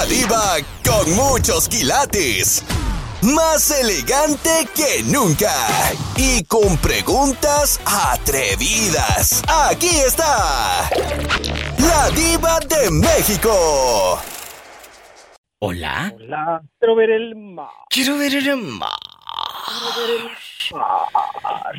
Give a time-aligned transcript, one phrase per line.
[0.00, 2.64] La diva con muchos quilates.
[3.20, 5.52] Más elegante que nunca.
[6.16, 9.42] Y con preguntas atrevidas.
[9.46, 10.88] Aquí está.
[11.76, 14.18] La diva de México.
[15.58, 16.14] Hola.
[16.16, 16.62] Hola.
[16.78, 17.68] Quiero ver el mar.
[17.90, 18.88] Quiero ver el mar.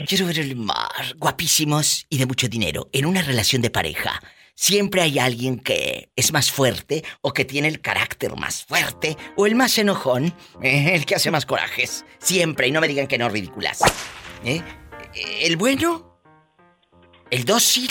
[0.05, 1.15] Quiero ver el mar.
[1.17, 2.88] Guapísimos y de mucho dinero.
[2.91, 4.21] En una relación de pareja.
[4.62, 9.47] Siempre hay alguien que es más fuerte o que tiene el carácter más fuerte o
[9.47, 12.06] el más enojón, eh, el que hace más corajes.
[12.19, 13.79] Siempre, y no me digan que no ridículas.
[14.46, 14.61] ¿Eh?
[15.39, 16.16] El bueno,
[17.32, 17.89] el dócil,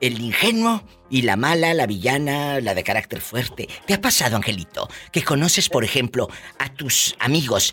[0.00, 3.68] el ingenuo y la mala, la villana, la de carácter fuerte.
[3.86, 7.72] ¿Te ha pasado, Angelito, que conoces, por ejemplo, a tus amigos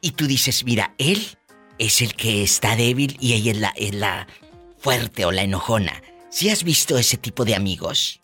[0.00, 1.38] y tú dices, mira, él
[1.78, 4.26] es el que está débil y ella es la, es la
[4.76, 6.02] fuerte o la enojona?
[6.30, 8.20] ¿Sí has visto ese tipo de amigos?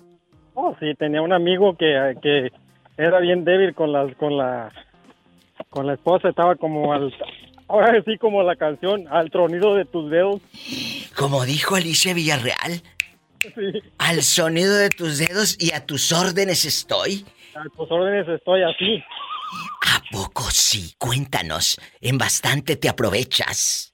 [0.54, 2.50] Oh, sí, tenía un amigo que, que
[2.96, 4.70] era bien débil con la, con la,
[5.70, 7.12] con la esposa, estaba como al,
[7.68, 10.40] ahora sí como la canción, al tronido de tus dedos.
[11.16, 12.82] Como dijo Alicia Villarreal,
[13.54, 17.26] Sí, al sonido de tus dedos y a tus órdenes estoy.
[17.54, 19.04] a tus órdenes estoy así.
[19.86, 20.94] ¿A poco sí?
[20.98, 23.93] Cuéntanos, en bastante te aprovechas.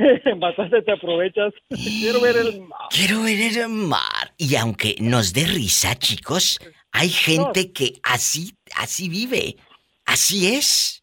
[0.38, 1.52] Bastante te aprovechas.
[1.68, 2.88] Quiero ver el mar.
[2.90, 4.32] Quiero ver el mar.
[4.36, 6.58] Y aunque nos dé risa, chicos,
[6.92, 9.56] hay gente que así, así vive.
[10.04, 11.02] Así es.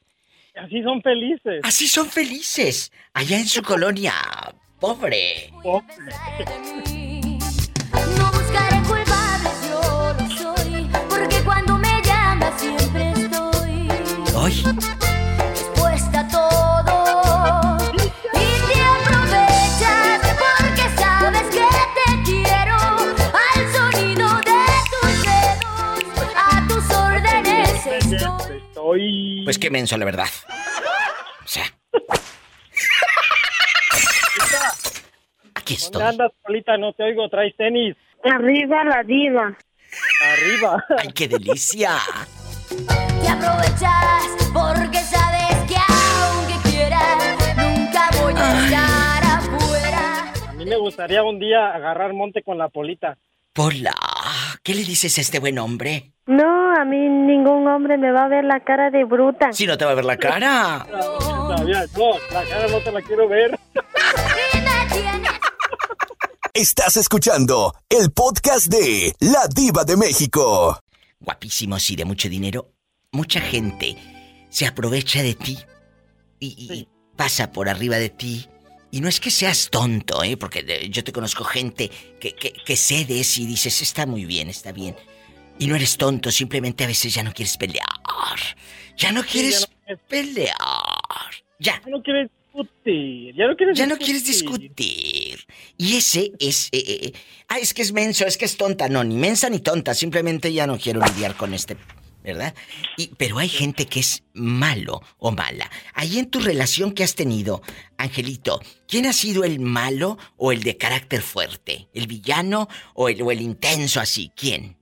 [0.55, 1.61] Así son felices.
[1.63, 2.91] Así son felices.
[3.13, 4.13] Allá en su colonia.
[4.79, 5.51] Pobre.
[5.63, 5.81] No
[8.31, 8.77] buscaré
[28.87, 29.41] Estoy.
[29.43, 30.27] Pues qué menso, la verdad.
[31.43, 31.63] O sea.
[35.55, 36.01] Aquí ¿Dónde estoy.
[36.03, 36.77] andas, Polita?
[36.77, 37.95] No te oigo, traes tenis.
[38.23, 39.57] Arriba la diva.
[40.23, 40.85] Arriba.
[40.99, 41.97] ¡Ay, qué delicia!
[42.69, 50.33] Te aprovechas porque sabes que aunque quieras, nunca voy a estar afuera.
[50.47, 53.17] A mí me gustaría un día agarrar monte con la Polita.
[53.57, 53.91] Pola,
[54.61, 56.13] ¿qué le dices a este buen hombre?
[56.27, 59.51] No, a mí ningún hombre me va a ver la cara de bruta.
[59.51, 60.85] Si no te va a ver la cara.
[60.91, 63.59] No, la cara no te la quiero ver.
[66.53, 70.79] Estás escuchando el podcast de La diva de México.
[71.19, 72.69] Guapísimos y de mucho dinero.
[73.11, 73.97] Mucha gente
[74.51, 75.57] se aprovecha de ti
[76.39, 76.89] y, y Sí.
[77.15, 78.47] pasa por arriba de ti.
[78.91, 80.37] Y no es que seas tonto, ¿eh?
[80.37, 81.89] Porque de- yo te conozco gente
[82.19, 84.95] que, que, que cedes y dices, está muy bien, está bien.
[85.59, 87.85] Y no eres tonto, simplemente a veces ya no quieres pelear.
[88.95, 90.55] Ya no quieres ya no quieres- pelear.
[91.59, 91.81] Ya.
[91.83, 93.35] Ya no quieres discutir.
[93.35, 95.45] Ya no quieres Ya no quieres discutir.
[95.77, 96.69] Y ese es...
[96.71, 97.13] eh, eh, eh,
[97.49, 98.87] ah, es que es menso, es que es tonta.
[98.89, 99.93] No, ni mensa ni tonta.
[99.93, 101.75] Simplemente ya no quiero lidiar con este...
[102.27, 102.53] ¿Verdad?
[102.97, 105.71] Y, pero hay gente que es malo o mala.
[105.93, 107.61] Ahí en tu relación que has tenido,
[107.97, 111.87] Angelito, ¿quién ha sido el malo o el de carácter fuerte?
[111.93, 114.29] ¿El villano o el, o el intenso así?
[114.35, 114.75] ¿Quién?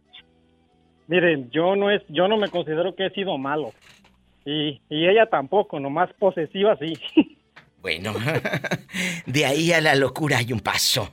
[1.06, 3.74] Miren, yo no es, yo no me considero que he sido malo.
[4.44, 6.94] Y, y ella tampoco, nomás posesiva sí.
[7.80, 8.14] Bueno,
[9.28, 11.08] de ahí a la locura hay un paso.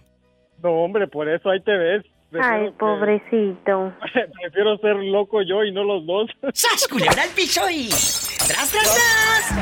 [0.63, 2.03] No, hombre, por eso ahí te ves.
[2.33, 3.95] Prefiero Ay, que- pobrecito.
[4.41, 6.31] Prefiero ser loco yo y no los dos.
[6.55, 7.89] ¡Sas, culebra al piso y...
[7.91, 9.53] ¡Tras, tras, tras!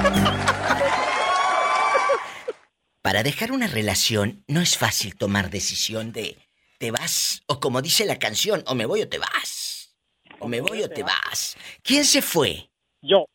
[3.03, 6.36] Para dejar una relación no es fácil tomar decisión de
[6.78, 9.97] te vas o como dice la canción, o me voy o te vas.
[10.38, 11.56] O me voy o te vas.
[11.82, 12.70] ¿Quién se fue?
[13.02, 13.26] Yo.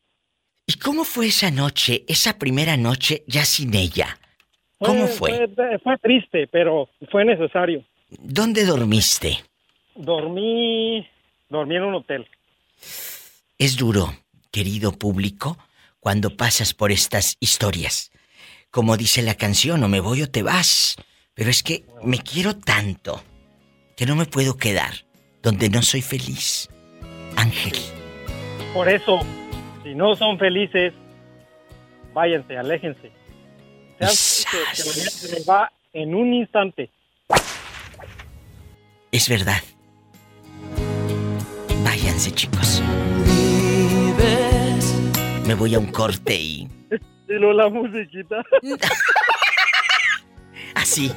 [0.66, 4.17] ¿Y cómo fue esa noche, esa primera noche ya sin ella?
[4.79, 5.50] ¿Cómo fue?
[5.53, 7.84] Fue, fue triste, pero fue necesario.
[8.20, 9.44] ¿Dónde dormiste?
[9.96, 11.08] Dormí,
[11.50, 12.28] dormí en un hotel.
[13.58, 14.14] Es duro,
[14.52, 15.58] querido público,
[16.00, 18.12] cuando pasas por estas historias.
[18.70, 20.96] Como dice la canción, o me voy o te vas.
[21.34, 23.23] Pero es que me quiero tanto
[23.96, 24.94] que no me puedo quedar
[25.41, 26.70] donde no soy feliz.
[27.38, 27.78] Ángel,
[28.73, 29.20] Por eso,
[29.84, 30.94] si no son felices,
[32.14, 33.12] váyanse, aléjense.
[34.00, 36.90] Se les va en un instante.
[39.16, 39.62] Es verdad.
[41.84, 42.82] Váyanse, chicos.
[45.46, 46.67] Me voy a un corte y...
[47.28, 48.44] Y luego la musiquita.
[50.76, 51.12] Así.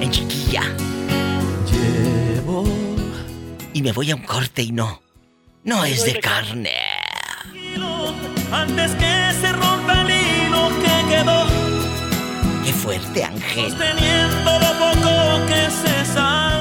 [0.00, 0.62] En chiquilla.
[3.72, 5.02] Y me voy a un corte y no.
[5.64, 6.70] no es de carne.
[8.52, 11.46] Antes que se rompa el hilo que quedó.
[12.64, 13.70] Qué fuerte, Ángel.
[13.70, 16.55] Sosteniendo lo poco que se salvó.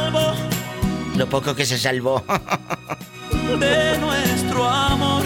[1.18, 2.24] Lo poco que se salvó.
[3.60, 5.24] de nuestro amor.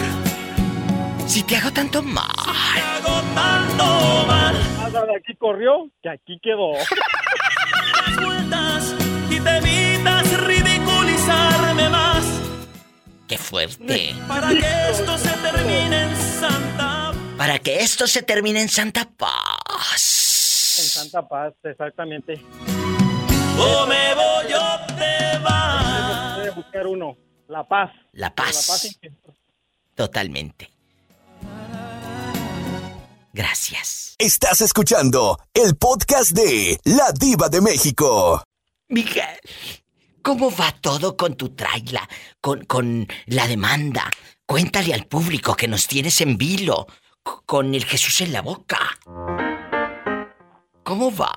[1.26, 2.26] Si te hago tanto mal.
[2.74, 4.54] Te hago tanto mal.
[4.78, 6.72] Nada de aquí corrió, que aquí quedó.
[9.30, 12.24] Y te evitas ridiculizarme más.
[13.28, 14.14] Qué fuerte.
[14.26, 17.12] Para que esto se termine en Santa.
[17.36, 20.00] Para que esto se termine en Santa En Paz.
[20.00, 22.40] Santa Paz, exactamente.
[23.60, 26.36] O me voy o te vas.
[26.38, 27.16] Voy a buscar uno.
[27.48, 27.90] La paz.
[28.12, 28.98] La Pero La paz paz.
[29.94, 30.70] Totalmente.
[33.32, 34.16] Gracias.
[34.18, 38.42] Estás escuchando el podcast de La Diva de México.
[38.88, 39.38] Miguel,
[40.22, 42.08] ¿cómo va todo con tu traila?
[42.40, 44.10] Con, con la demanda.
[44.46, 46.86] Cuéntale al público que nos tienes en vilo.
[47.22, 48.78] Con el Jesús en la boca.
[50.82, 51.32] ¿Cómo va?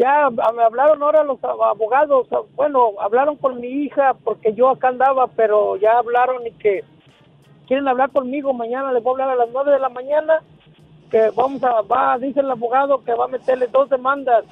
[0.00, 2.26] Ya me hablaron ahora los ab- abogados,
[2.56, 6.82] bueno, hablaron con mi hija porque yo acá andaba, pero ya hablaron y que
[7.66, 10.40] quieren hablar conmigo mañana, les voy a hablar a las nueve de la mañana,
[11.10, 14.42] que vamos a, va, dice el abogado que va a meterle dos demandas,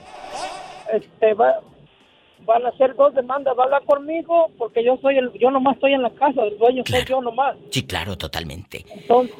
[0.93, 1.61] este, va,
[2.45, 5.77] van a hacer dos demandas, va a hablar conmigo porque yo soy el, yo nomás
[5.77, 7.56] estoy en la casa, el dueño soy yo nomás.
[7.71, 8.85] Sí, claro, totalmente.
[8.91, 9.35] Entonces,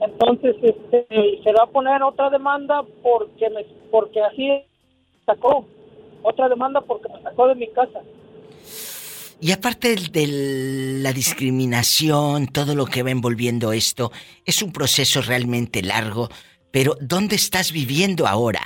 [0.00, 1.06] entonces este,
[1.44, 4.64] se va a poner otra demanda porque me, porque así
[5.26, 5.66] sacó
[6.22, 8.00] otra demanda porque me sacó de mi casa.
[9.40, 10.26] Y aparte de
[11.02, 14.10] la discriminación, todo lo que va envolviendo esto,
[14.46, 16.28] es un proceso realmente largo,
[16.70, 18.60] pero ¿dónde estás viviendo ahora,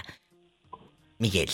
[1.19, 1.49] Miguel?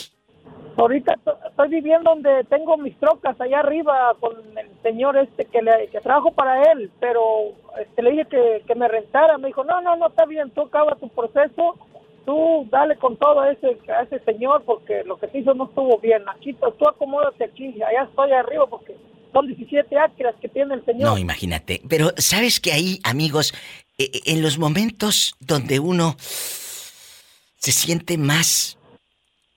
[0.76, 5.62] Ahorita to- estoy viviendo donde tengo mis trocas allá arriba con el señor este que
[5.62, 9.62] le que trabajo para él, pero este, le dije que, que me rentara, me dijo
[9.64, 11.76] no no no está bien, tú acaba tu proceso,
[12.26, 15.64] tú dale con todo a ese a ese señor porque lo que te hizo no
[15.66, 18.96] estuvo bien, aquí tú, acomódate aquí, allá estoy arriba porque
[19.32, 21.02] son 17 acres que tiene el señor.
[21.10, 21.82] No, imagínate.
[21.88, 23.52] Pero sabes que ahí, amigos,
[23.98, 28.78] eh, eh, en los momentos donde uno se siente más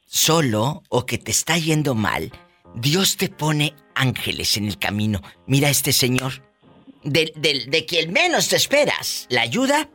[0.08, 2.32] solo o que te está yendo mal,
[2.76, 5.22] Dios te pone ángeles en el camino.
[5.46, 6.44] Mira a este señor.
[7.04, 9.88] De, de- de quien menos te esperas, la ayuda,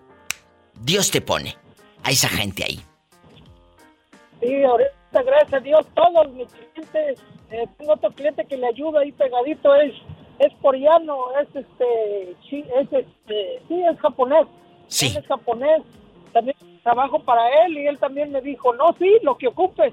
[0.81, 1.57] Dios te pone
[2.05, 2.81] a esa gente ahí.
[4.41, 9.01] Sí, ahorita gracias a Dios todos mis clientes, eh, tengo otro cliente que le ayuda
[9.01, 9.93] ahí pegadito, es
[10.39, 14.47] es coreano, es este, sí, es este, sí, es japonés.
[14.89, 15.07] Sí.
[15.07, 15.83] Él es japonés,
[16.33, 19.93] también trabajo para él y él también me dijo, no, sí, lo que ocupes.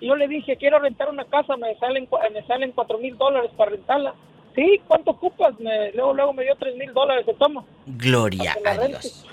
[0.00, 3.50] Y yo le dije, quiero rentar una casa, me salen, me salen cuatro mil dólares
[3.56, 4.14] para rentarla.
[4.54, 5.58] Sí, ¿cuánto ocupas?
[5.58, 7.64] Me, luego, luego me dio tres mil dólares, se toma.
[7.86, 8.86] Gloria a.
[8.86, 9.26] Dios.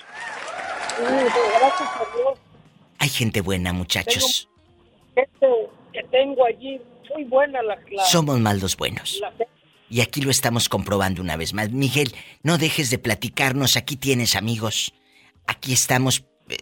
[1.00, 2.40] Gracias a Dios.
[3.00, 4.50] Hay gente buena, muchachos.
[5.16, 5.48] Gente
[5.92, 6.82] que tengo allí,
[7.14, 9.20] muy buena la, la, Somos más los buenos.
[9.22, 9.34] la.
[9.90, 11.70] Y aquí lo estamos comprobando una vez más.
[11.72, 14.94] Miguel, no dejes de platicarnos, aquí tienes amigos.
[15.46, 16.58] Aquí estamos eh,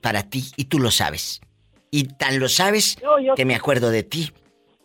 [0.00, 1.40] para ti y tú lo sabes.
[1.90, 4.32] Y tan lo sabes yo- que me acuerdo de ti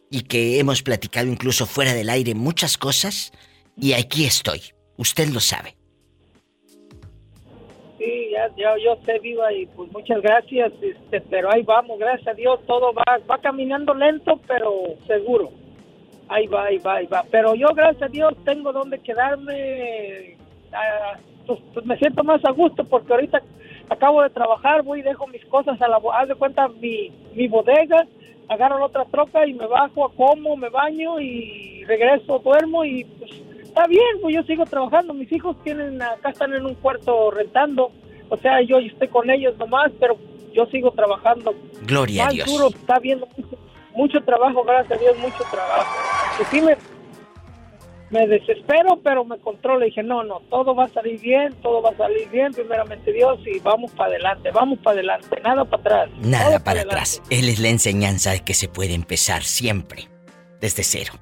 [0.10, 3.32] y que hemos platicado incluso fuera del aire muchas cosas
[3.78, 4.62] y aquí estoy.
[4.98, 5.76] Usted lo sabe.
[8.02, 12.30] Sí, ya, ya yo sé, viva, y pues muchas gracias, este, pero ahí vamos, gracias
[12.30, 15.52] a Dios, todo va, va caminando lento, pero seguro.
[16.28, 17.24] Ahí va, ahí va, ahí va.
[17.30, 20.36] Pero yo, gracias a Dios, tengo donde quedarme,
[20.74, 23.40] ah, pues, pues me siento más a gusto porque ahorita
[23.88, 28.08] acabo de trabajar, voy dejo mis cosas a la, haz de cuenta mi, mi bodega,
[28.50, 33.32] agarro la otra troca y me bajo, como, me baño y regreso, duermo y pues
[33.72, 35.14] está bien, pues yo sigo trabajando.
[35.14, 37.92] Mis hijos tienen, acá están en un cuarto rentando,
[38.30, 40.18] o sea, yo estoy con ellos nomás, pero
[40.54, 41.56] yo sigo trabajando.
[41.84, 42.48] Gloria a Dios.
[42.48, 43.58] duro, está viendo mucho,
[43.96, 45.96] mucho trabajo, gracias a Dios, mucho trabajo.
[46.38, 46.76] Que sí me,
[48.10, 49.86] me desespero, pero me controlo.
[49.86, 53.40] Dije, no, no, todo va a salir bien, todo va a salir bien, primeramente Dios,
[53.46, 56.10] y vamos para adelante, vamos para adelante, nada para atrás.
[56.20, 56.96] Nada para adelante.
[56.96, 57.24] atrás.
[57.30, 60.10] Él es la enseñanza de que se puede empezar siempre,
[60.60, 61.14] desde cero.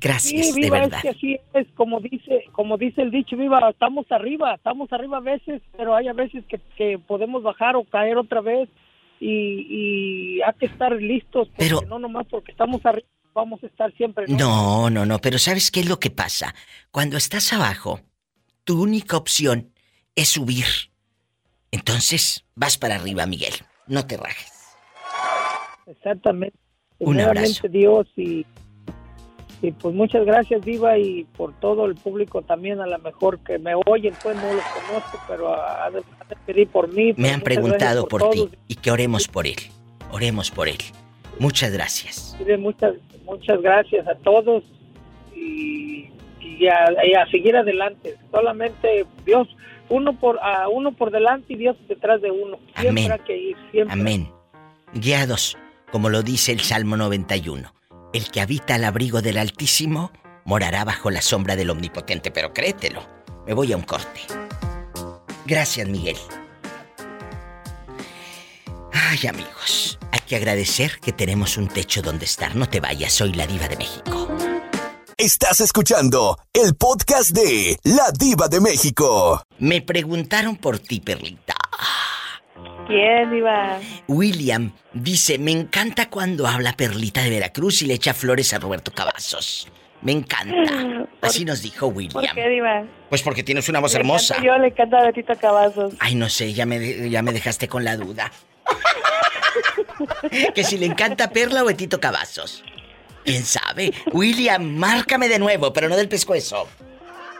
[0.00, 0.94] Gracias, Sí, de verdad.
[0.98, 5.18] es que así es, como dice, como dice el dicho, viva, estamos arriba, estamos arriba
[5.18, 8.68] a veces, pero hay a veces que, que podemos bajar o caer otra vez
[9.20, 9.28] y,
[10.38, 13.92] y hay que estar listos, porque Pero- no nomás porque estamos arriba vamos a estar
[13.94, 14.24] siempre.
[14.26, 16.54] No, no, no, pero ¿sabes qué es lo que pasa?
[16.90, 18.00] Cuando estás abajo,
[18.64, 19.70] tu única opción
[20.16, 20.64] es subir.
[21.70, 23.52] Entonces, vas para arriba, Miguel.
[23.86, 24.52] No te rajes.
[25.86, 26.56] Exactamente.
[26.98, 27.68] Un abrazo.
[27.68, 28.44] Dios y
[29.60, 33.58] Y pues muchas gracias, Diva, y por todo el público también, a lo mejor que
[33.58, 36.02] me oyen, pues no los conozco, pero a, de-
[36.46, 37.06] pedir por mí.
[37.08, 39.56] Me pues, han muchas preguntado por ti y que oremos por él.
[40.12, 40.78] Oremos por él.
[41.40, 42.36] Muchas gracias.
[42.58, 44.62] Muchas, muchas gracias a todos
[45.34, 46.08] y,
[46.40, 48.16] y a, y a seguir adelante.
[48.30, 49.48] Solamente Dios,
[49.88, 52.58] uno por a uno por delante y Dios detrás de uno.
[52.76, 53.12] Siempre Amén.
[53.12, 53.92] hay que ir, siempre.
[54.00, 54.28] Amén.
[54.94, 55.56] Guiados,
[55.90, 57.72] como lo dice el Salmo 91.
[58.12, 60.12] El que habita al abrigo del Altísimo
[60.44, 63.06] morará bajo la sombra del Omnipotente, pero créetelo.
[63.46, 64.22] Me voy a un corte.
[65.44, 66.16] Gracias, Miguel.
[68.92, 72.56] Ay, amigos, hay que agradecer que tenemos un techo donde estar.
[72.56, 74.28] No te vayas, soy la diva de México.
[75.16, 79.42] Estás escuchando el podcast de La Diva de México.
[79.58, 81.54] Me preguntaron por ti, Perlita.
[82.88, 83.78] ¿Quién iba?
[84.08, 88.90] William dice, me encanta cuando habla Perlita de Veracruz y le echa flores a Roberto
[88.92, 89.68] Cavazos.
[90.00, 91.06] Me encanta.
[91.22, 92.34] Así nos dijo ¿Por William.
[92.34, 92.84] qué, Diva?
[93.08, 94.42] Pues porque tienes una voz Le hermosa.
[94.42, 95.94] Yo le encanta a Betito Cavazos.
[96.00, 98.32] Ay, no sé, ya me, ya me dejaste con la duda.
[100.54, 102.64] que si le encanta Perla o Betito Cavazos.
[103.24, 103.92] ¿Quién sabe?
[104.12, 106.66] William, márcame de nuevo, pero no del pescuezo.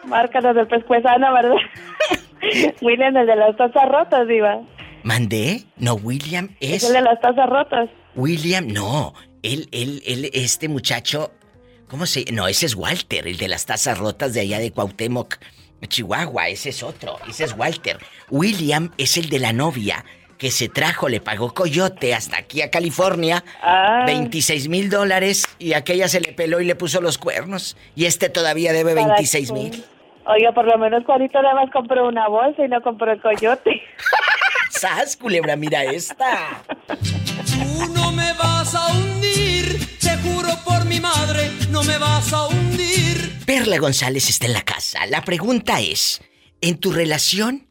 [0.05, 1.57] Márcanos del pescuezano, ¿verdad?
[2.83, 4.61] William, el de las tazas rotas, Diva.
[5.09, 5.65] ¿Mandé?
[5.79, 6.85] No, William Es es...
[6.85, 7.89] el de las tazas rotas.
[8.15, 9.15] William, no.
[9.43, 11.33] Él, él, él, este muchacho...
[11.89, 12.25] ¿Cómo se...?
[12.33, 15.37] No, ese es Walter, el de las tazas rotas de allá de Cuauhtémoc,
[15.89, 16.49] Chihuahua.
[16.49, 17.17] Ese es otro.
[17.27, 17.99] Ese es Walter.
[18.29, 20.05] William es el de la novia
[20.37, 23.43] que se trajo, le pagó coyote hasta aquí a California.
[23.63, 24.05] Ah.
[24.07, 27.77] 26 mil dólares y aquella se le peló y le puso los cuernos.
[27.97, 29.85] Y este todavía debe Para 26 que- mil.
[30.31, 33.83] Oiga, por lo menos Juanito nada más compró una bolsa y no compró el coyote.
[34.71, 35.57] ¡Sas, culebra!
[35.57, 36.63] Mira esta.
[36.87, 42.47] Tú no me vas a hundir, te juro por mi madre, no me vas a
[42.47, 43.43] hundir.
[43.47, 45.07] Perla González está en la casa.
[45.07, 46.21] La pregunta es,
[46.61, 47.67] en tu relación,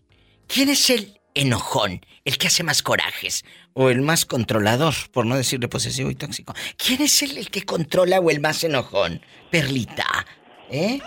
[0.47, 3.45] ¿quién es el enojón, el que hace más corajes?
[3.73, 6.55] O el más controlador, por no decirle posesivo y tóxico.
[6.75, 9.21] ¿Quién es el, el que controla o el más enojón?
[9.51, 10.25] Perlita,
[10.71, 10.99] ¿eh?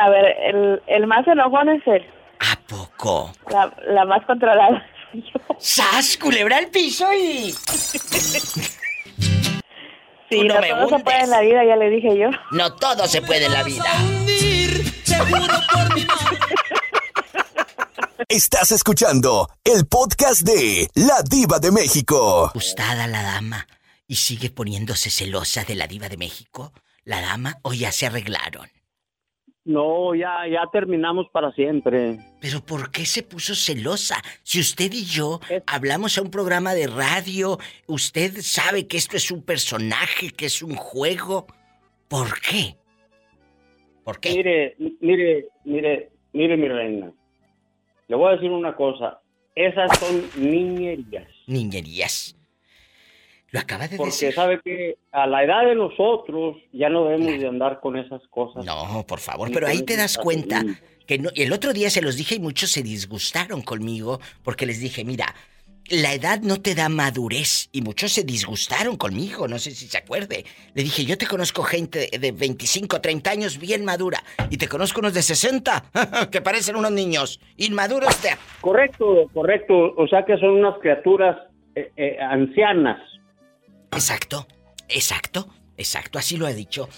[0.00, 2.06] A ver, el, el más enojón es él.
[2.40, 3.32] ¿A poco?
[3.50, 4.82] La, la más controlada.
[5.12, 5.56] soy yo.
[5.58, 7.52] ¡Sas, culebra al piso y...
[10.30, 11.02] Sí, no no, me todo se hundes.
[11.02, 12.30] puede en la vida, ya le dije yo.
[12.52, 13.84] No todo se puede en la vida.
[18.28, 22.50] Estás escuchando el podcast de La Diva de México.
[22.54, 23.66] Gustada la dama
[24.06, 26.72] y sigue poniéndose celosa de la diva de México.
[27.04, 28.68] La dama o ya se arreglaron.
[29.70, 32.18] No, ya, ya terminamos para siempre.
[32.40, 34.16] Pero ¿por qué se puso celosa?
[34.42, 39.30] Si usted y yo hablamos a un programa de radio, usted sabe que esto es
[39.30, 41.46] un personaje, que es un juego.
[42.08, 42.74] ¿Por qué?
[44.02, 44.30] ¿Por qué?
[44.34, 47.12] Mire, mire, mire, mire, mi reina.
[48.08, 49.20] Le voy a decir una cosa.
[49.54, 51.28] Esas son niñerías.
[51.46, 52.36] Niñerías.
[53.52, 54.32] Lo acaba de Porque decir.
[54.34, 58.64] sabe que a la edad de nosotros ya no debemos de andar con esas cosas.
[58.64, 60.62] No, por favor, pero ahí te das cuenta
[61.06, 64.80] que no, el otro día se los dije y muchos se disgustaron conmigo porque les
[64.80, 65.34] dije, mira,
[65.88, 69.98] la edad no te da madurez y muchos se disgustaron conmigo, no sé si se
[69.98, 70.44] acuerde.
[70.74, 74.68] Le dije, yo te conozco gente de- de 25, 30 años bien madura y te
[74.68, 75.84] conozco unos de 60
[76.30, 78.28] que parecen unos niños inmaduros de...
[78.60, 79.74] Correcto, correcto.
[79.96, 81.36] O sea que son unas criaturas
[81.74, 83.00] eh, eh, ancianas.
[83.92, 84.46] Exacto,
[84.88, 86.88] exacto, exacto, así lo ha dicho.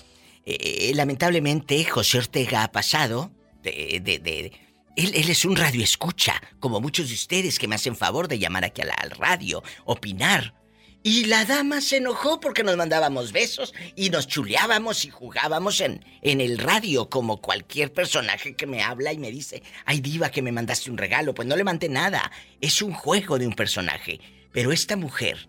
[0.44, 3.32] Eh, lamentablemente, José Ortega ha pasado
[3.62, 4.00] de...
[4.02, 4.52] de,
[4.94, 8.64] él, es un radio escucha, como muchos de ustedes que me hacen favor de llamar
[8.64, 10.54] aquí al radio, opinar.
[11.02, 16.04] Y la dama se enojó porque nos mandábamos besos y nos chuleábamos y jugábamos en,
[16.20, 20.42] en el radio como cualquier personaje que me habla y me dice, ay diva que
[20.42, 22.30] me mandaste un regalo, pues no le mandé nada,
[22.60, 24.20] es un juego de un personaje.
[24.52, 25.48] Pero esta mujer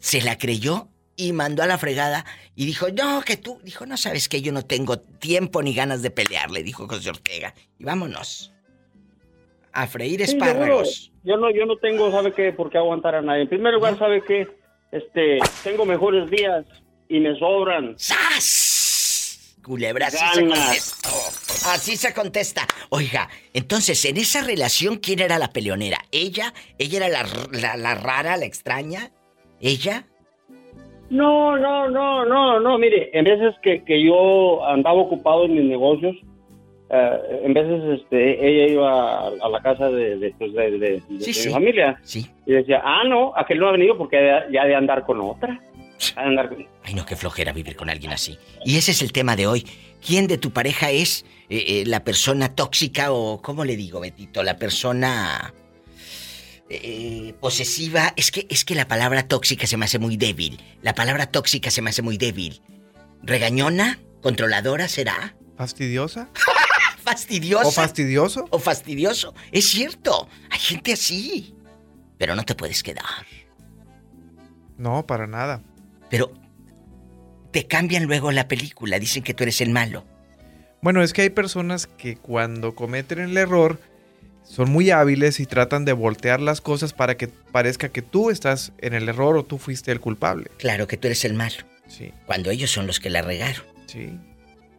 [0.00, 2.24] se la creyó y mandó a la fregada
[2.56, 6.02] y dijo, no, que tú, dijo, no sabes que yo no tengo tiempo ni ganas
[6.02, 7.54] de pelear, le dijo José Ortega.
[7.78, 8.52] Y vámonos.
[9.72, 11.12] A freír Sí, espárragos.
[11.22, 12.52] Yo no, yo no tengo, ¿sabe qué?
[12.52, 13.42] Por qué aguantar a nadie.
[13.42, 14.48] En primer lugar, ¿sabe qué?
[14.90, 16.64] Este, tengo mejores días
[17.08, 17.94] y me sobran.
[17.98, 19.56] ¡Sas!
[19.62, 20.58] Culebra, así se Ganas.
[21.04, 21.68] contestó.
[21.70, 22.66] Así se contesta.
[22.88, 25.98] Oiga, entonces, en esa relación, ¿quién era la peleonera?
[26.10, 26.54] ¿Ella?
[26.78, 29.12] ¿Ella era la, la- la rara, la extraña?
[29.60, 30.04] ¿Ella?
[31.10, 35.64] No, no, no, no, no, mire, en veces que, que yo andaba ocupado en mis
[35.64, 36.14] negocios,
[36.88, 41.02] eh, en veces este, ella iba a, a la casa de, de, pues, de- de-
[41.20, 42.26] Sí, mi familia Sí.
[42.46, 45.60] y decía, ah, no, aquel no ha venido porque ya, ya de andar con otra.
[46.16, 48.38] andar con- Ay, no, qué flojera vivir con alguien así.
[48.64, 49.66] Y ese es el tema de hoy.
[50.06, 54.42] ¿Quién de tu pareja es eh, eh, la persona tóxica o, ¿cómo le digo, Betito?
[54.44, 55.52] La persona
[56.70, 58.12] eh, posesiva.
[58.16, 60.62] Es que, es que la palabra tóxica se me hace muy débil.
[60.82, 62.62] La palabra tóxica se me hace muy débil.
[63.22, 63.98] ¿Regañona?
[64.22, 65.34] ¿Controladora será?
[65.56, 66.28] ¿Fastidiosa?
[67.02, 67.66] ¿Fastidiosa?
[67.66, 68.46] ¿O fastidioso?
[68.50, 69.34] o fastidioso.
[69.50, 71.56] Es cierto, hay gente así.
[72.18, 73.26] Pero no te puedes quedar.
[74.78, 75.62] No, para nada.
[76.08, 76.32] Pero
[77.50, 80.04] te cambian luego la película, dicen que tú eres el malo.
[80.82, 83.80] Bueno, es que hay personas que cuando cometen el error
[84.50, 88.72] son muy hábiles y tratan de voltear las cosas para que parezca que tú estás
[88.78, 90.50] en el error o tú fuiste el culpable.
[90.58, 91.54] Claro que tú eres el malo,
[91.86, 93.62] Sí, cuando ellos son los que la regaron.
[93.86, 94.10] sí.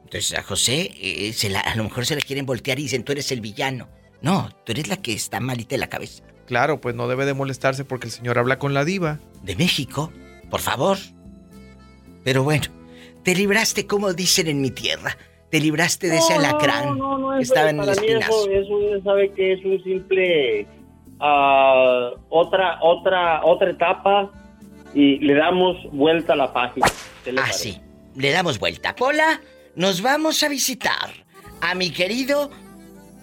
[0.03, 3.03] Entonces a José eh, se la- a lo mejor se le quieren voltear y dicen
[3.05, 3.87] tú eres el villano.
[4.21, 6.21] No, tú eres la que está malita de la cabeza.
[6.47, 9.21] Claro, pues no debe de molestarse porque el señor habla con la diva.
[9.41, 10.11] De México,
[10.49, 10.97] por favor.
[12.25, 12.65] Pero bueno,
[13.23, 15.17] te libraste como dicen en mi tierra.
[15.51, 18.01] Te libraste de ese No, no, alacrán No, no, no, que estaba en el para
[18.01, 18.49] mí espinazo.
[18.49, 20.65] eso, eso sabe que es un simple
[21.19, 24.31] ah, otra otra otra etapa
[24.93, 26.87] y le damos vuelta a la página.
[27.23, 27.79] ¿Qué le Ah, sí.
[28.15, 28.95] Le damos vuelta.
[28.95, 29.39] Pola,
[29.75, 31.09] nos vamos a visitar
[31.61, 32.49] a mi querido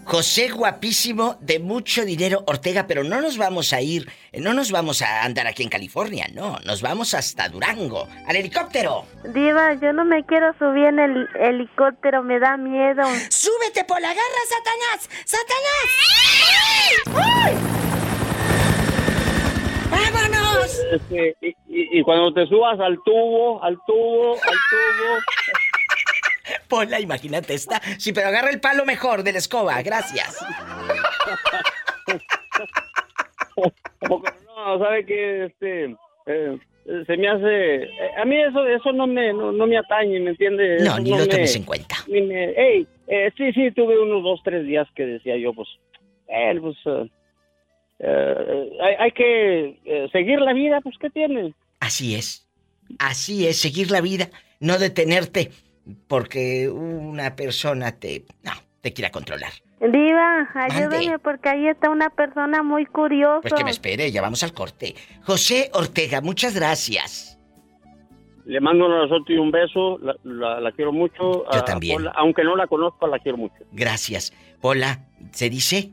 [0.09, 5.03] José guapísimo de mucho dinero Ortega, pero no nos vamos a ir, no nos vamos
[5.03, 9.05] a andar aquí en California, no, nos vamos hasta Durango, al helicóptero.
[9.35, 13.03] Diva, yo no me quiero subir en el helicóptero, me da miedo.
[13.29, 14.09] ¡Súbete, Pola!
[14.09, 15.07] ¡Agarra, Satanás!
[15.25, 15.85] ¡Satanás!
[19.91, 20.79] ¡Vámonos!
[20.91, 25.19] Este, y, y- y cuando te subas al tubo, al tubo, al tubo,
[26.67, 27.81] Pola, imagínate esta.
[27.97, 30.37] Sí, pero agarra el palo mejor de la escoba, gracias.
[34.07, 36.57] no, sabe que este eh,
[37.05, 40.31] se me hace eh, a mí eso eso no me no, no me atañe, ¿me
[40.31, 40.77] entiende?
[40.79, 41.95] No, Eso ni lo me- tomes en cuenta.
[42.07, 45.67] ni me- ey, eh, sí, sí, tuve unos dos, tres días que decía yo, pues,
[46.27, 46.77] eh, pues,
[47.99, 51.53] eh, hay, hay que seguir la vida, pues, ¿qué tiene?
[51.79, 52.45] Así es.
[52.97, 55.51] Así es, seguir la vida, no detenerte
[56.07, 59.51] porque una persona te no, te quiera controlar.
[59.79, 60.75] Diva, Mande.
[60.97, 63.41] ayúdame porque ahí está una persona muy curiosa.
[63.41, 64.93] Pues que me espere, ya vamos al corte.
[65.23, 67.37] José Ortega, muchas gracias.
[68.45, 71.45] Le mando un abrazote y un beso, la, la- la quiero mucho.
[71.45, 71.95] Yo a también.
[71.97, 73.55] Paula, aunque no la conozco, la quiero mucho.
[73.71, 74.33] Gracias.
[74.59, 74.99] Pola,
[75.31, 75.91] ¿se dice?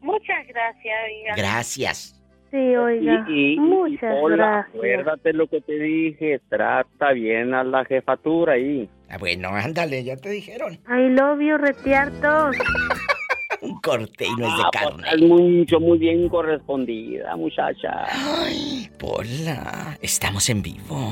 [0.00, 1.34] Muchas gracias, oiga.
[1.36, 2.12] Gracias.
[2.52, 3.26] Sí, oiga.
[3.28, 4.74] Y, y- y, Muchas Paula, gracias.
[4.76, 8.88] acuérdate lo que te dije, trata bien a la jefatura ahí.
[9.08, 10.74] Ah, bueno, ándale, ya te dijeron.
[10.88, 12.50] I love you, retiarto.
[13.62, 15.08] Un corte y no es de Ah, pues, carne.
[15.14, 18.04] es mucho, muy bien correspondida, muchacha.
[18.10, 21.10] Ay, Pola, estamos en vivo.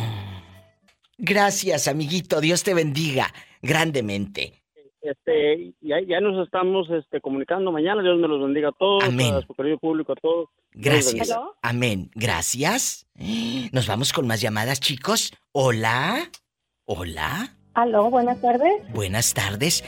[1.16, 2.40] Gracias, amiguito.
[2.40, 4.60] Dios te bendiga grandemente.
[5.00, 8.02] Este, ya, ya nos estamos este, comunicando mañana.
[8.02, 9.34] Dios me los bendiga a todos, Amén.
[9.34, 10.48] a su querido público, a todos.
[10.72, 11.30] Gracias.
[11.62, 12.10] Amén.
[12.14, 13.06] Gracias.
[13.72, 15.32] Nos vamos con más llamadas, chicos.
[15.52, 16.30] Hola.
[16.84, 17.54] Hola.
[17.74, 18.72] Aló, buenas tardes.
[18.92, 19.82] Buenas tardes.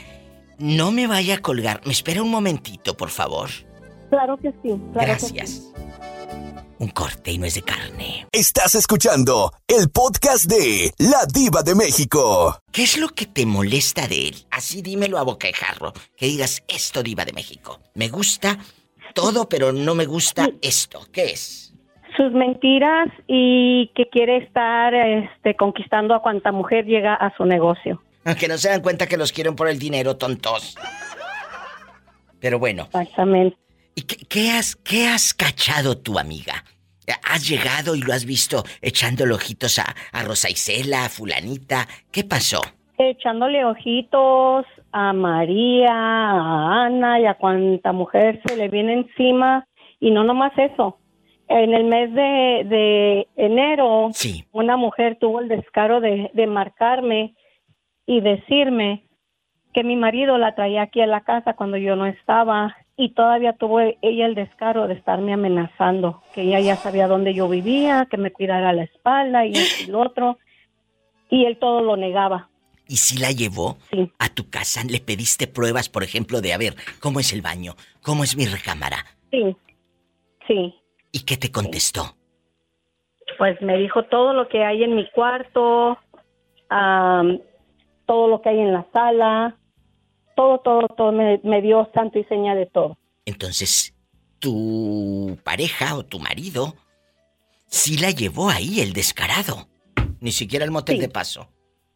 [0.59, 1.81] No me vaya a colgar.
[1.85, 3.49] Me espera un momentito, por favor.
[4.11, 4.75] Claro que sí.
[4.93, 5.35] Claro que sí.
[5.35, 5.63] Gracias.
[6.79, 8.27] Un corte y no es de carne.
[8.33, 12.61] Estás escuchando el podcast de La Diva de México.
[12.71, 14.47] ¿Qué es lo que te molesta de él?
[14.51, 15.93] Así dímelo a boca de jarro.
[16.17, 17.81] Que digas esto, Diva de México.
[17.95, 18.59] Me gusta
[19.15, 21.07] todo, pero no me gusta esto.
[21.13, 21.66] ¿Qué es?
[22.17, 28.01] Sus mentiras y que quiere estar este, conquistando a cuanta mujer llega a su negocio.
[28.25, 30.77] Aunque no se dan cuenta que los quieren por el dinero, tontos.
[32.41, 33.57] Pero bueno, Exactamente.
[33.95, 36.65] ¿y qué, qué has, qué has cachado tu amiga?
[37.23, 41.87] ¿Has llegado y lo has visto echándole ojitos a, a Rosa Isela, a fulanita?
[42.11, 42.61] ¿Qué pasó?
[42.99, 49.67] Echándole ojitos a María, a Ana y a cuanta mujer se le viene encima.
[50.01, 50.99] Y no nomás eso.
[51.49, 54.45] En el mes de, de enero, Sí.
[54.53, 57.35] una mujer tuvo el descaro de, de marcarme
[58.07, 59.05] y decirme
[59.73, 63.53] que mi marido la traía aquí a la casa cuando yo no estaba y todavía
[63.53, 68.17] tuvo ella el descaro de estarme amenazando, que ella ya sabía dónde yo vivía, que
[68.17, 70.39] me cuidara la espalda y esto y lo otro,
[71.31, 72.49] y él todo lo negaba.
[72.89, 74.11] ¿Y si la llevó Sí.
[74.19, 74.83] a tu casa?
[74.89, 77.75] ¿Le pediste pruebas, por ejemplo, de a ver, cómo es el baño?
[78.03, 79.05] ¿Cómo es mi recámara?
[79.31, 79.57] Sí,
[80.49, 80.75] sí.
[81.17, 82.15] ¿Y qué te contestó?
[83.39, 85.97] Pues me dijo todo lo que hay en mi cuarto,
[86.69, 87.41] am,
[88.05, 89.57] todo lo que hay en la sala,
[90.37, 92.99] todo, todo, todo, me, me dio santo y seña de todo.
[93.25, 93.95] Entonces,
[94.41, 96.75] tu pareja o tu marido
[97.65, 99.69] sí la llevó ahí el descarado.
[100.21, 101.01] Ni siquiera el motel Sí.
[101.01, 101.49] de paso.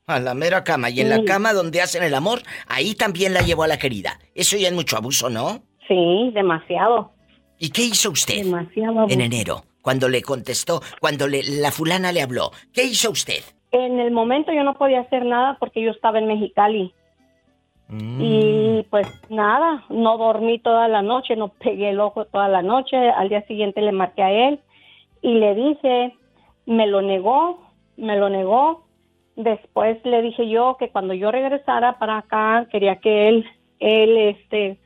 [0.06, 0.88] A la mera cama.
[0.88, 4.18] Y en la cama donde hacen el amor, ahí también la llevó a la querida.
[4.34, 5.62] Eso ya es mucho abuso, ¿no?
[5.86, 7.12] Sí, demasiado.
[7.60, 9.06] ¿Y qué hizo usted Demasiado.
[9.08, 9.62] en enero?
[9.82, 12.50] Cuando le contestó, cuando le- la fulana le habló.
[12.72, 13.42] ¿Qué hizo usted?
[13.70, 16.92] En el momento yo no podía hacer nada porque yo estaba en Mexicali.
[17.88, 18.20] Mm.
[18.20, 22.96] Y pues nada, no dormí toda la noche, no pegué el ojo toda la noche.
[22.96, 24.60] Al día siguiente le marqué a él
[25.22, 26.16] y le dije,
[26.66, 27.60] me lo negó,
[27.96, 28.86] me lo negó.
[29.36, 33.44] Después le dije yo que cuando yo regresara para acá quería que él,
[33.80, 34.78] él, este,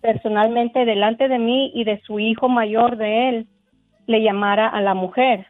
[0.00, 3.46] personalmente delante de mí y de su hijo mayor de él,
[4.06, 5.46] le llamara a la mujer.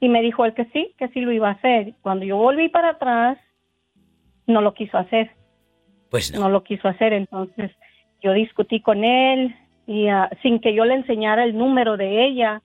[0.00, 1.94] Y me dijo él que sí, que sí lo iba a hacer.
[2.02, 3.38] Cuando yo volví para atrás,
[4.46, 5.30] no lo quiso hacer
[6.10, 6.40] Pues no.
[6.40, 7.12] no lo quiso hacer.
[7.12, 7.70] Entonces
[8.22, 9.54] yo discutí con él
[9.86, 12.62] y ah, sin que yo le enseñara el número de ella,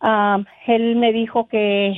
[0.00, 1.94] ah, él me dijo que,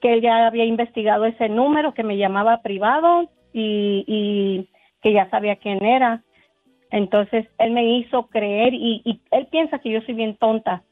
[0.00, 4.68] que él ya había investigado ese número, que me llamaba privado y, y
[5.02, 6.22] que ya sabía quién era.
[6.90, 10.82] Entonces él me hizo creer y, y él piensa que yo soy bien tonta.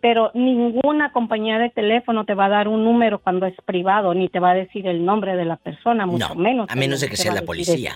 [0.00, 4.28] Pero ninguna compañía de teléfono te va a dar un número cuando es privado, ni
[4.28, 6.70] te va a decir el nombre de la persona, mucho No, menos.
[6.70, 7.94] a menos de que sea la policía.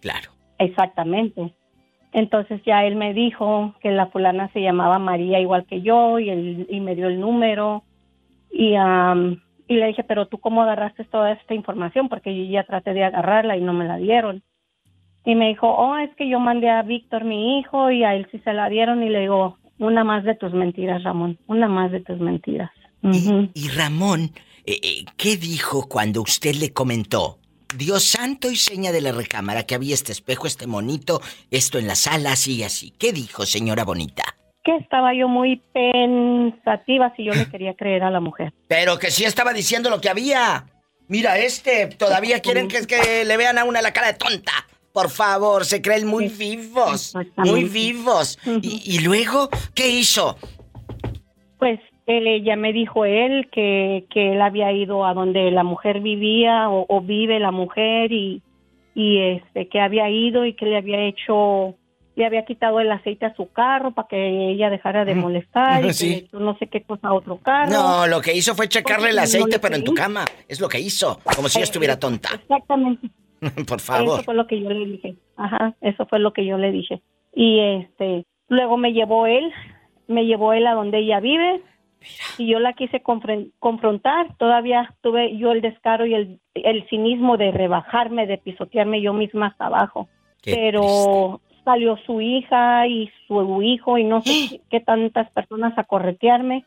[0.00, 0.30] Claro.
[0.58, 1.52] Exactamente.
[2.12, 6.30] Entonces ya él me dijo que la fulana se llamaba María igual que yo y,
[6.30, 7.82] él, y me dio el número
[8.50, 12.62] y, am, y le dije, pero tú cómo agarraste toda esta información porque yo ya
[12.64, 14.42] traté de agarrarla y no me la dieron.
[15.24, 18.26] Y me dijo, oh, es que yo mandé a Víctor mi hijo y a él
[18.30, 21.92] sí se la dieron y le digo, una más de tus mentiras, Ramón, una más
[21.92, 22.70] de tus mentiras.
[23.02, 24.32] Y Ramón,
[24.66, 27.38] eh, eh, ¿qué dijo cuando usted le comentó?
[27.76, 31.86] Dios santo y seña de la recámara que había este espejo, este monito, esto en
[31.86, 32.92] la sala, así y así.
[32.98, 34.24] ¿Qué dijo, señora bonita?
[34.64, 38.52] Que estaba yo muy pensativa si yo le quería creer a la mujer.
[38.66, 40.64] Pero que sí estaba diciendo lo que había.
[41.08, 44.52] Mira, este, todavía quieren que, que le vean a una la cara de tonta.
[44.92, 47.14] Por favor, se creen muy vivos.
[47.36, 48.38] Muy vivos.
[48.62, 50.36] y, y luego, ¿qué hizo?
[51.58, 56.00] Pues él ella me dijo él que, que él había ido a donde la mujer
[56.00, 58.42] vivía o, o vive la mujer y,
[58.94, 61.74] y este que había ido y que le había hecho
[62.16, 65.92] le había quitado el aceite a su carro para que ella dejara de molestar y
[65.92, 66.28] Sí.
[66.28, 67.70] que no sé qué cosa a otro carro.
[67.70, 70.24] No, lo que hizo fue checarle el Porque aceite, pero en tu cama.
[70.48, 71.20] Es lo que hizo.
[71.36, 72.30] Como si yo Eh, estuviera tonta.
[72.34, 73.08] Exactamente.
[73.68, 74.14] Por favor.
[74.14, 75.16] Eso fue lo que yo le dije.
[75.36, 77.00] Ajá, eso fue lo que yo le dije.
[77.34, 79.52] Y este, luego me llevó él,
[80.06, 81.62] me llevó él a donde ella vive.
[82.38, 84.36] Y yo la quise confrontar.
[84.38, 89.48] Todavía tuve yo el descaro y el, el cinismo de rebajarme, de pisotearme yo misma
[89.48, 90.08] hasta abajo.
[90.40, 95.76] Qué Pero salió su hija y su hijo y no sé qué, qué tantas personas
[95.76, 96.64] a corretearme.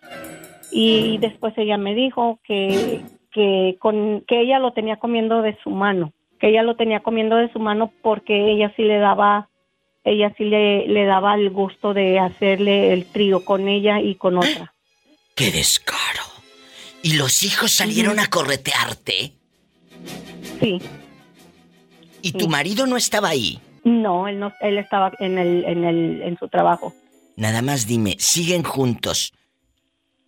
[0.71, 5.69] Y después ella me dijo que, que, con, que ella lo tenía comiendo de su
[5.69, 9.47] mano, que ella lo tenía comiendo de su mano porque ella sí le daba,
[10.04, 14.38] ella sí le, le daba el gusto de hacerle el trío con ella y con
[14.39, 14.73] otra.
[15.36, 16.23] ¡Qué descaro!
[17.04, 19.34] ¿Y los hijos salieron a corretearte?
[20.60, 20.82] Sí.
[22.23, 23.60] ¿Y tu marido no estaba ahí?
[23.84, 26.93] No, él no, él estaba en el, en el, en su trabajo.
[27.36, 29.34] Nada más dime, ¿siguen juntos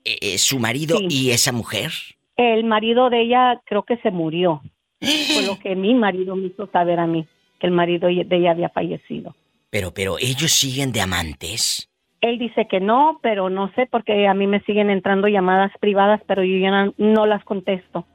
[0.06, 1.08] eh, eh, su marido Sí.
[1.10, 1.92] y esa mujer?
[2.36, 4.62] El marido de ella creo que se murió.
[5.04, 7.28] Fue lo que mi marido me hizo saber a mí,
[7.60, 9.36] que el marido de ella había fallecido.
[9.70, 11.90] Pero, pero, ¿ellos siguen de amantes?
[12.22, 16.22] Él dice que no, pero no sé porque a mí me siguen entrando llamadas privadas,
[16.28, 18.06] pero yo ya no, no las contesto.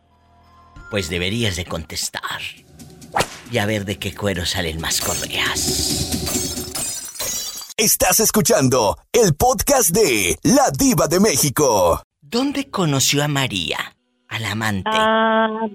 [0.90, 2.40] Pues deberías de contestar.
[3.50, 6.14] Y a ver de qué cuero salen más correas.
[7.76, 12.02] Estás escuchando el podcast de La Diva de México.
[12.20, 13.78] ¿Dónde conoció a María?
[14.28, 14.90] Al amante.
[14.92, 15.66] Ah,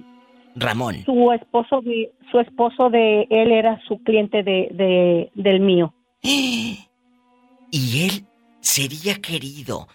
[0.55, 1.03] Ramón.
[1.05, 5.93] su esposo de su esposo de él era su cliente de, de del mío.
[7.75, 8.27] Y él
[8.61, 9.87] sería querido,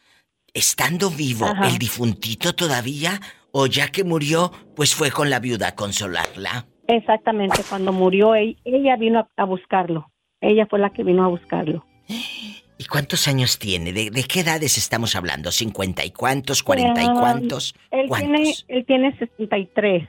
[0.52, 1.68] estando vivo, Ajá.
[1.68, 3.20] el difuntito todavía,
[3.52, 6.66] o ya que murió, pues fue con la viuda a consolarla.
[6.88, 10.10] Exactamente, cuando murió ella vino a, buscarlo.
[10.40, 11.84] Ella fue la que vino a buscarlo.
[12.80, 13.92] ¿Y cuántos años tiene?
[13.92, 15.50] ¿De, de qué edades estamos hablando?
[15.50, 16.62] ¿Cincuenta y cuántos?
[16.62, 17.74] ¿Cuarenta y cuántos?
[17.90, 20.08] Él tiene, él tiene 63,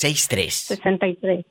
[0.00, 0.54] Seis, tres.
[0.54, 1.44] 63.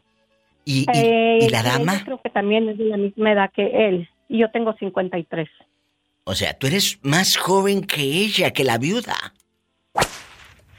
[0.63, 2.01] ¿Y, y- Eh, y la dama?
[2.05, 4.07] creo que también es de la misma edad que él.
[4.29, 5.49] Y yo tengo 53.
[6.23, 9.15] O sea, tú eres más joven que ella, que la viuda.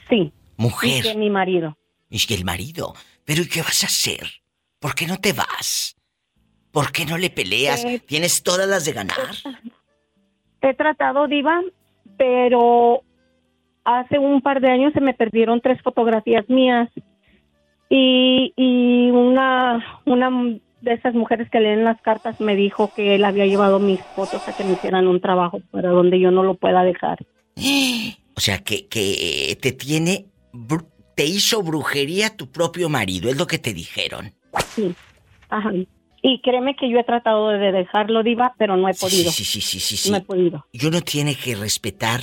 [0.09, 0.31] Sí.
[0.57, 1.05] Mujer.
[1.05, 1.77] Y que mi marido.
[2.09, 2.95] Y que el marido.
[3.23, 4.27] Pero ¿y qué vas a hacer?
[4.79, 5.95] ¿Por qué no te vas?
[6.71, 7.85] ¿Por qué no le peleas?
[7.85, 9.29] Eh, Tienes todas las de ganar.
[10.63, 11.61] He tratado, Diva,
[12.17, 13.03] pero
[13.83, 16.89] hace un par de años se me perdieron tres fotografías mías
[17.89, 20.29] y, y una, una
[20.81, 24.47] de esas mujeres que leen las cartas me dijo que él había llevado mis fotos
[24.47, 27.25] a que me hicieran un trabajo para donde yo no lo pueda dejar.
[28.35, 30.27] O sea, que, que te tiene...
[31.15, 34.33] Te hizo brujería tu propio marido, es lo que te dijeron.
[34.73, 34.95] Sí,
[35.49, 35.73] ajá.
[36.21, 39.29] Y créeme que yo he tratado de dejarlo, Diva, pero no he podido.
[39.29, 40.11] Sí, sí, sí, sí, sí.
[40.11, 40.65] No he podido.
[40.71, 42.21] Y uno tiene que respetar,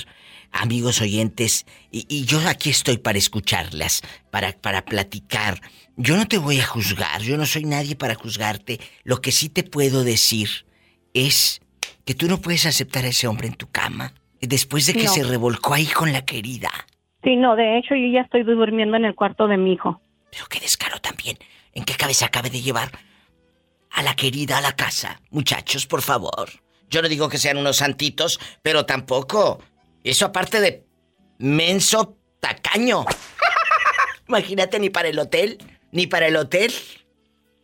[0.51, 5.61] amigos oyentes, y, y yo aquí estoy para escucharlas, para, para platicar.
[5.95, 8.79] Yo no te voy a juzgar, yo no soy nadie para juzgarte.
[9.03, 10.65] Lo que sí te puedo decir
[11.13, 11.61] es
[12.05, 15.13] que tú no puedes aceptar a ese hombre en tu cama después de que No.
[15.13, 16.71] se revolcó ahí con la querida.
[17.23, 19.99] Sí, no, de hecho yo ya estoy durmiendo en el cuarto de mi hijo.
[20.31, 21.37] Pero qué descaro también.
[21.73, 22.91] ¿En qué cabeza acabe de llevar
[23.91, 25.19] a la querida a la casa?
[25.31, 26.49] Muchachos, por favor.
[26.89, 29.59] Yo no digo que sean unos santitos, pero tampoco.
[30.09, 30.83] Eso aparte de
[31.39, 33.05] menso tacaño.
[34.27, 35.57] Imagínate ni para el hotel,
[35.91, 36.71] ni para el hotel.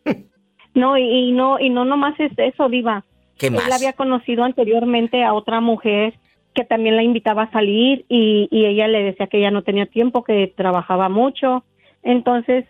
[0.74, 3.04] No, y, no, y no nomás es eso, Diva.
[3.38, 3.64] ¿Qué más?
[3.64, 6.14] Él había conocido anteriormente a otra mujer
[6.52, 9.86] que también la invitaba a salir y, y ella le decía que ella no tenía
[9.86, 11.62] tiempo, que trabajaba mucho.
[12.02, 12.64] Entonces,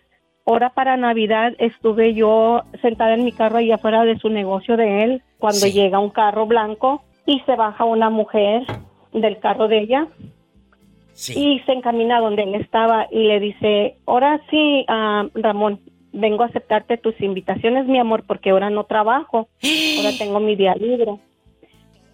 [0.45, 5.03] ahora para Navidad estuve yo sentada en mi carro ahí afuera de su negocio de
[5.03, 5.71] él cuando Sí.
[5.71, 8.61] llega un carro blanco y se baja una mujer
[9.15, 10.07] del carro de ella
[11.13, 11.33] Sí.
[11.39, 15.79] y se encamina donde él estaba y le dice, ahora sí, ah, Ramón,
[16.11, 19.47] vengo a aceptarte tus invitaciones, mi amor, porque ahora no trabajo,
[19.97, 21.13] ahora tengo mi día libre.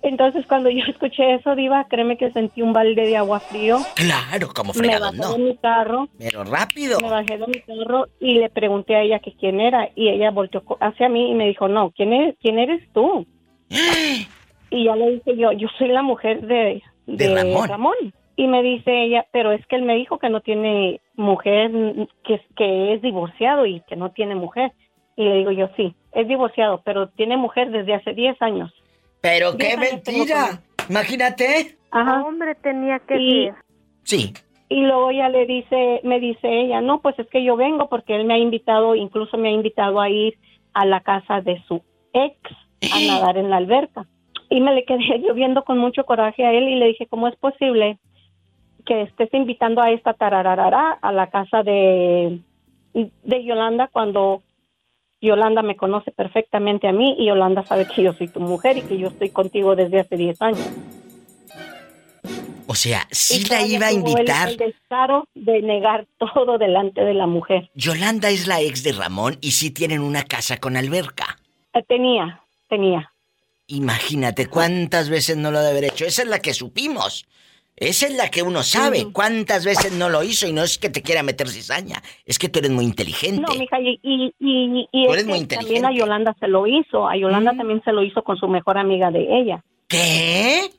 [0.04, 3.78] Entonces cuando yo escuché eso, Diva, créeme que sentí un balde de agua frío.
[3.96, 5.34] Claro, como Me fregado, bajé no.
[5.34, 7.00] de mi carro, Pero rápido.
[7.00, 10.32] me bajé de mi carro y le pregunté a ella que quién era y ella
[10.32, 13.26] volteó hacia mí y me dijo, no, ¿quién, es, quién eres tú?
[14.74, 16.82] Y ya le dije yo, yo soy la mujer de,
[17.18, 17.96] De Ramón.
[18.36, 21.70] Y me dice ella, pero es que él me dijo que no tiene mujer,
[22.24, 24.72] que, que es divorciado y que no tiene mujer.
[25.16, 28.74] Y le digo yo, sí, es divorciado, pero tiene mujer desde hace 10 años.
[29.22, 30.62] Pero qué mentira.
[30.90, 31.78] Imagínate.
[31.92, 32.24] Ajá.
[32.26, 33.56] Hombre, tenía que Y- ser.
[34.04, 34.34] Sí.
[34.70, 38.16] Y luego ya le dice, me dice ella, no, pues es que yo vengo porque
[38.16, 40.38] él me ha invitado, incluso me ha invitado a ir
[40.74, 42.38] a la casa de su ex
[42.92, 44.08] a nadar en la alberca.
[44.52, 47.28] Y me le quedé yo viendo con mucho coraje a él y le dije, ¿cómo
[47.28, 47.98] es posible
[48.86, 52.40] que estés invitando a esta tarararara a la casa de,
[52.94, 54.42] de Yolanda cuando
[55.22, 58.82] Yolanda me conoce perfectamente a mí y Yolanda sabe que yo soy tu mujer y
[58.84, 60.68] que yo estoy contigo desde hace 10 años?
[62.68, 64.50] O sea, sí Y la iba a el- invitar.
[64.50, 67.70] El, descaro de negar todo delante de la mujer.
[67.76, 71.38] Yolanda es la ex de Ramón y sí tienen una casa con alberca.
[71.74, 73.12] Eh, Tenía, tenía.
[73.72, 76.06] Imagínate cuántas veces no lo ha de haber hecho.
[76.06, 77.26] Esa es la que supimos.
[77.78, 79.08] Esa es la que uno sabe.
[79.12, 80.46] ¿Cuántas veces no lo hizo?
[80.46, 82.04] Y no es que te quiera meter cizaña.
[82.26, 83.42] Es que tú eres muy inteligente.
[83.42, 86.48] No, mija, y, y, y, y Tú es eres muy que también a Yolanda se
[86.48, 87.08] lo hizo.
[87.08, 89.64] A Yolanda también se lo hizo con su mejor amiga de ella.
[89.88, 90.70] ¿Qué?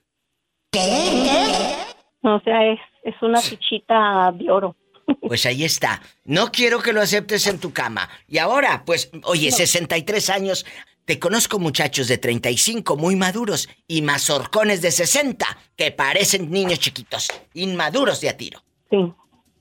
[2.22, 4.76] O sea, es, es una fichita de oro.
[5.20, 6.00] Pues ahí está.
[6.24, 8.09] No quiero que lo aceptes en tu cama.
[8.28, 10.64] Y ahora, pues, oye, 63 años.
[11.04, 17.28] Te conozco muchachos de 35 muy maduros y mazorcones de 60 que parecen niños chiquitos,
[17.54, 18.62] inmaduros de a tiro.
[18.90, 19.12] Sí.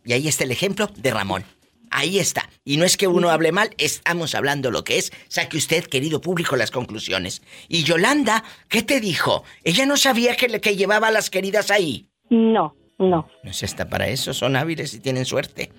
[0.05, 1.43] Y ahí está el ejemplo de Ramón.
[1.89, 2.49] Ahí está.
[2.63, 5.11] Y no es que uno hable mal, estamos hablando lo que es.
[5.27, 7.41] Saque usted, querido público, las conclusiones.
[7.67, 9.43] Y Yolanda, ¿qué te dijo?
[9.63, 12.07] Ella no sabía que, le- que llevaba a las queridas ahí.
[12.29, 13.27] No, no.
[13.43, 15.71] No se está para eso, son hábiles y tienen suerte.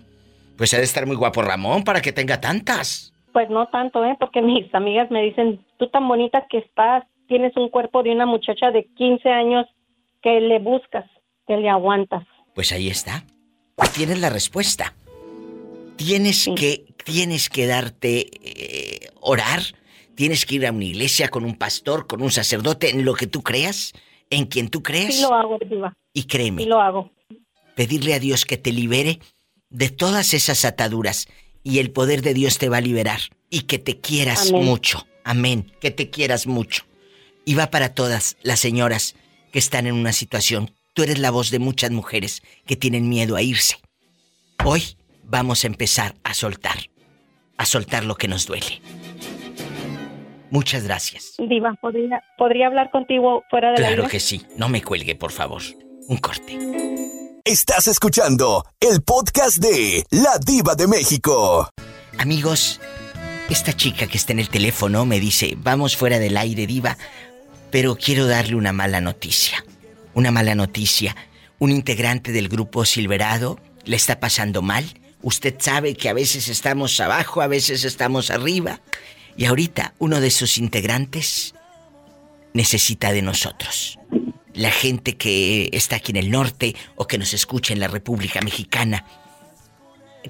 [0.57, 3.12] Pues ha de estar muy guapo Ramón para que tenga tantas.
[3.33, 4.17] Pues no tanto, ¿eh?
[4.19, 8.27] Porque mis amigas me dicen, tú tan bonita que estás, tienes un cuerpo de una
[8.27, 9.67] muchacha de 15 años
[10.23, 11.05] que le buscas,
[11.47, 12.25] que le aguantas.
[12.55, 13.25] Pues ahí está.
[13.95, 14.95] Tienes la respuesta.
[15.97, 19.61] Tienes que, tienes que darte eh, orar.
[20.15, 23.27] Tienes que ir a una iglesia con un pastor, con un sacerdote, en lo que
[23.27, 23.93] tú creas,
[24.31, 25.15] en quien tú creas.
[25.15, 25.95] Sí lo hago, Diva.
[26.13, 27.11] Y créeme, Sí lo hago.
[27.75, 29.19] pedirle a Dios que te libere
[29.71, 31.29] de todas esas ataduras
[31.63, 33.21] y el poder de Dios te va a liberar
[33.51, 34.65] y que te quieras Amén.
[34.65, 35.07] mucho.
[35.25, 36.85] Amén, que te quieras mucho.
[37.45, 39.15] Y va para todas las señoras
[39.53, 40.71] que están en una situación.
[40.95, 43.77] Tú eres la voz de muchas mujeres que tienen miedo a irse.
[44.65, 46.77] Hoy vamos a empezar a soltar,
[47.57, 48.81] a soltar lo que nos duele.
[50.51, 51.35] Muchas gracias.
[51.39, 54.43] Diva, ¿podría, ¿podría hablar contigo fuera de la Claro que sí.
[54.57, 55.63] No me cuelgue, por favor.
[56.09, 56.92] Un corte.
[57.45, 61.69] Estás escuchando el podcast de La Diva de México.
[62.17, 62.81] Amigos,
[63.51, 66.97] esta chica que está en el teléfono me dice, vamos fuera del aire, diva,
[67.73, 69.65] pero quiero darle una mala noticia.
[70.15, 71.17] Una mala noticia.
[71.59, 74.85] un integrante del grupo Silverado le está pasando mal.
[75.21, 78.81] Usted sabe que a veces estamos abajo, a veces estamos arriba.
[79.37, 81.55] Y ahorita uno de sus integrantes
[82.55, 83.99] necesita de nosotros.
[84.55, 88.41] La gente que está aquí en el norte o que nos escucha en la República
[88.43, 89.05] Mexicana.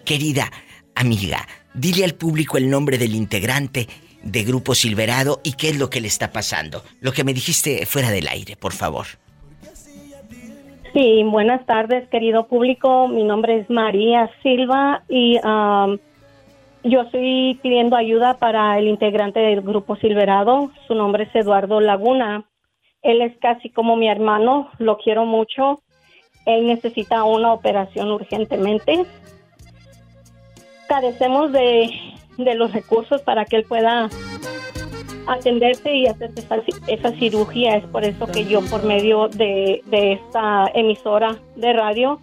[0.05, 0.51] Querida
[0.95, 3.89] amiga, dile al público el nombre del integrante
[4.23, 6.83] de Grupo Silverado y qué es lo que le está pasando.
[7.01, 9.07] Lo que me dijiste fuera del aire, por favor.
[10.93, 13.09] Sí, buenas tardes, querido público.
[13.09, 15.99] Mi nombre es María Silva y um,
[16.85, 20.71] yo estoy pidiendo ayuda para el integrante del grupo Silverado.
[20.87, 22.45] Su nombre es Eduardo Laguna.
[23.03, 25.81] Él es casi como mi hermano, lo quiero mucho.
[26.47, 29.05] Él necesita una operación urgentemente.
[30.89, 31.91] Carecemos de,
[32.39, 34.09] de los recursos para que él pueda
[35.27, 36.57] atenderse y hacer esa,
[36.89, 37.77] esa cirugía.
[37.77, 42.21] Es por eso que yo, por medio de, de esta emisora de radio,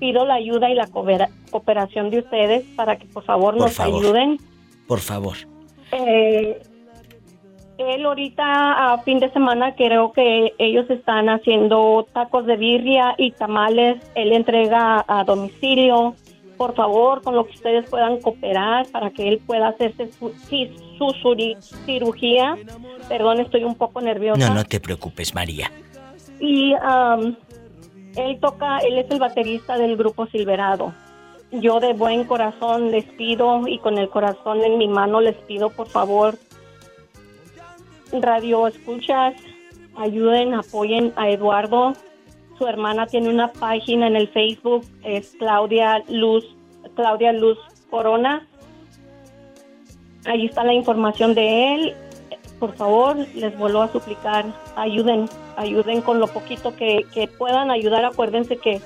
[0.00, 3.74] pido la ayuda y la coopera- cooperación de ustedes para que por favor Por nos
[3.74, 4.02] favor.
[4.04, 4.38] ayuden.
[4.86, 5.36] Por favor.
[5.92, 6.60] Eh,
[7.78, 13.30] él ahorita a fin de semana creo que ellos están haciendo tacos de birria y
[13.32, 13.96] tamales.
[14.14, 16.14] Él entrega a domicilio.
[16.56, 21.04] Por favor, con lo que ustedes puedan cooperar para que él pueda hacerse su, su
[21.22, 22.56] suri- cirugía.
[23.08, 24.48] Perdón, estoy un poco nerviosa.
[24.48, 25.70] No, no te preocupes, María.
[26.40, 27.36] Y am,
[28.16, 30.92] él toca, él es el baterista del grupo Silverado.
[31.52, 35.70] Yo de buen corazón les pido y con el corazón en mi mano les pido
[35.70, 36.34] por favor,
[38.12, 39.34] radio escuchas,
[39.96, 41.92] ayuden, apoyen a Eduardo.
[42.58, 46.44] Su hermana tiene una página en el Facebook, es Claudia Luz,
[46.96, 47.58] Claudia Luz
[47.90, 48.46] Corona.
[50.24, 51.94] Ahí está la información de él.
[52.58, 54.44] Por favor, les vuelvo a suplicar,
[54.76, 58.04] ayuden, ayuden con lo poquito que, que puedan ayudar.
[58.04, 58.80] Acuérdense que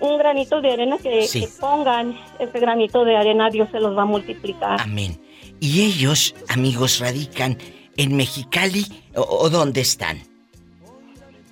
[0.00, 1.40] un granito de arena que, Sí.
[1.40, 4.80] que pongan, ese granito de arena Dios se los va a multiplicar.
[4.80, 5.18] Amén.
[5.60, 7.56] ¿Y ellos, amigos, radican
[7.96, 10.18] en Mexicali o, o dónde están?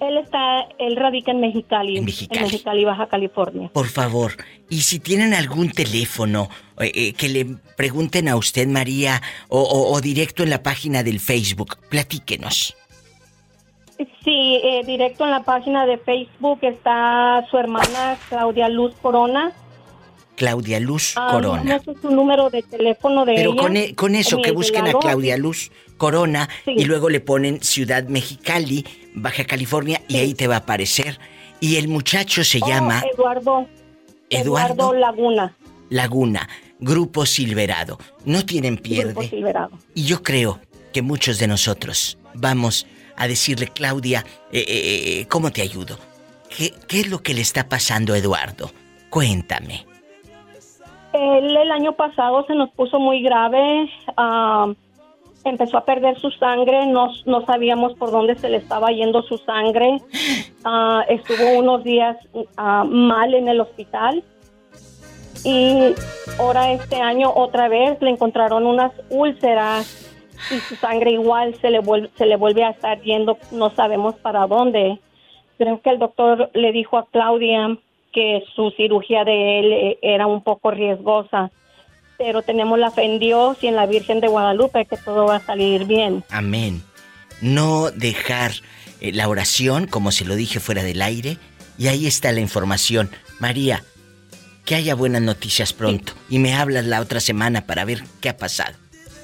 [0.00, 2.84] Él está, él radica en Mexicali, En Mexicali.
[2.86, 3.68] Baja California.
[3.74, 4.32] Por favor,
[4.70, 6.48] y si tienen algún teléfono
[6.78, 7.44] eh, eh, que le
[7.76, 12.74] pregunten a usted, María, o, o- o directo en la página del Facebook, platíquenos.
[14.24, 19.52] Sí, eh, directo en la página de Facebook está su hermana Claudia Luz Corona.
[20.40, 21.78] Claudia Luz Ah, Corona.
[22.02, 23.60] No número de teléfono de Pero ella.
[23.60, 24.94] con, e- con eso, que busquen a.
[24.94, 26.72] Claudia Luz Corona Sí.
[26.78, 31.18] y luego le ponen Ciudad Mexicali, Baja California, y ahí te va a aparecer.
[31.60, 33.66] Y el muchacho se Oh, llama Eduardo.
[34.30, 35.54] Eduardo Eduardo Laguna.
[35.90, 36.48] Laguna,
[36.78, 37.98] Grupo Silverado.
[38.24, 39.28] No tienen Grupo pierde.
[39.28, 39.72] Silverado.
[39.94, 40.58] Y yo creo
[40.94, 45.98] que muchos de nosotros vamos a decirle, Claudia, eh, eh, eh, ¿cómo te ayudo?
[46.48, 48.72] ¿Qué, ¿Qué es lo que le está pasando a Eduardo?
[49.10, 49.84] Cuéntame.
[51.12, 53.90] El año pasado se nos puso muy grave.
[54.16, 54.72] ah,
[55.44, 56.86] empezó a perder su sangre.
[56.86, 60.00] No, no sabíamos por dónde se le estaba yendo su sangre.
[60.64, 62.16] Ah, estuvo unos días
[62.56, 64.22] ah, mal en el hospital.
[65.42, 65.94] Y
[66.38, 70.10] ahora este año otra vez le encontraron unas úlceras
[70.50, 74.16] y su sangre igual se le vuelve, se le vuelve a estar yendo, no sabemos
[74.16, 74.98] para dónde.
[75.56, 77.78] Creo que el doctor le dijo a Claudia
[78.12, 81.50] que su cirugía de él eh, era un poco riesgosa,
[82.18, 85.36] pero tenemos la fe en Dios y en la Virgen de Guadalupe que todo va
[85.36, 86.22] a salir bien.
[86.30, 86.82] Amén.
[87.40, 88.52] No dejar
[89.00, 91.38] eh, la oración, como se lo dije fuera del aire,
[91.78, 93.10] y ahí está la información.
[93.38, 93.82] María,
[94.66, 98.36] que haya buenas noticias pronto y me hablas la otra semana para ver qué ha
[98.36, 98.76] pasado.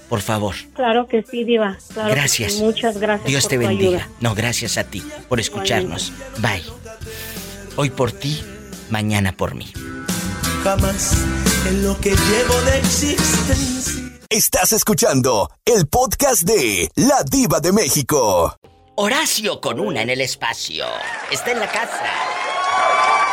[0.08, 0.54] Por favor.
[0.74, 1.76] Claro que sí, Diva.
[1.92, 2.54] Claro Gracias.
[2.54, 2.62] sí.
[2.62, 3.28] Muchas gracias.
[3.28, 3.88] Dios por te tu bendiga.
[3.98, 4.08] ayuda.
[4.20, 6.12] No, gracias a ti por escucharnos.
[6.38, 6.62] Bye.
[7.76, 8.40] Hoy por ti,
[8.90, 9.66] mañana por mí.
[10.62, 11.24] Jamás
[11.68, 14.18] en lo que llevo de existencia.
[14.28, 18.56] Estás escuchando el podcast de La Diva de México.
[18.96, 20.84] Horacio con una en el espacio.
[21.30, 22.12] Está en la casa.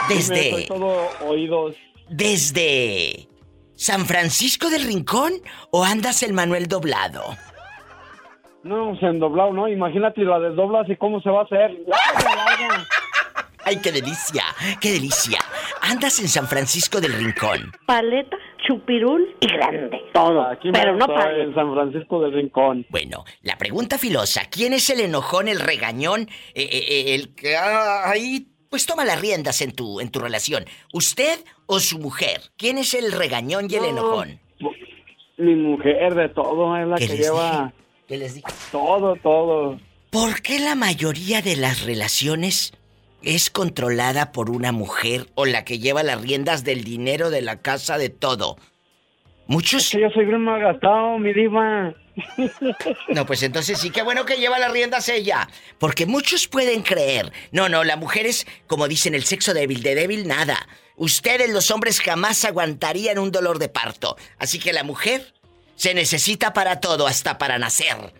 [0.09, 0.51] Desde.
[0.51, 1.75] Soy todo oídos.
[2.09, 3.27] Desde.
[3.75, 5.33] ¿San Francisco del Rincón
[5.71, 7.23] o andas el Manuel doblado?
[8.63, 9.67] No, se han doblado, ¿no?
[9.67, 11.71] Imagínate la desdoblas y cómo se va a hacer.
[13.65, 14.43] ¡Ay, qué delicia!
[14.81, 15.39] ¡Qué delicia!
[15.81, 17.71] Andas en San Francisco del Rincón.
[17.85, 18.37] Paleta,
[18.67, 20.01] chupirul y grande.
[20.13, 20.41] Todo.
[20.49, 21.43] Aquí pero no pague.
[21.43, 22.85] en San Francisco del Rincón.
[22.89, 26.21] Bueno, la pregunta filosa: ¿quién es el enojón, el regañón,
[26.53, 30.19] eh, eh, eh, el que ah, ahí pues toma las riendas en tu, en tu
[30.19, 30.65] relación?
[30.91, 32.41] ¿Usted o su mujer?
[32.57, 34.39] ¿Quién es el regañón y el No, enojón?
[35.37, 37.73] Mi mujer de todo es la ¿Qué que lleva dije?
[38.07, 38.47] ¿Qué les dije?
[38.71, 39.79] todo, todo.
[40.09, 42.71] ¿Por qué la mayoría de las relaciones
[43.23, 47.61] es controlada por una mujer o la que lleva las riendas del dinero de la
[47.61, 48.57] casa de todo?
[49.47, 49.91] Muchos...
[49.91, 51.93] yo soy bien mal gastado, mi diva.
[53.09, 55.47] No, pues entonces sí, qué bueno que lleva las riendas ella.
[55.79, 57.31] Porque muchos pueden creer.
[57.51, 59.81] No, no, la mujer es, como dicen, el sexo débil.
[59.81, 60.67] De débil, nada.
[60.95, 64.15] Ustedes, los hombres, jamás aguantarían un dolor de parto.
[64.37, 65.33] Así que la mujer
[65.75, 68.13] se necesita para todo, hasta para nacer.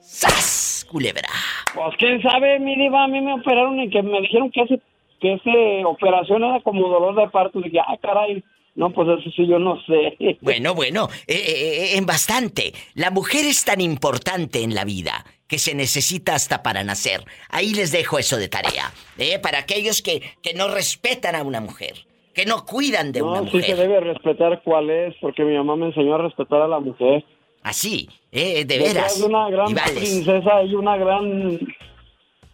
[0.00, 0.75] ¡Sas!
[0.86, 1.28] Culebra.
[1.74, 4.80] Pues quién sabe, mi diva, a mí me operaron y que me dijeron que ese,
[5.20, 7.60] que ese operación era como dolor de parto.
[7.60, 8.42] Dije, ah, caray.
[8.74, 10.38] No, pues eso sí, yo no sé.
[10.42, 12.74] Bueno, bueno, eh, eh, en bastante.
[12.94, 17.22] La mujer es tan importante en la vida que se necesita hasta para nacer.
[17.48, 18.92] Ahí les dejo eso de tarea.
[19.16, 19.38] ¿eh?
[19.38, 21.94] Para aquellos que, que no respetan a una mujer,
[22.34, 23.62] que no cuidan de una No, mujer.
[23.62, 26.80] sí se debe respetar cuál es, porque mi mamá me enseñó a respetar a la
[26.80, 27.24] mujer.
[27.66, 29.20] Así, eh, de veras.
[29.20, 31.58] una gran princesa y una gran...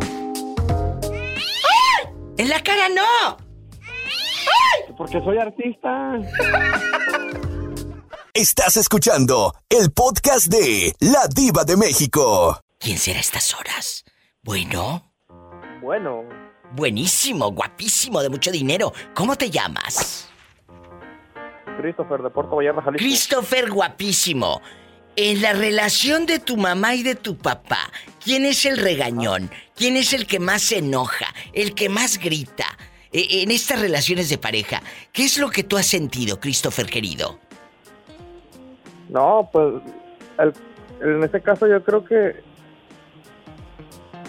[1.70, 2.08] ¡Ay!
[2.40, 3.38] ¡En la cara no!
[4.98, 6.18] Porque soy artista.
[8.34, 12.62] Estás escuchando el podcast de La Diva de México.
[12.80, 14.06] ¿Quién será a estas horas?
[14.42, 15.12] Bueno,
[15.82, 16.24] Bueno,
[16.74, 18.94] buenísimo, guapísimo, de mucho dinero.
[19.16, 20.30] ¿Cómo te llamas?
[21.82, 23.04] Christopher de Puerto Vallarta, Jalisco.
[23.04, 24.62] Christopher, guapísimo.
[25.18, 27.92] En la relación de tu mamá y de tu papá,
[28.24, 29.52] ¿quién es el regañón?
[29.76, 31.26] ¿Quién es el que más se enoja?
[31.52, 32.78] ¿El que más grita?
[33.12, 37.40] E- En estas relaciones de pareja, ¿qué es lo que tú has sentido, Christopher querido?
[39.12, 39.76] No, pues
[40.40, 40.54] el-
[41.16, 42.42] en este caso yo creo que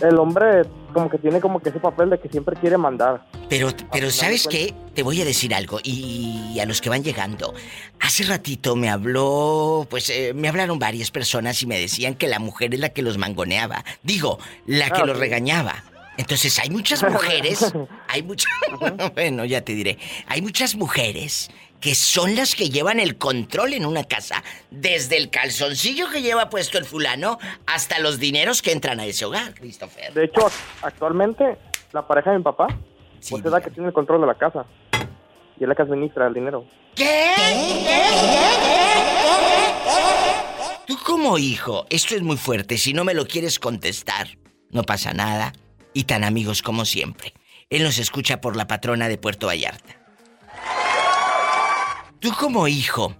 [0.01, 0.62] el hombre
[0.93, 3.24] como que tiene como que ese papel de que siempre quiere mandar.
[3.49, 4.74] Pero, pero ¿sabes qué?
[4.95, 7.55] Te voy a decir algo y a los que van llegando.
[8.01, 12.39] Hace ratito me habló, pues eh, me hablaron varias personas y me decían que la
[12.41, 13.85] mujer es la que los mangoneaba.
[14.03, 15.22] Digo, la que Ah, los sí.
[15.22, 15.85] regañaba.
[16.18, 17.72] Entonces hay muchas mujeres,
[18.09, 18.51] hay muchas,
[19.14, 21.51] bueno, ya te diré, hay muchas mujeres
[21.83, 26.49] que son las que llevan el control en una casa, desde el calzoncillo que lleva
[26.49, 30.14] puesto el fulano hasta los dineros que entran a ese hogar, Christopher.
[30.14, 30.49] De hecho,
[30.80, 31.59] actualmente
[31.93, 32.68] la pareja de mi papá
[33.28, 34.64] pues es la que tiene el control de la casa
[35.59, 36.64] y es la que administra el dinero.
[36.95, 37.35] ¿Qué?
[40.87, 44.28] Tú como hijo, esto es muy fuerte, si no me lo quieres contestar,
[44.70, 45.53] no pasa nada,
[45.93, 47.35] y tan amigos como siempre.
[47.70, 50.01] Él nos escucha por la patrona de Puerto Vallarta.
[52.23, 53.14] Tú como hijo,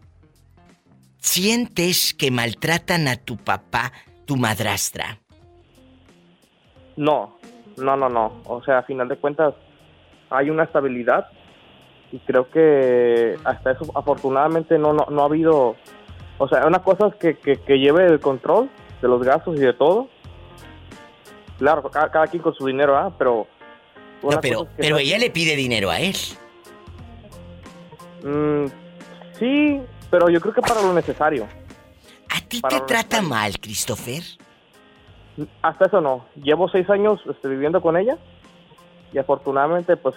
[1.19, 3.91] ¿sientes que maltratan a tu papá,
[4.27, 5.19] tu madrastra?
[6.97, 7.37] No,
[7.79, 8.41] no, no, no.
[8.45, 9.55] O sea, a final de cuentas
[10.31, 11.27] hay una estabilidad
[12.13, 15.75] y creo que hasta eso afortunadamente no, no, no ha habido...
[16.39, 19.61] O sea, una cosa es que, que, que lleve el control de los gastos y
[19.63, 20.09] de todo.
[21.59, 23.13] Claro, cada, cada quien con su dinero, ¿ah?
[23.19, 23.49] Pero...
[24.23, 26.15] No, pero, cosa es que pero no- ella le pide dinero a él.
[28.23, 28.67] Mm,
[29.43, 31.47] sí, pero yo creo que para lo necesario.
[32.31, 34.23] ¿A ti Para te trata mal, Christopher?
[35.63, 36.27] Hasta eso no.
[36.37, 38.17] Llevo seis años este, viviendo con ella
[39.13, 40.15] y afortunadamente pues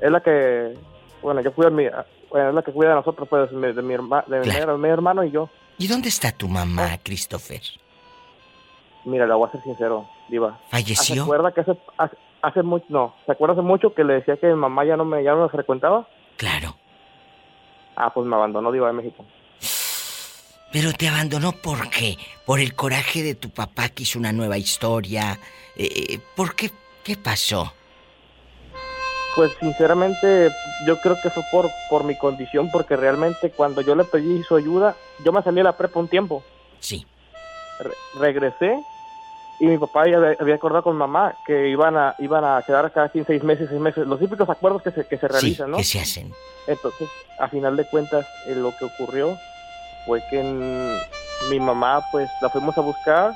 [0.00, 0.74] es la que,
[1.22, 1.84] bueno, yo fui a mi,
[2.30, 4.40] Bueno, es la que cuida de nosotros, pues, de, de mi, herma- de
[4.78, 5.48] mi hermano y yo.
[5.78, 7.60] ¿Y dónde está tu mamá, Christopher?
[9.04, 10.58] Mira, le voy a ser sincero, Diva.
[10.70, 11.14] ¿Falleció?
[11.14, 14.36] ¿Se acuerda que hace, hace, hace mucho, no, ¿se acuerda hace mucho que le decía
[14.36, 16.06] que mi mamá ya no me, ya no me frecuentaba?
[16.36, 16.74] Claro.
[17.96, 19.24] Ah, pues me abandonó Diva de México.
[20.72, 22.18] Pero te abandonó ¿por qué?
[22.44, 25.38] ¿Por el coraje de tu papá que hizo una nueva historia?
[25.76, 26.70] Eh, ¿Por qué?
[27.02, 27.72] ¿Qué pasó?
[29.34, 30.50] Pues sinceramente
[30.86, 34.56] yo creo que fue por, por mi condición, porque realmente cuando yo le pedí su
[34.56, 36.42] ayuda, yo me salí a la prepa un tiempo.
[36.80, 37.06] Sí.
[37.78, 38.78] Re- regresé
[39.58, 43.08] y mi papá ya había, acordado con mamá que iban a iban a quedar cada
[43.08, 45.78] 15, seis meses, seis meses, los típicos acuerdos que se, que se realizan, ¿no?
[45.78, 46.32] que se hacen.
[46.66, 49.36] Entonces, a final de cuentas, eh, lo que ocurrió
[50.04, 53.34] fue que mm, mi mamá, pues, la fuimos a buscar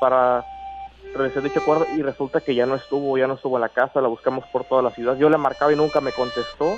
[0.00, 0.44] para
[1.14, 4.00] realizar dicho acuerdo y resulta que ya no estuvo, ya no estuvo en la casa,
[4.00, 5.16] la buscamos por toda la ciudad.
[5.16, 6.76] Yo le marcaba y nunca me contestó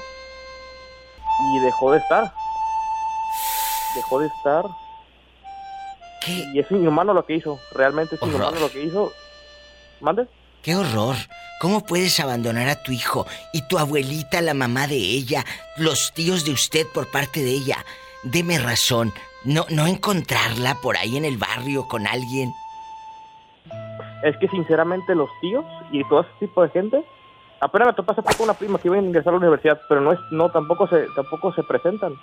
[1.41, 2.33] y dejó de estar.
[3.95, 4.65] Dejó de estar.
[6.27, 9.13] Y es inhumano lo que hizo, realmente es inhumano lo que hizo.
[10.01, 10.27] ¿Mande?
[10.63, 11.17] ¡Qué horror!
[11.61, 15.45] ¿Cómo puedes abandonar a tu hijo y tu abuelita, la mamá de ella,
[15.79, 17.79] los tíos de usted por parte de ella?
[18.25, 19.13] Deme razón.
[19.45, 22.53] No, no encontrarla por ahí en el barrio con alguien.
[24.23, 27.05] Es que sinceramente los tíos y todo ese tipo de gente,
[27.61, 30.13] apenas me hace poco una prima que iba a ingresar a la universidad, pero no
[30.13, 32.15] es, no tampoco se, tampoco se presentan.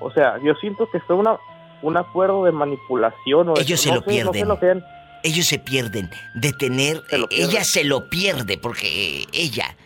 [0.00, 1.38] O sea, yo siento que fue una,
[1.82, 4.48] un acuerdo de manipulación o de- Ellos se no lo sé, no sé pierden.
[4.80, 4.84] lo
[5.22, 7.02] Ellos se pierden de tener.
[7.10, 9.76] eh, ella se lo pierde porque eh, ella.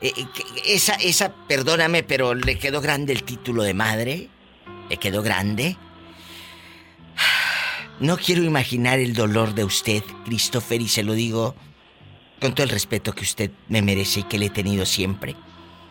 [0.00, 0.26] eh, eh,
[0.66, 4.28] esa, esa, perdóname, pero le quedó grande el título de madre.
[4.88, 5.76] Le quedó grande.
[8.00, 11.54] No quiero imaginar el dolor de usted, Christopher, y se lo digo
[12.40, 15.36] con todo el respeto que usted me merece y que le he tenido siempre.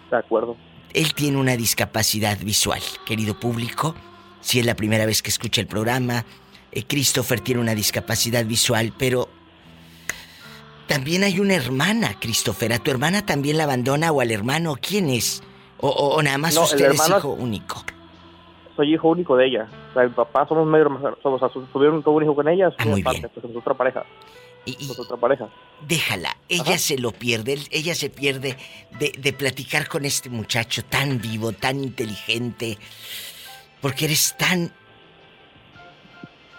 [0.09, 0.57] De acuerdo.
[0.93, 3.93] Él tiene una discapacidad visual, querido público.
[4.41, 6.25] Si es la primera vez que escucha el programa,
[6.71, 9.29] eh, Christopher tiene una discapacidad visual, pero
[10.87, 12.73] también hay una hermana, Christopher.
[12.73, 14.75] ¿A tu hermana también la abandona o al hermano?
[14.81, 15.43] ¿Quién es?
[15.77, 17.83] O, o- o nada más No, usted es hijo único.
[18.75, 19.67] Soy hijo único de ella.
[19.91, 22.73] O sea, mi papá somos medio hermanos, o sea, tuvieron tuvo un hijo con ella,
[22.77, 23.31] Ah, muy parte, bien.
[23.33, 24.05] pues, otra pareja.
[24.79, 25.49] Su otra pareja.
[25.87, 28.55] Déjala, ella se lo pierde, ella se pierde
[28.99, 32.77] de, de platicar con este muchacho tan vivo, tan inteligente,
[33.81, 34.71] porque eres tan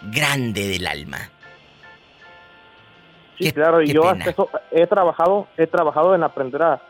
[0.01, 1.29] grande del alma.
[3.37, 4.11] Sí, claro, y yo pena.
[4.11, 6.81] hasta eso he trabajado, he trabajado en aprender a,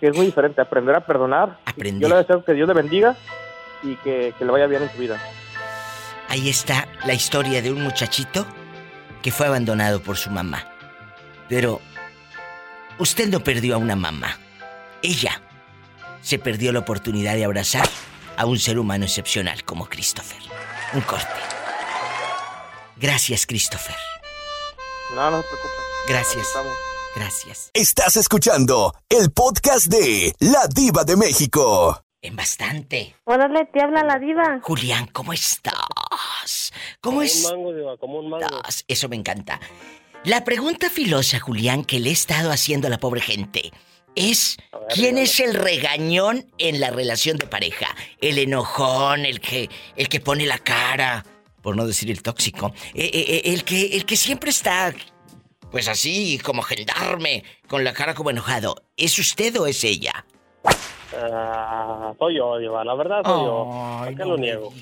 [0.00, 1.58] que es muy diferente, aprender a perdonar.
[1.64, 2.02] Aprender.
[2.02, 3.16] Yo le deseo que Dios le bendiga
[3.82, 5.20] y que, que le vaya bien en su vida.
[6.28, 8.46] Ahí está la historia de un muchachito
[9.22, 10.64] que fue abandonado por su mamá.
[11.48, 11.80] Pero
[12.98, 14.38] usted no perdió a una mamá.
[15.02, 15.40] Ella
[16.20, 17.86] se perdió la oportunidad de abrazar
[18.36, 20.38] a un ser humano excepcional como Christopher.
[20.92, 21.28] Un corte.
[22.96, 23.96] Gracias, Christopher.
[25.14, 25.72] No, no se preocupe.
[26.08, 26.48] Gracias.
[27.14, 27.70] Gracias.
[27.74, 32.00] Estás escuchando el podcast de La Diva de México.
[32.22, 33.14] En bastante.
[33.24, 34.58] Órale, te habla la diva.
[34.62, 36.72] Julián, ¿cómo estás?
[37.00, 37.44] ¿Cómo Como es?
[37.44, 38.46] un mango, Diva, como un mango.
[38.88, 39.60] Eso me encanta.
[40.24, 43.72] La pregunta filosa, Julián, que le he estado haciendo a la pobre gente
[44.16, 44.56] es
[44.94, 47.94] ¿quién es el regañón en la relación de pareja?
[48.20, 51.24] El enojón, el que el que pone la cara,
[51.62, 54.94] por no decir el tóxico, eh, eh, eh, el que el que siempre está
[55.70, 58.76] pues así como gendarme, con la cara como enojado.
[58.96, 60.24] ¿Es usted o es ella?
[61.16, 64.04] Ah, soy yo, Diva, la verdad soy yo.
[64.04, 64.72] ¿Por qué lo niego?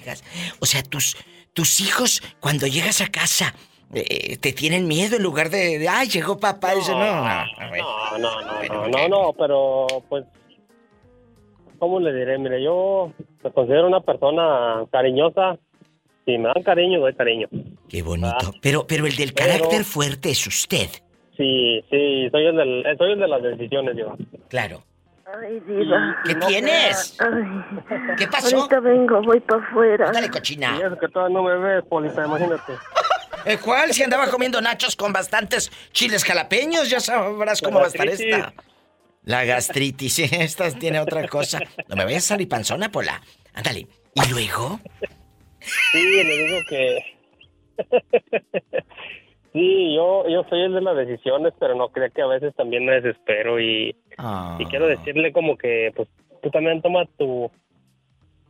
[0.61, 1.17] O sea, tus
[1.55, 3.55] tus hijos cuando llegas a casa
[3.95, 6.99] eh, te tienen miedo en lugar de, de, ay, llegó papá, no, no.
[8.19, 10.25] No, no, no, no, no, no, pero pues,
[11.79, 12.39] ¿cómo le diré?
[12.39, 13.13] Mire, yo
[13.43, 15.59] me considero una persona cariñosa.
[16.25, 17.49] Si me dan cariño, doy cariño.
[17.89, 18.53] Qué bonito.
[18.61, 20.89] Pero, pero el del Pero- carácter fuerte es usted.
[21.37, 24.15] Sí, sí, soy el, del, soy el de las decisiones, Diva.
[24.49, 24.83] Claro.
[25.41, 26.17] Ay, diva.
[26.25, 27.17] ¿Qué tienes?
[27.21, 28.17] Ay.
[28.19, 28.57] ¿Qué pasó?
[28.57, 30.11] Ahorita vengo, voy para afuera.
[30.13, 30.77] Dale, cochina.
[30.79, 32.75] Y eso que todavía no me ves, Polita, imagínate.
[33.45, 33.93] ¿El cuál?
[33.93, 38.53] Si andaba comiendo nachos con bastantes chiles jalapeños, ya sabrás cómo va a estar esta.
[39.25, 41.61] La gastritis, esta tiene otra cosa.
[41.89, 43.21] No me vayas a salir panzona, Pola.
[43.55, 43.87] Ándale.
[44.15, 44.81] ¿Y luego?
[45.61, 46.99] Sí, le digo que...
[49.53, 52.85] sí, yo, yo soy el de las decisiones, pero no creo que a veces también
[52.85, 54.57] me desespero y, Ah.
[54.59, 56.09] y quiero decirle como que, pues,
[56.43, 57.51] tú también toma tu,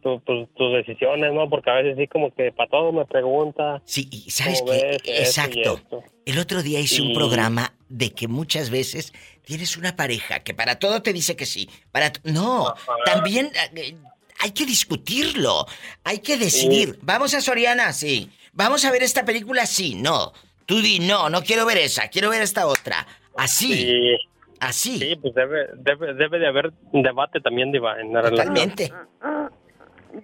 [0.03, 1.49] tu- tu- tus decisiones, ¿no?
[1.49, 3.81] Porque a veces sí como que para todo me pregunta.
[3.85, 5.75] Sí, y ¿sabes y Exacto.
[5.77, 6.03] esto?
[6.27, 9.13] El otro día hice un programa de que muchas veces
[9.45, 11.69] tienes una pareja que para todo te dice que sí.
[11.93, 12.75] Para no,
[13.05, 13.95] también eh,
[14.41, 15.67] hay que discutirlo.
[16.03, 16.99] Hay que decidir.
[17.03, 17.93] ¿Vamos a Soriana?
[17.93, 18.29] Sí.
[18.53, 19.67] ¿Vamos a ver esta película?
[19.67, 19.95] Sí.
[19.95, 20.33] No.
[20.67, 23.07] Tú di no, no quiero ver esa, quiero ver esta otra.
[23.37, 23.75] Así.
[23.75, 24.17] Sí.
[24.61, 24.99] Así.
[24.99, 28.55] Sí, pues debe, debe, debe de haber debate también, Diva, en la relación.
[28.55, 28.93] Totalmente.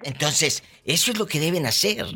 [0.05, 2.07] Entonces, eso es lo que deben hacer.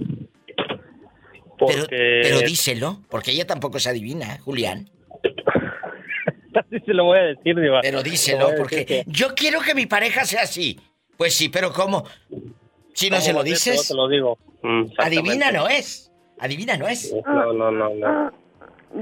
[1.67, 2.21] Pero, Porque...
[2.23, 4.89] pero díselo, porque ella tampoco se adivina, Julián.
[6.55, 7.81] Así se lo voy a decir, Diva.
[7.81, 10.79] Pero díselo, porque que- yo quiero que mi pareja sea así.
[11.17, 12.05] Pues sí, pero ¿cómo?
[12.95, 14.39] Si no ¿Cómo se lo dices, Yo te lo digo.
[14.63, 16.12] Mm, adivina no es.
[16.43, 17.15] Adivina no es.
[17.25, 18.33] No, no, no, no.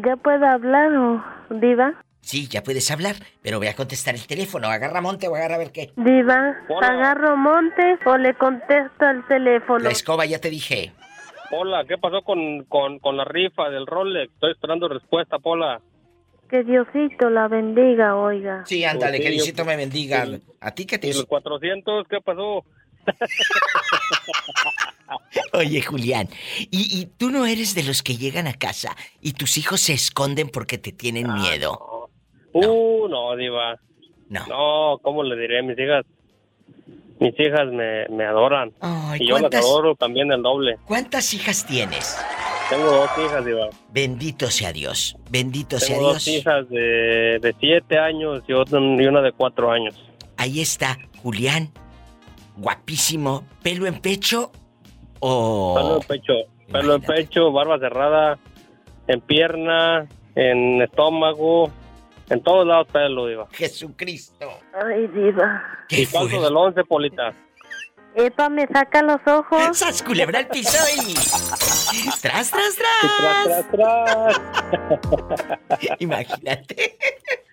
[0.05, 1.95] ¿Ya puedo hablar o diva?
[2.21, 4.69] Sí, ya puedes hablar, pero voy a contestar el teléfono.
[4.69, 5.91] Agarra monte o agarra a ver qué.
[5.97, 9.79] Diva, ¿agarro monte o le contesto al teléfono?
[9.83, 10.93] La escoba ya te dije.
[11.51, 14.31] Hola, ¿qué pasó con, con, con la rifa del Rolex?
[14.35, 15.81] Estoy esperando respuesta, Pola.
[16.51, 18.65] Que Diosito la bendiga, oiga.
[18.67, 20.27] Sí, ándale, Sí, que yo- Diosito me bendiga.
[20.61, 22.65] A ti que te ¿Y los 400 qué pasó?
[25.53, 26.29] Oye, Julián,
[26.71, 29.93] ¿y, y tú no eres de los que llegan a casa y tus hijos se
[29.93, 32.09] esconden porque te tienen Ah, miedo?
[32.53, 33.77] Uh, no, Diva.
[34.29, 34.47] No.
[34.47, 35.63] No, ¿cómo le diré?
[35.63, 36.05] Mis hijas,
[37.19, 38.73] mis hijas me, me adoran.
[38.81, 40.77] Ay, y yo las ¿cuántas- adoro también el doble.
[40.87, 42.17] ¿Cuántas hijas tienes?
[42.69, 43.69] Tengo dos hijas, Diva.
[43.93, 46.39] Bendito sea Dios, bendito sea Tengo dos Dios.
[46.41, 49.95] hijas de, de siete años y, otra, y una de cuatro años.
[50.37, 51.73] Ahí está, Julián,
[52.57, 54.53] guapísimo, pelo en pecho
[55.21, 55.75] o...
[55.75, 56.33] Pelo en pecho,
[56.73, 58.39] pelo en pecho, barba cerrada,
[59.07, 61.71] en pierna, en estómago,
[62.29, 63.49] en todos lados pelo, Diva.
[63.53, 64.49] Jesucristo.
[64.73, 65.63] Ay, diva.
[65.89, 67.33] Y calzo del once, Polita.
[68.15, 69.77] Epa, me saca los ojos.
[69.77, 71.15] ¡Sas, culebra al piso y...
[72.21, 73.71] ¡Tras, tras, tras!
[73.71, 74.41] tras,
[76.01, 76.99] Imagínate.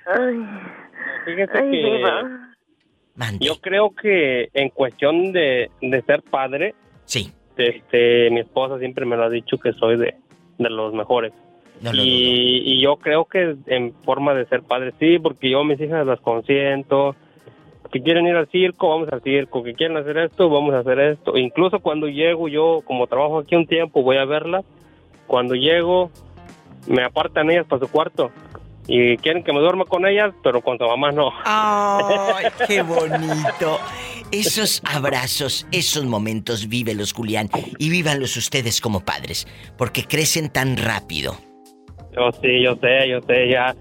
[0.06, 0.38] Ay,
[1.26, 2.58] Fíjese ay, que diva.
[3.40, 6.74] yo creo que en cuestión de, de ser padre,
[7.06, 7.32] sí.
[7.58, 10.16] Este, mi esposa siempre me lo ha dicho que soy de,
[10.58, 11.34] de los mejores.
[11.82, 15.66] No y, y yo creo que en forma de ser padre, sí, porque yo a
[15.66, 17.16] mis hijas las consiento.
[17.92, 19.64] Que quieren ir al circo, vamos al circo.
[19.64, 21.38] Que quieren hacer esto, vamos a hacer esto.
[21.38, 24.66] Incluso cuando llego, yo como trabajo aquí un tiempo, voy a verlas.
[25.26, 26.10] Cuando llego,
[26.88, 28.32] me apartan ellas para su cuarto.
[28.88, 31.32] Y quieren que me duerma con ellas, pero con su mamá no.
[31.44, 33.80] ¡Ay, qué bonito!
[34.32, 41.34] Esos abrazos, esos momentos, vívelos, Julián, y vívanlos ustedes como padres, porque crecen tan rápido.
[42.16, 43.76] Yo sí, yo sé, yo sé, ya,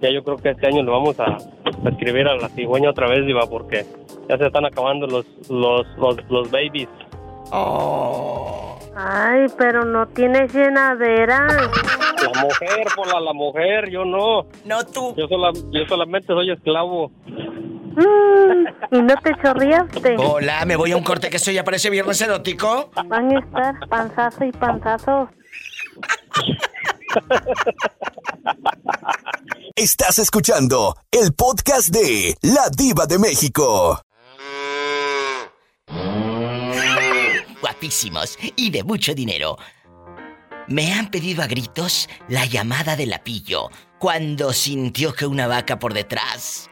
[0.00, 3.08] ya yo creo que este año lo vamos a, a escribir a la cigüeña otra
[3.08, 3.86] vez, Diva, porque
[4.28, 6.88] ya se están acabando los, los, los, los babies.
[8.98, 11.46] Ay, pero no tiene llenadera.
[11.46, 14.46] La mujer, por la, la mujer, yo no.
[14.64, 15.14] No tú.
[15.16, 17.10] Yo, sola- yo solamente soy esclavo.
[17.26, 18.66] Mm,
[18.96, 20.16] ¿Y no te chorreaste?
[20.18, 22.90] Hola, me voy a un corte que esto ya parece viernes erótico.
[23.06, 25.28] Van a estar panzazo y panzazo.
[29.74, 34.00] Estás escuchando el podcast de La Diva de México.
[38.56, 39.56] Y de mucho dinero.
[40.68, 45.94] Me han pedido a gritos la llamada del apillo cuando sintió que una vaca por
[45.94, 46.68] detrás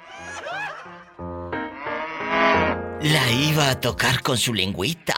[3.01, 5.15] la iba a tocar con su lengüita.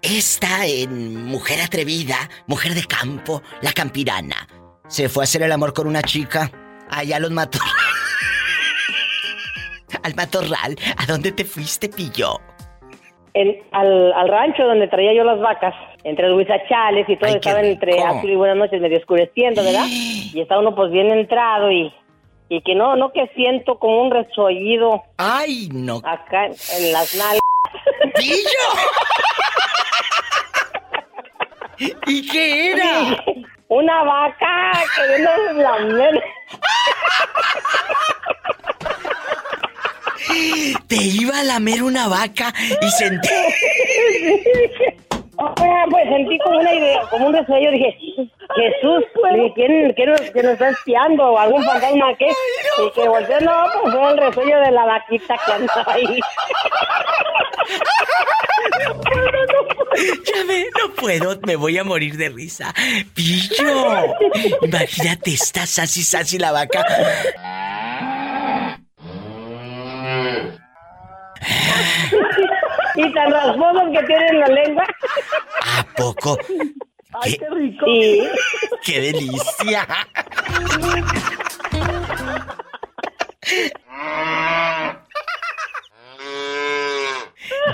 [0.00, 4.46] Esta en Mujer Atrevida, Mujer de Campo, la campirana,
[4.86, 6.50] se fue a hacer el amor con una chica.
[6.90, 7.58] Allá los mató.
[10.04, 12.38] Al matorral, ¿a dónde te fuiste, pillo?
[13.32, 15.74] En- al, al rancho donde traía yo las vacas,
[16.04, 19.64] entre los huizachales y todo, Ay, qué estaban entre azul y buenas noches, medio oscureciendo,
[19.64, 19.86] ¿verdad?
[19.88, 21.92] Y está uno pues bien entrado y,
[22.48, 25.02] y que no, no que siento como un resollido.
[25.16, 26.00] Ay, no.
[26.04, 27.40] Acá en, en las nalgas.
[28.14, 28.68] ¡Pillo!
[32.06, 33.24] ¿Y qué era?
[33.68, 35.78] Una vaca que no la
[40.86, 43.28] Te iba a lamer una vaca y sentí.
[45.36, 47.96] Ah, pues sentí como una idea, como un resuello, dije,
[48.54, 49.04] Jesús,
[49.54, 51.24] ¿quién, quién nos, quién nos está espiando?
[51.24, 52.28] ¿O algún fantasma qué?
[52.28, 56.20] Y que volteé, no, pues fue el resuello de la vaquita que andaba ahí.
[59.96, 62.74] Ya ve, no puedo, me voy a morir de risa.
[63.14, 64.16] Pillo.
[64.62, 66.84] Imagínate, está sasi sasi la vaca.
[72.96, 74.84] y tan rasposos que tienen la lengua.
[75.78, 76.38] ¿A poco?
[77.22, 77.86] Ay, qué rico.
[77.86, 78.28] Sí.
[78.84, 79.86] ¡Qué delicia!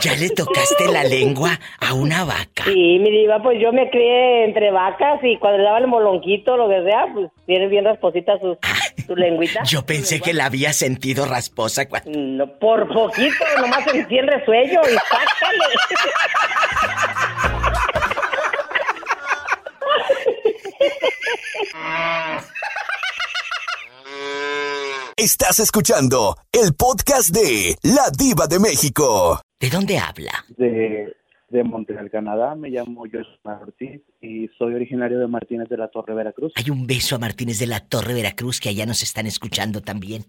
[0.01, 2.65] Ya le tocaste la lengua a una vaca.
[2.65, 6.57] Sí, mi diva, pues yo me crié entre vacas y cuando le daba el molonquito,
[6.57, 8.57] lo que sea, pues tiene bien rasposita su,
[9.07, 9.63] su lengüita.
[9.65, 12.11] Yo pensé que la había sentido rasposa cuando...
[12.19, 15.65] No, por poquito, nomás sentí el resuello y sácale.
[25.17, 29.39] Estás escuchando el podcast de La Diva de México.
[29.61, 30.45] ¿De dónde habla?
[30.57, 31.15] de,
[31.51, 32.55] de Montreal, Canadá.
[32.55, 36.53] Me llamo Joshua Ortiz y soy originario de Martínez de la Torre, Veracruz.
[36.57, 40.25] Hay un beso a Martínez de la Torre, Veracruz, que allá nos están escuchando también.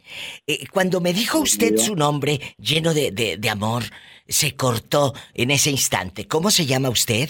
[0.47, 3.83] Eh, cuando me dijo usted su nombre, lleno de, de- de amor,
[4.27, 6.27] se cortó en ese instante.
[6.27, 7.29] ¿Cómo se llama usted?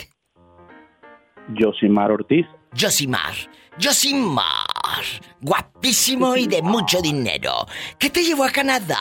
[1.59, 2.45] Josimar Ortiz.
[2.79, 3.33] Josimar.
[3.79, 5.03] Josimar.
[5.41, 7.51] Guapísimo y de mucho dinero.
[7.99, 8.97] ¿Qué te llevó a Canadá?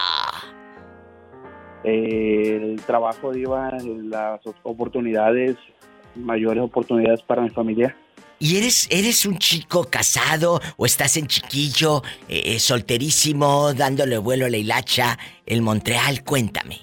[1.85, 5.57] Eh, el trabajo iba las oportunidades,
[6.15, 7.97] mayores oportunidades para mi familia.
[8.39, 14.47] ¿Y eres, eres un chico casado o estás en chiquillo, eh, eh, solterísimo, dándole vuelo
[14.47, 16.25] a la hilacha en Montreal?
[16.25, 16.79] Cuéntame.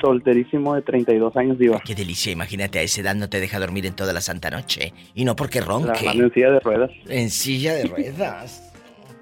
[0.00, 1.80] Solterísimo de 32 años, Diva.
[1.84, 4.92] Qué delicia, imagínate a esa edad no te deja dormir en toda la santa noche.
[5.14, 6.08] Y no porque ronque.
[6.08, 6.90] En silla de ruedas.
[7.06, 8.69] En silla de ruedas.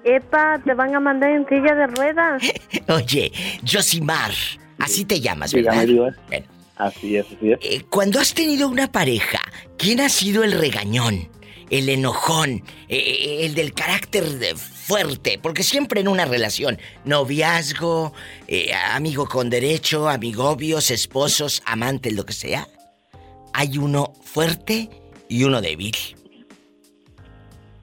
[0.03, 2.41] Epa, te van a mandar en silla de ruedas.
[2.87, 3.31] Oye,
[3.69, 4.31] Josimar,
[4.79, 5.71] así te llamas, ¿verdad?
[5.85, 6.09] Dígame, Diva.
[6.27, 6.45] Bueno.
[6.77, 7.59] Así es, así es.
[7.61, 9.39] Eh, cuando has tenido una pareja,
[9.77, 11.27] ¿quién ha sido el regañón?
[11.69, 18.11] El enojón, eh, el del carácter de- fuerte, porque siempre en una relación, noviazgo,
[18.47, 22.67] eh, amigo con derecho, amigobios, esposos, amantes, lo que sea,
[23.53, 24.89] hay uno fuerte
[25.27, 25.93] y uno débil.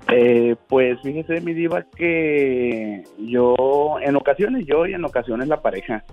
[0.08, 6.04] Eh, pues fíjese, mi diva, que yo, en ocasiones yo y en ocasiones la pareja.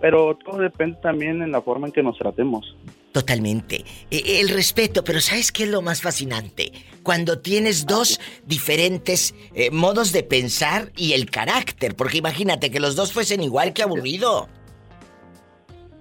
[0.00, 2.76] Pero todo depende también en la forma en que nos tratemos.
[3.12, 3.84] Totalmente.
[4.10, 6.72] Eh, El respeto, pero ¿sabes qué es lo más fascinante?
[7.02, 12.96] Cuando tienes dos diferentes eh, modos de pensar y el carácter, porque imagínate que los
[12.96, 14.46] dos fuesen igual que aburrido.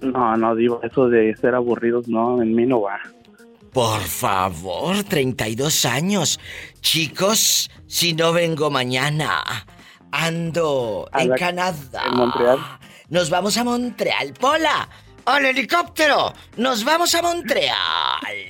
[0.02, 3.00] No, no, digo, eso de ser aburridos, no, en mí no va.
[3.78, 6.39] Por favor, 32 años.
[6.82, 9.67] Chicos, si no vengo mañana,
[10.11, 12.01] ando en Canadá.
[12.07, 12.57] en Montreal.
[13.09, 14.34] Nos vamos a Montreal.
[14.34, 14.89] Pola,
[15.28, 16.34] al helicóptero.
[16.57, 17.75] Nos vamos a Montreal.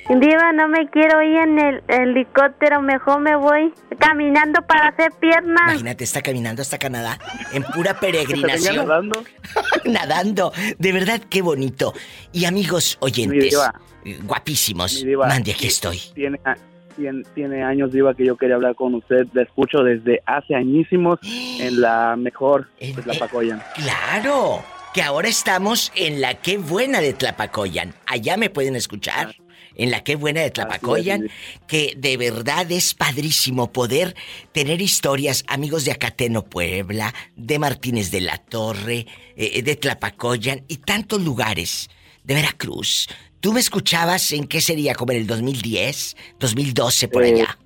[0.09, 5.61] Diva, no me quiero ir en el helicóptero, mejor me voy caminando para hacer piernas.
[5.71, 7.17] Imagínate, está caminando hasta Canadá
[7.51, 8.75] en pura peregrinación.
[8.87, 9.23] nadando.
[9.85, 10.53] Nadando.
[10.77, 11.93] De verdad, qué bonito.
[12.31, 13.73] Y amigos Mi oyentes, diva.
[14.05, 15.99] eh, guapísimos, mande, aquí estoy.
[16.13, 16.55] Tiene, a-
[16.95, 19.27] tiene, tiene años, Diva, que yo quería hablar con usted.
[19.33, 23.61] La escucho desde hace añísimos en la mejor, pues la Pacoyan.
[23.75, 24.63] Claro,
[24.97, 27.93] que ahora estamos en la Qué Buena de Tlapacoyan.
[28.07, 29.35] Allá me pueden escuchar.
[29.75, 31.27] En la Qué Buena de Tlapacoyan,
[31.67, 34.15] que de verdad es padrísimo poder
[34.53, 40.77] tener historias, amigos de Acateno, Puebla, de Martínez de la Torre, eh, de Tlapacoyan y
[40.77, 41.91] tantos lugares,
[42.23, 43.07] de Veracruz.
[43.39, 47.59] ¿Tú me escuchabas en qué sería, como en el 2010, 2012, por Eh, allá?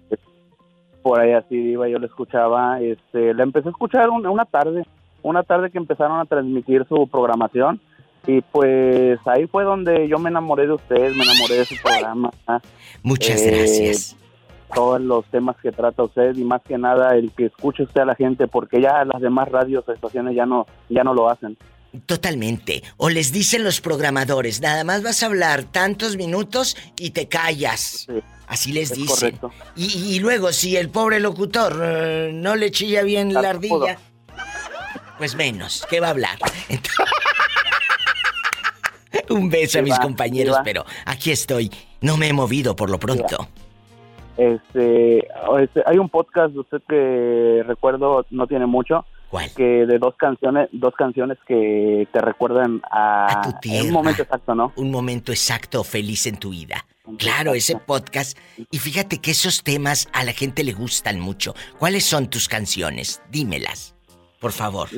[1.01, 2.81] Por ahí así, Diva, yo la escuchaba.
[2.81, 4.83] Este, la empecé a escuchar una, una tarde.
[5.23, 7.79] Una tarde que empezaron a transmitir su programación.
[8.27, 12.29] Y pues ahí fue donde yo me enamoré de ustedes, me enamoré de su programa.
[13.01, 14.15] Muchas Eh, gracias.
[14.75, 18.05] Todos los temas que trata usted y más que nada el que escuche usted a
[18.05, 21.57] la gente, porque ya las demás radios o estaciones ya no, ya no lo hacen.
[22.05, 22.83] Totalmente.
[22.97, 28.07] O les dicen los programadores, nada más vas a hablar tantos minutos y te callas.
[28.47, 29.39] Así les es dicen.
[29.75, 33.97] Y, y luego, si el pobre locutor eh, no le chilla bien la ardilla,
[35.21, 36.39] pues menos, ¿qué va a hablar?
[36.67, 37.05] Entonces-
[39.29, 41.69] Un beso a mis va, compañeros, sí pero aquí estoy.
[42.01, 43.47] No me he movido por lo pronto.
[44.35, 49.05] Este, este, hay un podcast usted que recuerdo no tiene mucho.
[49.55, 53.85] Que de dos canciones, dos canciones que te recuerdan a, tu tierra.
[53.85, 54.73] un momento exacto, ¿no?
[54.75, 56.83] Un momento exacto feliz en tu vida.
[57.19, 58.37] Claro, ese podcast.
[58.71, 61.53] Y fíjate que esos temas a la gente le gustan mucho.
[61.77, 63.21] ¿Cuáles son tus canciones?
[63.29, 63.95] Dímelas,
[64.41, 64.89] por favor.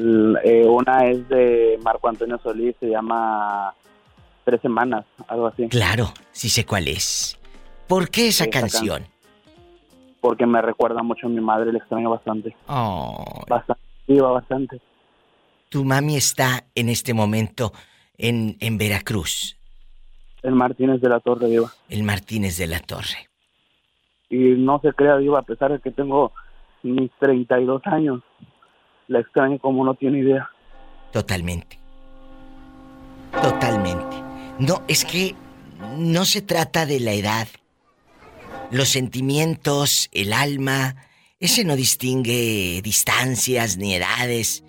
[0.44, 3.74] Eh, una es de Marco Antonio Solís, se llama
[4.46, 5.68] Tres Semanas, algo así.
[5.68, 7.38] Claro, sí sé cuál es.
[7.88, 9.04] ¿Por qué esa Esa can- canción?
[10.22, 12.56] Porque me recuerda mucho a mi madre, le extraño bastante.
[12.68, 14.80] Oh, Bastante, iba bastante.
[15.68, 17.74] tu mami está en este momento
[18.18, 19.58] en, en Veracruz,
[20.41, 21.70] El Martínez de la Torre, Diva.
[21.89, 23.28] el Martínez de la Torre.
[24.30, 26.32] Y no se crea, Diva, a pesar de que tengo
[26.84, 28.22] mis 32 años,
[29.08, 30.49] la extraño como no tiene idea.
[31.12, 31.80] Totalmente.
[33.41, 34.16] Totalmente.
[34.60, 35.36] No, es que
[35.97, 37.47] no se trata de la edad.
[38.72, 40.95] Los sentimientos, el alma,
[41.39, 44.64] ese no distingue distancias ni edades.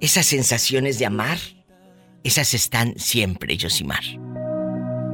[0.00, 1.38] Esas sensaciones de amar,
[2.24, 4.02] esas están siempre, Yosimar.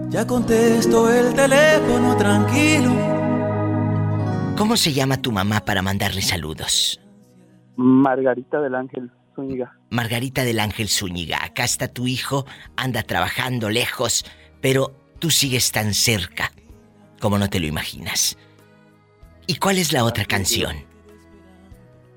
[0.08, 2.90] Ya contesto el teléfono tranquilo.
[4.56, 7.00] ¿Cómo se llama tu mamá para mandarle saludos?
[7.78, 9.72] Margarita del Ángel Zúñiga.
[9.90, 12.44] Margarita del Ángel Zúñiga, acá está tu hijo,
[12.76, 14.24] anda trabajando lejos,
[14.60, 16.50] pero tú sigues tan cerca,
[17.20, 18.36] como no te lo imaginas.
[19.46, 20.74] ¿Y cuál es la otra canción?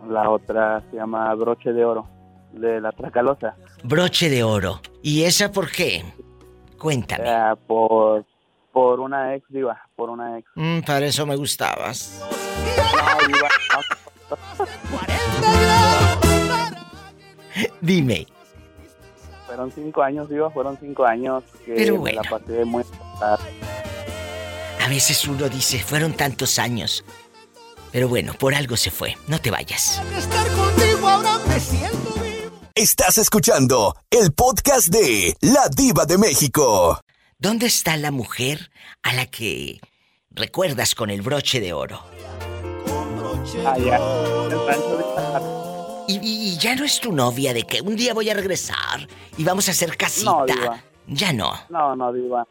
[0.10, 2.08] La otra se llama Broche de Oro,
[2.54, 3.56] de la Tracalosa.
[3.84, 4.82] Broche de oro.
[5.04, 6.04] ¿Y esa por qué?
[6.80, 7.24] Cuéntame.
[7.28, 8.26] Eh, por,
[8.72, 10.50] por una ex diva, por una ex.
[10.56, 12.20] Mm, para eso me gustabas.
[17.82, 18.28] Dime.
[19.46, 22.22] Fueron cinco años, diva, fueron cinco años que Pero me bueno.
[22.24, 22.84] la pasé muy...
[23.22, 23.38] Ah,
[24.84, 27.04] A veces uno dice, fueron tantos años.
[27.92, 29.18] Pero bueno, por algo se fue.
[29.28, 30.02] No te vayas.
[30.18, 32.12] Estar contigo ahora me siento
[32.74, 37.02] Estás escuchando el podcast de La Diva de México.
[37.38, 38.72] ¿Dónde está la mujer
[39.04, 39.82] a la que
[40.30, 42.02] recuerdas con el broche de oro?
[43.68, 43.98] allá,
[44.46, 45.61] en el rancho de
[46.22, 49.08] Y, ya no es tu novia de que un día voy a regresar
[49.38, 50.32] y vamos a hacer casita.
[50.32, 50.78] No, diva.
[51.08, 51.52] ya no.
[51.70, 52.48] No, no, Diva.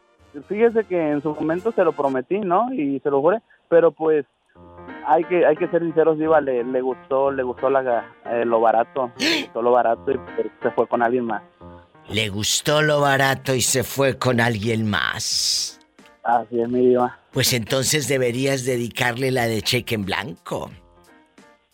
[0.49, 2.73] Fíjese que en su momento se lo prometí, ¿no?
[2.73, 4.25] Y se lo juré, pero pues
[5.07, 8.61] hay que hay que ser sinceros, Diva, le, le gustó, le gustó la, eh, lo
[8.61, 11.43] barato, le gustó lo barato y pues, se fue con alguien más.
[12.09, 15.81] Le gustó lo barato y se fue con alguien más.
[16.23, 17.19] Así es, mi Diva.
[17.33, 20.71] Pues entonces deberías dedicarle la de cheque en blanco.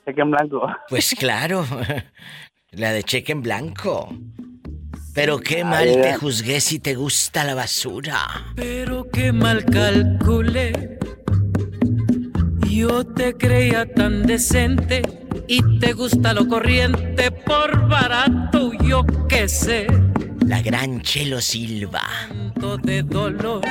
[0.07, 0.69] Cheque en blanco.
[0.89, 1.67] Pues claro,
[2.71, 4.09] la de cheque en blanco.
[5.13, 8.19] Pero qué A mal te juzgué si te gusta la basura.
[8.55, 10.99] Pero qué mal calculé.
[12.69, 15.03] Yo te creía tan decente
[15.49, 19.87] y te gusta lo corriente por barato, yo qué sé.
[20.47, 22.03] La gran Chelo Silva.
[22.29, 23.63] Tanto de dolor.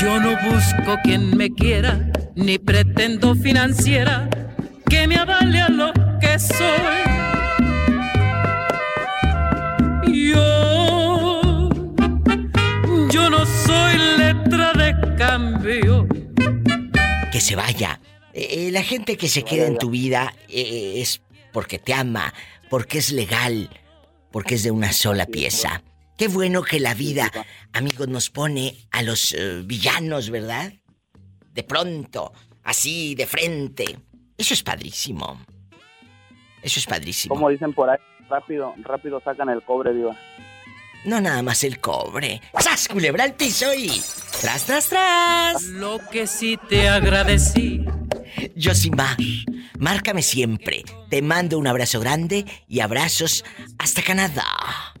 [0.00, 4.28] Yo no busco quien me quiera, ni pretendo financiera
[4.88, 7.04] que me avale a lo que soy.
[10.12, 11.70] Yo,
[13.10, 16.06] yo no soy letra de cambio.
[17.30, 18.00] Que se vaya.
[18.32, 21.22] Eh, eh, la gente que se queda en tu vida eh, es
[21.52, 22.34] porque te ama,
[22.68, 23.70] porque es legal,
[24.32, 25.82] porque es de una sola pieza.
[26.16, 27.30] Qué bueno que la vida,
[27.72, 30.72] amigos, nos pone a los eh, villanos, ¿verdad?
[31.52, 33.98] De pronto, así, de frente.
[34.38, 35.40] Eso es padrísimo.
[36.62, 37.34] Eso es padrísimo.
[37.34, 37.98] Como dicen por ahí,
[38.28, 40.16] rápido, rápido sacan el cobre, Diva.
[41.04, 42.40] No nada más el cobre.
[42.60, 44.00] ¡Sas, culebra al piso y...
[44.40, 45.64] ¡Tras, tras, tras!
[45.64, 47.84] Lo que sí te agradecí.
[48.54, 49.16] Yosimar,
[49.78, 50.84] márcame siempre.
[51.10, 53.44] Te mando un abrazo grande y abrazos
[53.78, 54.93] hasta Canadá.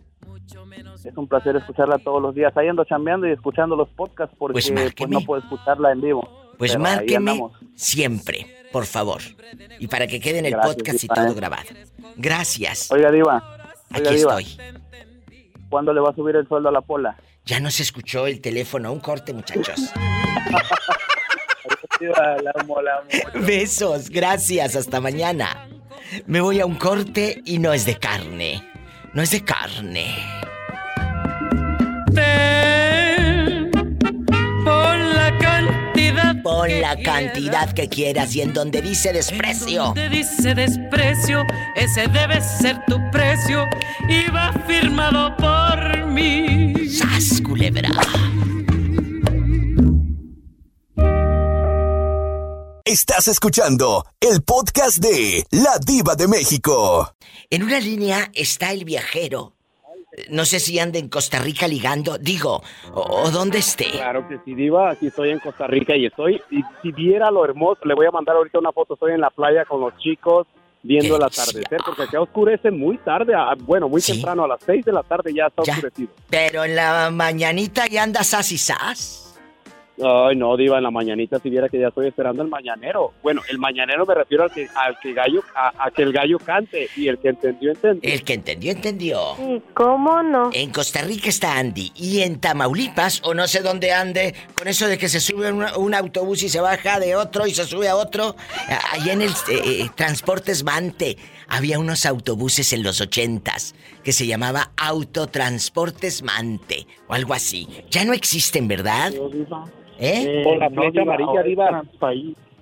[1.04, 2.56] Es un placer escucharla todos los días.
[2.56, 6.26] Ahí ando chambeando y escuchando los podcasts porque Pues pues, no puedo escucharla en vivo.
[6.58, 7.42] Pues márqueme
[7.74, 9.20] siempre, por favor.
[9.78, 11.34] Y para que quede en el Gracias, podcast y todo ¿eh?
[11.34, 11.68] grabado.
[12.16, 12.90] Gracias.
[12.90, 13.42] Oiga, Diva.
[13.94, 14.40] Oiga, Aquí Diva.
[14.40, 14.58] estoy.
[15.68, 17.16] ¿Cuándo le va a subir el sueldo a la pola?
[17.44, 18.92] Ya no se escuchó el teléfono.
[18.92, 19.78] Un corte, muchachos.
[22.00, 23.46] Diva, la amo, la amo.
[23.46, 25.68] Besos, gracias, hasta mañana.
[26.26, 28.62] Me voy a un corte y no es de carne.
[29.12, 30.14] No es de carne.
[36.66, 39.92] Que la cantidad que quieras y en donde dice desprecio.
[39.94, 41.44] Te dice desprecio,
[41.74, 43.64] ese debe ser tu precio
[44.08, 46.74] y va firmado por mí.
[46.88, 47.90] ¡Sas, culebra!
[52.84, 57.14] Estás escuchando el podcast de La Diva de México.
[57.50, 59.53] En una línea está el viajero.
[60.30, 62.62] No sé si anda en Costa Rica ligando, digo,
[62.92, 63.90] o, o dónde esté.
[63.90, 64.90] Claro que sí, Diva.
[64.90, 66.40] Aquí estoy en Costa Rica y estoy.
[66.50, 68.94] Y si viera lo hermoso, le voy a mandar ahorita una foto.
[68.94, 70.46] Estoy en la playa con los chicos
[70.82, 73.32] viendo el atardecer, porque acá oscurece muy tarde.
[73.60, 75.72] Bueno, muy temprano, a las 6 de la tarde ya está Ya.
[75.72, 76.10] oscurecido.
[76.28, 79.23] Pero en la mañanita ya andas sas y sas.
[80.02, 83.12] Ay, no, Diva, en la mañanita si viera que ya estoy esperando el mañanero.
[83.22, 86.38] Bueno, el mañanero me refiero al que, al que, gallo, a, a que el gallo
[86.38, 88.12] cante y el que entendió, entendió.
[88.12, 89.20] El que entendió, entendió.
[89.38, 90.50] ¿Y cómo no?
[90.52, 94.88] En Costa Rica está Andy y en Tamaulipas, o no sé dónde ande, con eso
[94.88, 97.88] de que se sube un, un autobús y se baja de otro y se sube
[97.88, 98.34] a otro,
[98.92, 99.34] allá en el eh,
[99.64, 101.16] eh, Transportes Mante
[101.48, 107.68] había unos autobuses en los ochentas que se llamaba Autotransportes Mante o algo así.
[107.90, 109.12] Ya no existen, ¿verdad?
[109.98, 110.42] ¿Eh?
[110.44, 111.82] Con la flecha amarilla, Diva.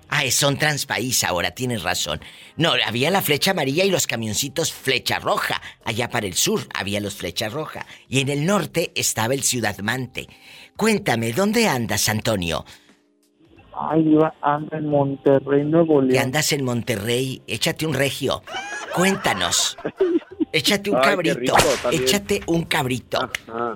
[0.09, 2.19] Ah, son transpaís ahora, tienes razón.
[2.55, 5.59] No, había la flecha amarilla y los camioncitos flecha roja.
[5.85, 7.87] Allá para el sur había los flecha roja.
[8.07, 10.27] Y en el norte estaba el Ciudad Mante.
[10.77, 12.63] Cuéntame, ¿dónde andas, Antonio?
[13.75, 16.25] Ay, iba, anda en Monterrey, Nuevo León.
[16.25, 18.43] andas en Monterrey, échate un regio.
[18.93, 19.77] Cuéntanos.
[20.53, 21.39] Échate un Ay, cabrito.
[21.39, 21.57] rico,
[21.91, 23.27] échate un cabrito.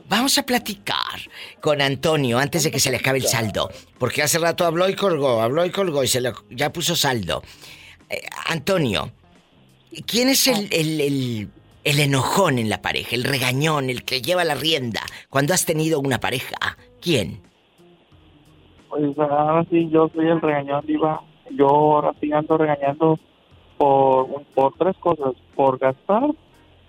[0.08, 1.20] Vamos a platicar
[1.60, 3.70] con Antonio antes de que se le acabe el saldo.
[3.98, 7.42] Porque hace rato habló y colgó, habló y colgó y se le, ya puso saldo.
[8.10, 9.12] Eh, Antonio,
[10.06, 11.50] ¿quién es el, el, el-
[11.84, 13.16] el enojón en la pareja?
[13.16, 16.56] El regañón, el que lleva la rienda cuando has tenido una pareja.
[17.02, 17.42] ¿Quién?
[18.90, 21.22] Pues ahora sí, yo soy el regañón, Diva.
[21.52, 23.20] Yo ahora sí ando regañando
[23.78, 25.34] por, un- por tres cosas.
[25.56, 26.30] Por gastar,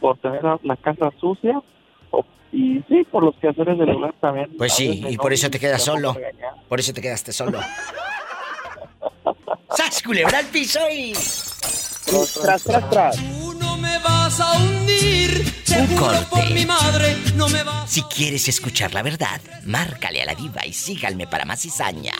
[0.00, 1.60] por tener la, la casa sucia
[2.10, 4.50] o- y sí, por los quehaceres del hogar también.
[4.56, 6.16] Pues sí, y no, por eso te quedas solo.
[6.68, 7.60] por eso te quedaste solo.
[9.76, 11.12] ¡Sas, culebra al piso y...
[12.42, 13.22] Tras, tras, tras.
[13.60, 15.44] No me vas a hundir,
[15.78, 16.54] Un corte.
[16.54, 20.72] mi madre, no me vas Si quieres escuchar la verdad, márcale a la diva y
[20.72, 22.14] síganme para más cizaña.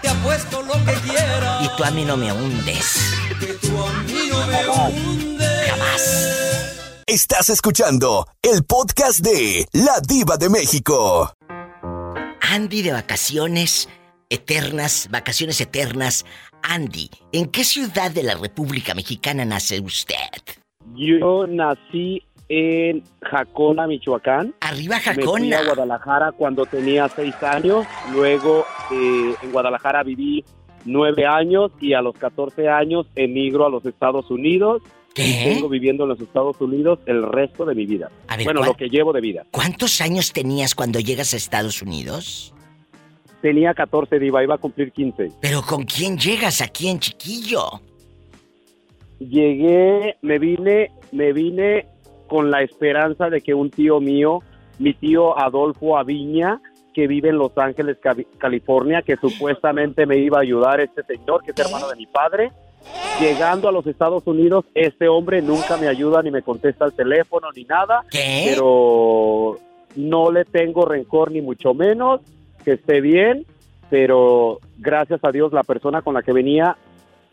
[0.00, 1.62] te apuesto lo que quieras.
[1.64, 3.14] Y tú a mí no me hundes.
[3.60, 5.70] Tú a mí no me hundes.
[5.70, 6.77] Jamás.
[7.08, 11.32] Estás escuchando el podcast de La Diva de México.
[12.52, 13.88] Andy de vacaciones
[14.28, 16.26] eternas, vacaciones eternas.
[16.62, 20.16] Andy, ¿en qué ciudad de la República Mexicana nace usted?
[20.96, 24.54] Yo nací en Jacona, Michoacán.
[24.60, 25.58] Arriba Me fui Jacona.
[25.60, 27.86] a Guadalajara cuando tenía seis años.
[28.12, 30.44] Luego eh, en Guadalajara viví
[30.84, 34.82] nueve años y a los 14 años emigro a los Estados Unidos.
[35.16, 38.08] Y tengo viviendo en los Estados Unidos el resto de mi vida.
[38.28, 39.44] A ver, bueno, ¿cuál- lo que llevo de vida.
[39.50, 42.54] ¿Cuántos años tenías cuando llegas a Estados Unidos?
[43.42, 45.30] Tenía 14, Diva, iba a cumplir 15.
[45.40, 47.80] ¿Pero con quién llegas aquí en Chiquillo?
[49.18, 51.86] Llegué, me vine, me vine
[52.28, 54.40] con la esperanza de que un tío mío,
[54.78, 56.60] mi tío Adolfo Aviña,
[56.94, 61.42] que vive en Los Ángeles, Cali- California, que supuestamente me iba a ayudar este señor,
[61.42, 62.52] que es hermano de mi padre.
[63.20, 67.48] Llegando a los Estados Unidos, este hombre nunca me ayuda ni me contesta el teléfono
[67.54, 68.04] ni nada.
[68.12, 69.58] Pero
[69.96, 72.20] no le tengo rencor ni mucho menos,
[72.64, 73.44] que esté bien,
[73.90, 76.76] pero gracias a Dios la persona con la que venía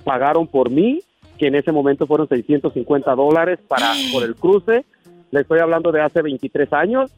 [0.03, 1.01] pagaron por mí,
[1.37, 4.85] que en ese momento fueron 650 dólares para por el cruce.
[5.31, 7.11] Le estoy hablando de hace 23 años,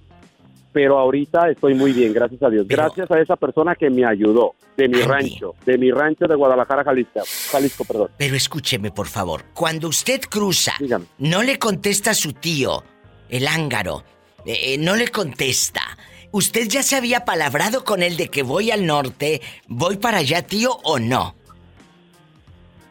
[0.78, 2.68] pero ahorita estoy muy bien, gracias a Dios.
[2.68, 6.84] Gracias a esa persona que me ayudó, de mi rancho, de mi rancho de Guadalajara,
[6.84, 7.22] Jalisco,
[7.52, 8.12] Jalisco, perdón.
[8.16, 9.46] Pero escúcheme, por favor.
[9.56, 10.74] Cuando usted cruza,
[11.18, 12.84] no le contesta a su tío,
[13.28, 14.04] el ángaro.
[14.46, 15.82] eh, eh, no le contesta.
[16.30, 20.44] ¿Usted ya se había palabrado con él de que voy al norte, voy para allá,
[20.44, 21.34] tío, o no?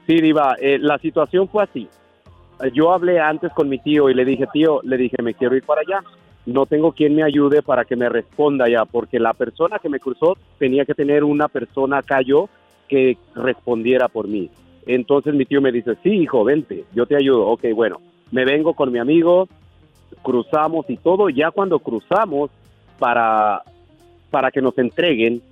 [0.09, 1.89] Sí, Diva, eh, la situación fue así.
[2.75, 5.63] Yo hablé antes con mi tío y le dije, tío, le dije, me quiero ir
[5.63, 6.03] para allá.
[6.47, 9.99] No tengo quien me ayude para que me responda ya, porque la persona que me
[9.99, 12.49] cruzó tenía que tener una persona acá yo
[12.89, 14.49] que respondiera por mí.
[14.87, 17.49] Entonces mi tío me dice, sí, hijo, vente, yo te ayudo.
[17.49, 19.49] Ok, bueno, me vengo con mi amigo,
[20.23, 21.29] cruzamos y todo.
[21.29, 22.51] Ya cuando cruzamos
[22.99, 23.63] para,
[24.31, 25.43] para que nos entreguen,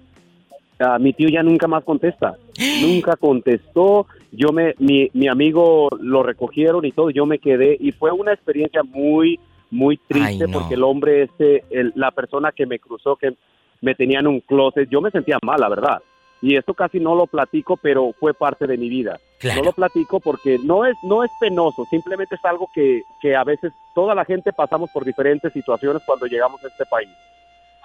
[0.79, 2.37] ah, mi tío ya nunca más contesta.
[2.81, 4.07] Nunca contestó.
[4.31, 7.11] Yo me, mi, mi amigo lo recogieron y todo.
[7.11, 9.41] Yo me quedé y fue una experiencia muy,
[9.75, 10.59] muy triste Ay, no.
[10.61, 13.35] porque el hombre este, el- la persona que me cruzó, que
[13.81, 16.03] me tenía en un closet, yo me sentía mal, la verdad.
[16.41, 19.19] Y esto casi no lo platico, pero fue parte de mi vida.
[19.39, 19.61] Claro.
[19.61, 23.45] No lo platico porque no es, no es penoso, simplemente es algo que, que a
[23.45, 27.09] veces toda la gente pasamos por diferentes situaciones cuando llegamos a este país.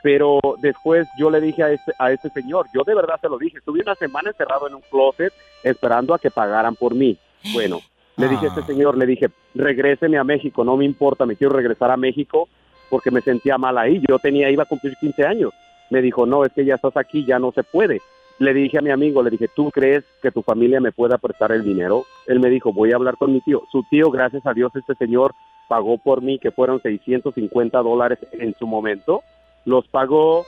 [0.02, 3.38] Pero después yo le dije a este, a este señor, yo de verdad se lo
[3.38, 5.34] dije, estuve una semana encerrado en un closet
[5.64, 7.18] esperando a que pagaran por mí.
[7.54, 7.80] Bueno,
[8.20, 11.56] le dije a este señor, le dije, regréseme a México, no me importa, me quiero
[11.56, 12.48] regresar a México
[12.90, 14.02] porque me sentía mal ahí.
[14.08, 15.52] Yo tenía, iba a cumplir 15 años.
[15.90, 18.02] Me dijo, no, es que ya estás aquí, ya no se puede.
[18.40, 21.52] Le dije a mi amigo, le dije, ¿tú crees que tu familia me pueda prestar
[21.52, 22.06] el dinero?
[22.28, 23.64] Él me dijo, voy a hablar con mi tío.
[23.72, 25.34] Su tío, gracias a Dios, este señor
[25.68, 29.22] pagó por mí, que fueron 650 dólares en su momento.
[29.66, 30.46] Los pagó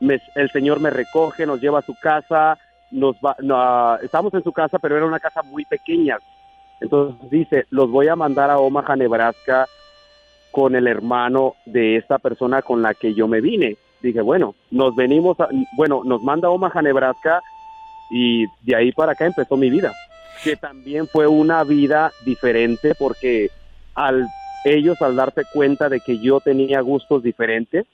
[0.00, 2.58] me- el señor me recoge, nos lleva a su casa,
[2.90, 6.18] nos va, no, ah, estamos en su casa, pero era una casa muy pequeña.
[6.80, 9.66] Entonces dice, los voy a mandar a Omaha, Nebraska,
[10.50, 13.76] con el hermano de esta persona con la que yo me vine.
[14.02, 17.40] Dije, bueno, nos venimos, a- bueno, nos manda a Omaha, Nebraska,
[18.10, 19.92] y de ahí para acá empezó mi vida,
[20.44, 23.48] que también fue una vida diferente porque
[23.94, 24.26] al
[24.64, 27.86] ellos al darse cuenta de que yo tenía gustos diferentes,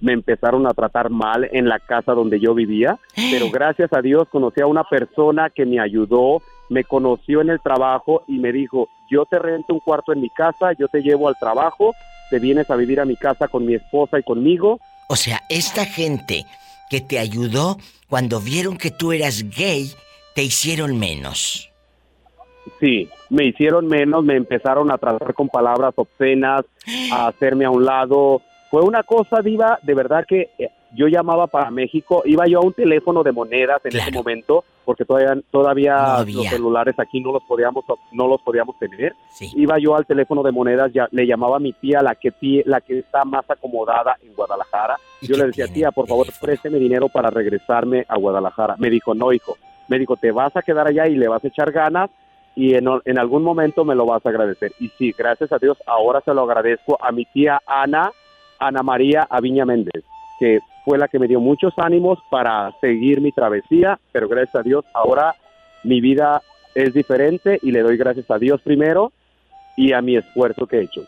[0.00, 2.98] me empezaron a tratar mal en la casa donde yo vivía,
[3.30, 7.60] pero gracias a Dios conocí a una persona que me ayudó, me conoció en el
[7.60, 11.28] trabajo y me dijo, yo te rento un cuarto en mi casa, yo te llevo
[11.28, 11.94] al trabajo,
[12.30, 14.80] te vienes a vivir a mi casa con mi esposa y conmigo.
[15.08, 16.44] O sea, esta gente
[16.90, 17.76] que te ayudó
[18.08, 19.92] cuando vieron que tú eras gay,
[20.34, 21.70] te hicieron menos.
[22.80, 26.64] Sí, me hicieron menos, me empezaron a tratar con palabras obscenas,
[27.12, 28.42] a hacerme a un lado.
[28.70, 32.64] Fue una cosa diva, de verdad que eh, yo llamaba para México, iba yo a
[32.64, 35.96] un teléfono de monedas en ese momento, porque todavía todavía
[36.32, 39.14] los celulares aquí no los podíamos no los podíamos tener.
[39.56, 42.62] Iba yo al teléfono de monedas, ya le llamaba a mi tía, la que tie-
[42.64, 44.96] la que está más acomodada en Guadalajara.
[45.20, 48.76] Yo le decía, tía, por favor, présteme dinero para regresarme a Guadalajara.
[48.78, 49.56] Me dijo, no, hijo.
[49.88, 52.10] Me dijo, te vas a quedar allá y le vas a echar ganas
[52.54, 54.72] y en, en algún momento me lo vas a agradecer.
[54.80, 58.10] Y sí, gracias a Dios, ahora se lo agradezco a mi tía Ana,
[58.58, 60.04] Ana María Aviña Méndez,
[60.38, 64.62] que fue la que me dio muchos ánimos para seguir mi travesía, pero gracias a
[64.62, 65.34] Dios, ahora
[65.82, 66.40] mi vida
[66.76, 69.12] es diferente y le doy gracias a Dios primero
[69.76, 71.04] y a mi esfuerzo que he hecho.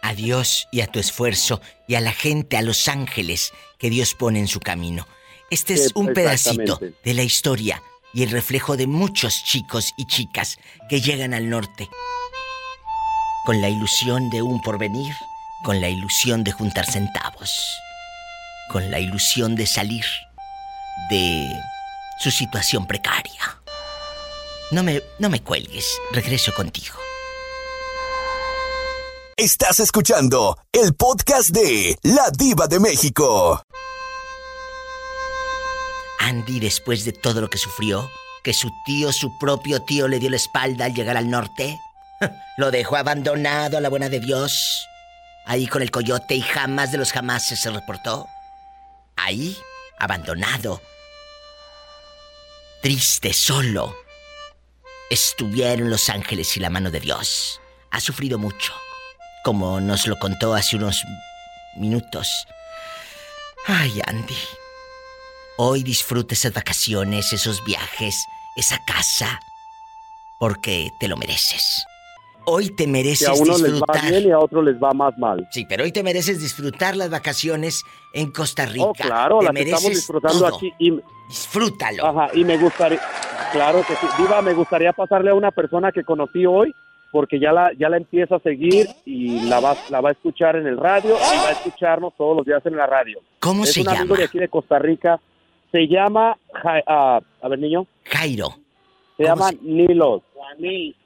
[0.00, 4.14] A Dios y a tu esfuerzo y a la gente, a los ángeles que Dios
[4.14, 5.06] pone en su camino.
[5.50, 7.82] Este es un pedacito de la historia
[8.14, 10.58] y el reflejo de muchos chicos y chicas
[10.88, 11.90] que llegan al norte
[13.44, 15.12] con la ilusión de un porvenir,
[15.64, 17.50] con la ilusión de juntar centavos,
[18.70, 20.04] con la ilusión de salir
[21.10, 21.48] de
[22.18, 23.58] su situación precaria.
[24.70, 26.96] No me, no me cuelgues, regreso contigo.
[29.36, 33.62] Estás escuchando el podcast de La Diva de México.
[36.20, 38.08] Andy, después de todo lo que sufrió,
[38.44, 41.76] que su tío, su propio tío, le dio la espalda al llegar al norte,
[42.56, 44.86] lo dejó abandonado a la buena de Dios,
[45.44, 48.28] ahí con el coyote y jamás de los jamases se reportó.
[49.16, 49.56] Ahí,
[49.98, 50.82] abandonado,
[52.82, 53.96] triste, solo,
[55.10, 57.60] estuvieron los ángeles y la mano de Dios.
[57.90, 58.72] Ha sufrido mucho,
[59.44, 61.02] como nos lo contó hace unos
[61.76, 62.28] minutos.
[63.66, 64.36] Ay, Andy.
[65.58, 68.16] Hoy disfruta esas vacaciones, esos viajes,
[68.56, 69.38] esa casa,
[70.40, 71.84] porque te lo mereces.
[72.44, 74.10] Hoy te mereces Que a unos les va disfrutar.
[74.10, 75.46] bien y a otros les va más mal.
[75.52, 77.84] Sí, pero hoy te mereces disfrutar las vacaciones
[78.14, 78.84] en Costa Rica.
[78.86, 80.56] Oh, claro, te las que estamos mereces disfrutando todo.
[80.56, 80.72] aquí.
[80.78, 82.06] Y, Disfrútalo.
[82.06, 83.00] Ajá, y me gustaría,
[83.52, 84.06] claro que sí.
[84.18, 86.74] Diva, me gustaría pasarle a una persona que conocí hoy,
[87.10, 90.56] porque ya la, ya la empiezo a seguir y la va, la va a escuchar
[90.56, 93.18] en el radio y va a escucharnos todos los días en la radio.
[93.40, 94.16] ¿Cómo es se un amigo llama?
[94.18, 95.20] de aquí de Costa Rica.
[95.70, 97.86] Se llama, Ja- ah, a ver, niño.
[98.04, 98.54] Jairo.
[99.16, 100.20] Se llama Nilos.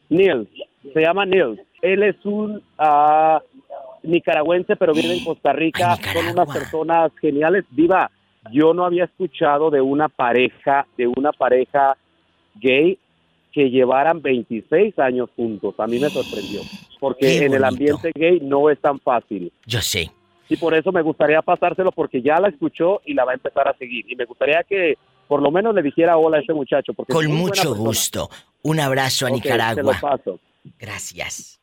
[0.09, 0.49] Nils.
[0.93, 1.61] Se llama Nils.
[1.83, 3.41] Él es un ah,
[4.03, 5.97] nicaragüense, pero vive en Costa Rica.
[6.13, 7.65] Son unas personas geniales.
[7.71, 8.11] Viva,
[8.53, 11.97] yo no había escuchado de una pareja, de una pareja
[12.55, 12.99] gay
[13.53, 15.75] que llevaran 26 años juntos.
[15.79, 16.61] A mí me sorprendió.
[17.01, 19.53] Porque en el ambiente gay no es tan fácil.
[19.65, 20.11] Yo sé.
[20.49, 23.67] Y por eso me gustaría pasárselo porque ya la escuchó y la va a empezar
[23.69, 24.05] a seguir.
[24.11, 26.93] Y me gustaría que por lo menos le dijera hola a este muchacho.
[26.95, 28.31] Porque Con mucho gusto.
[28.63, 29.75] Un abrazo a Nicaragua.
[29.75, 30.41] Se lo paso.
[30.79, 31.59] Gracias.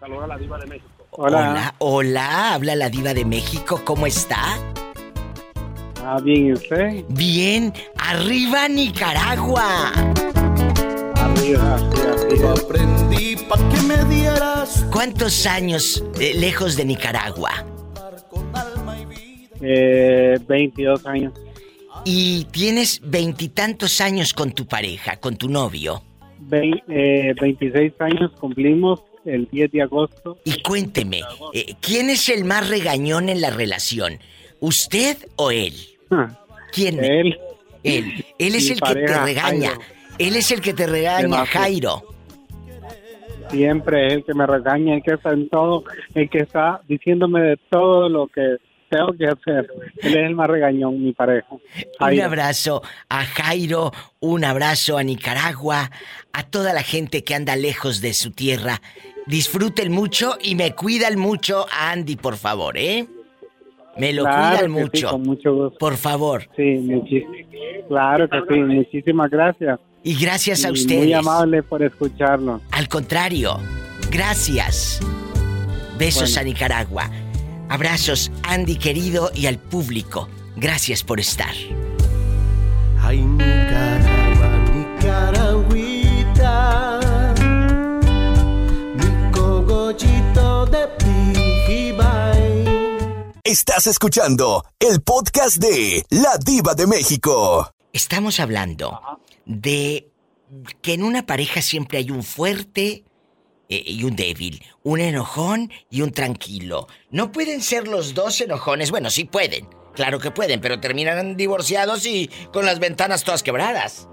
[0.00, 0.88] Saludos a la diva de México.
[1.10, 1.74] Hola.
[1.78, 4.58] hola, habla la diva de México, ¿cómo está?
[6.04, 7.04] Ah, bien, ¿y usted?
[7.08, 9.90] Bien, arriba Nicaragua.
[11.16, 12.52] Arriba, arriba, arriba.
[12.52, 14.86] Aprendí pa' que me dieras.
[14.92, 17.64] ¿Cuántos años eh, lejos de Nicaragua?
[19.60, 21.32] Eh, 22 años.
[22.04, 26.02] Y tienes veintitantos años con tu pareja, con tu novio.
[26.48, 30.38] Ve- eh, 26 años cumplimos el 10 de agosto.
[30.44, 31.20] Y cuénteme,
[31.52, 34.18] eh, ¿quién es el más regañón en la relación?
[34.60, 35.74] ¿Usted o él?
[36.72, 37.02] ¿Quién?
[37.04, 37.38] Él.
[37.82, 38.24] Él.
[38.38, 39.68] Él es Mi el que te regaña.
[39.68, 39.82] Jairo.
[40.18, 41.46] Él es el que te regaña.
[41.46, 42.02] Jairo.
[43.50, 45.84] Siempre es el que me regaña, el que está en todo,
[46.14, 48.56] el que está diciéndome de todo lo que
[48.88, 49.68] tengo que hacer.
[50.02, 51.48] Él es el más regañón, mi pareja.
[52.00, 55.90] Un abrazo a Jairo, un abrazo a Nicaragua,
[56.32, 58.80] a toda la gente que anda lejos de su tierra.
[59.26, 63.06] Disfruten mucho y me cuidan mucho a Andy, por favor, ¿eh?
[63.98, 65.10] Me lo Claro cuidan que sí, mucho.
[65.10, 65.78] con mucho gusto.
[65.78, 66.48] Por favor.
[66.56, 67.24] Sí,
[67.88, 69.80] claro que sí, muchísimas gracias.
[70.04, 71.04] Y gracias a Y ustedes.
[71.04, 72.62] Muy amable por escucharnos.
[72.70, 73.58] Al contrario,
[74.10, 75.00] gracias.
[75.98, 76.40] Besos Bueno.
[76.40, 77.10] a Nicaragua.
[77.68, 80.28] Abrazos, Andy querido, y al público.
[80.56, 81.54] Gracias por estar.
[83.00, 85.74] Ay, Nicaragua, Nicaragüita,
[88.94, 92.64] mi cogollito de Pijibay.
[93.44, 97.72] Estás escuchando el podcast de La Diva de México.
[97.92, 99.00] Estamos hablando
[99.44, 100.10] de
[100.82, 103.04] que en una pareja siempre hay un fuerte
[103.68, 106.88] eh, y un débil, un enojón y un tranquilo.
[107.10, 108.90] No pueden ser los dos enojones.
[108.90, 109.68] Bueno, sí pueden.
[109.94, 114.08] Claro que pueden, pero terminan divorciados y con las ventanas todas quebradas.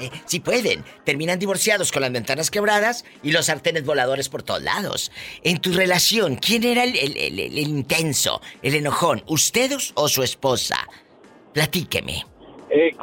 [0.00, 0.84] Eh, sí pueden.
[1.04, 5.10] Terminan divorciados con las ventanas quebradas y los sartenes voladores por todos lados.
[5.42, 9.22] En tu relación, ¿quién era el, intenso, el enojón?
[9.26, 10.76] ¿Usted o su esposa?
[11.52, 12.24] Platíqueme.
[12.70, 12.96] Eh,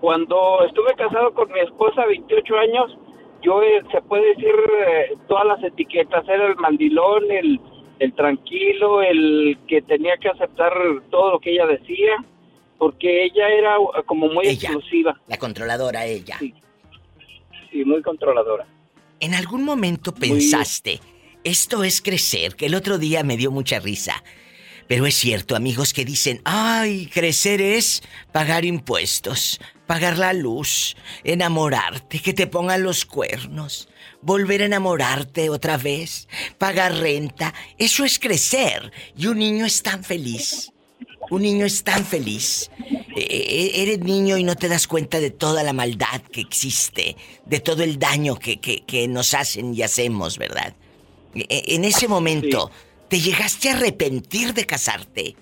[0.00, 2.98] cuando estuve casado con mi esposa, 28 años,
[3.44, 4.54] yo, eh, se puede decir,
[4.88, 6.26] eh, todas las etiquetas.
[6.28, 7.60] Era el mandilón, el,
[7.98, 10.72] el tranquilo, el que tenía que aceptar
[11.10, 12.16] todo lo que ella decía,
[12.78, 14.68] porque ella era uh, como muy Ella.
[14.70, 16.38] exclusiva La controladora ella.
[17.72, 18.66] y muy controladora.
[19.20, 21.00] ¿En algún momento pensaste,
[21.44, 22.56] esto es crecer?
[22.56, 24.22] Que el otro día me dio mucha risa.
[24.88, 28.02] Pero es cierto, amigos que dicen, ay, crecer es
[28.32, 33.88] pagar impuestos, pagar la luz, enamorarte, que te pongan los cuernos,
[34.20, 36.28] volver a enamorarte otra vez,
[36.58, 37.54] pagar renta.
[37.78, 38.92] Eso es crecer.
[39.16, 40.70] Y un niño es tan feliz.
[41.30, 42.70] Un niño es tan feliz.
[43.16, 47.16] Eh, eh, eres niño y no te das cuenta de toda la maldad que existe,
[47.46, 50.74] de todo el daño que, que- que nos hacen y hacemos, ¿verdad?
[51.34, 52.70] Eh, En ese momento,
[53.14, 55.36] ¿te llegaste a arrepentir de casarte?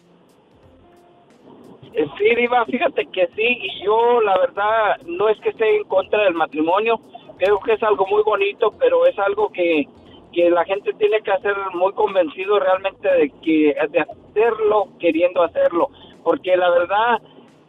[1.95, 5.85] Eh, Sí, Diva, fíjate que sí, y yo la verdad no es que esté en
[5.85, 7.01] contra del matrimonio,
[7.39, 9.89] creo que es algo muy bonito, pero es algo que,
[10.35, 15.89] que la gente tiene que hacer muy convencido realmente de que de hacerlo queriendo hacerlo,
[16.25, 17.23] porque la verdad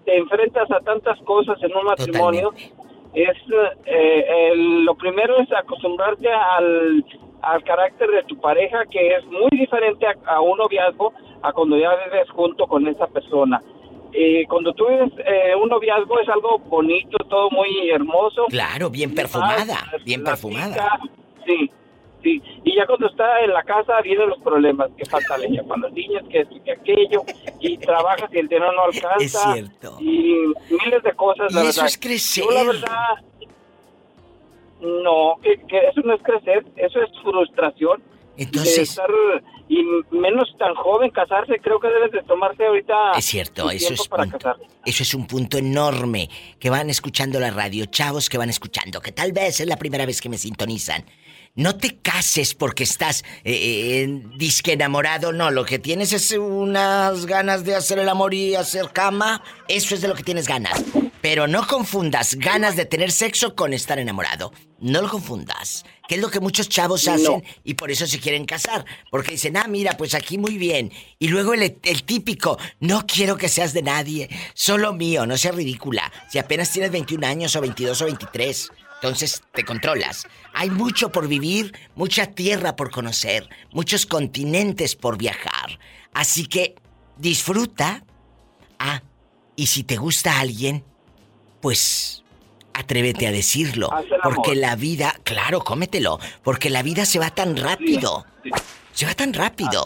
[0.04, 2.52] te enfrentas a tantas cosas en un matrimonio.
[3.14, 3.38] Es
[3.86, 7.06] eh, el- lo primero es acostumbrarte al,
[7.44, 11.78] al carácter de tu pareja, que es muy diferente a, a un noviazgo, a cuando
[11.78, 13.62] ya vives junto con esa persona.
[14.14, 18.46] Eh, cuando tú vives eh, un noviazgo es algo bonito, todo muy hermoso.
[18.50, 21.00] Claro, bien perfumada, bien perfumada.
[21.46, 21.70] Sí,
[22.22, 22.42] sí.
[22.64, 25.94] Y ya cuando está en la casa vienen los problemas, que falta leña para los
[25.94, 27.24] niños, que esto y que aquello,
[27.60, 29.18] y trabajas y el dinero no alcanza.
[29.20, 29.98] Es cierto.
[30.00, 31.88] Y miles de cosas, la Y eso verdad.
[31.88, 32.44] es crecer.
[32.46, 33.16] Yo, la verdad,
[34.84, 38.04] no, que, que eso no es crecer, eso es frustración.
[38.36, 39.10] Entonces- De estar,
[39.70, 43.12] y menos tan joven casarse, creo que debes de tomarse ahorita.
[43.18, 44.56] Es cierto, eso es para punto.
[44.86, 46.30] Eso es un punto enorme
[46.60, 50.06] que van escuchando la radio, chavos que van escuchando, que tal vez es la primera
[50.06, 51.06] vez que me sintonizan.
[51.56, 57.28] No te cases porque estás eh, eh, disque enamorado, no, lo que tienes es unas
[57.28, 60.84] ganas de hacer el amor y hacer cama, eso es de lo que tienes ganas.
[61.22, 64.52] Pero no confundas ganas de tener sexo con estar enamorado.
[64.80, 65.86] No lo confundas.
[66.08, 68.84] Que es lo que muchos chavos hacen y por eso se quieren casar.
[69.12, 70.92] Porque dicen, ah, mira, pues aquí muy bien.
[71.20, 75.56] Y luego el, el típico, no quiero que seas de nadie, solo mío, no seas
[75.56, 76.12] ridícula.
[76.30, 78.72] Si apenas tienes 21 años o 22 o 23,
[79.04, 80.26] entonces te controlas.
[80.54, 85.78] Hay mucho por vivir, mucha tierra por conocer, muchos continentes por viajar.
[86.14, 86.76] Así que
[87.18, 88.06] disfruta.
[88.80, 89.02] Ah,
[89.58, 90.86] y si te gusta alguien,
[91.60, 92.24] pues
[92.74, 93.90] atrévete a decirlo.
[94.24, 96.18] Porque la vida, claro, cómetelo.
[96.42, 98.26] Porque la vida se va tan rápido.
[98.94, 99.86] Se va tan rápido.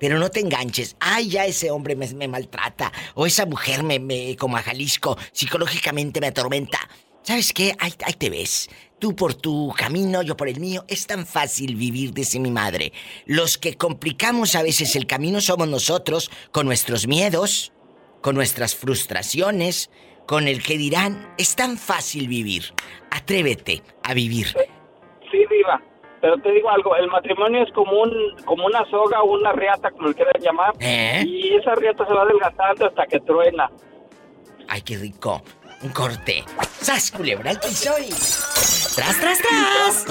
[0.00, 0.96] Pero no te enganches.
[0.98, 2.92] Ay, ya ese hombre me, me maltrata.
[3.14, 6.80] O esa mujer me, me, como a Jalisco, psicológicamente me atormenta.
[7.26, 7.74] ¿Sabes qué?
[7.80, 8.70] Ahí, ahí te ves.
[9.00, 10.84] Tú por tu camino, yo por el mío.
[10.86, 12.92] Es tan fácil vivir, dice mi madre.
[13.26, 17.72] Los que complicamos a veces el camino somos nosotros, con nuestros miedos,
[18.22, 19.90] con nuestras frustraciones,
[20.28, 21.34] con el que dirán.
[21.36, 22.72] Es tan fácil vivir.
[23.10, 24.46] Atrévete a vivir.
[25.28, 25.82] Sí, viva.
[26.20, 29.90] Pero te digo algo, el matrimonio es como un como una soga o una riata,
[29.90, 30.74] como le quieras llamar.
[30.78, 31.24] ¿Eh?
[31.26, 33.68] Y esa riata se va desgastando hasta que truena.
[34.68, 35.42] Ay, qué rico.
[35.82, 36.44] Un corte.
[36.80, 38.08] ¡Sas, culebra al piso y...
[38.94, 40.06] ¡Tras, tras, tras!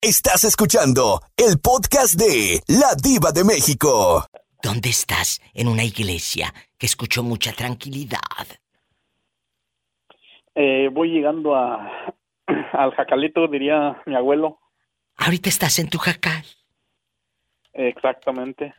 [0.00, 4.24] Estás escuchando el podcast de La Diva de México.
[4.62, 5.40] ¿Dónde estás?
[5.54, 8.20] En una iglesia que escuchó mucha tranquilidad.
[10.54, 12.14] Eh, voy llegando a
[12.72, 14.58] al jacalito, diría mi abuelo.
[15.16, 16.44] Ahorita estás en tu jacal.
[17.72, 18.74] Exactamente.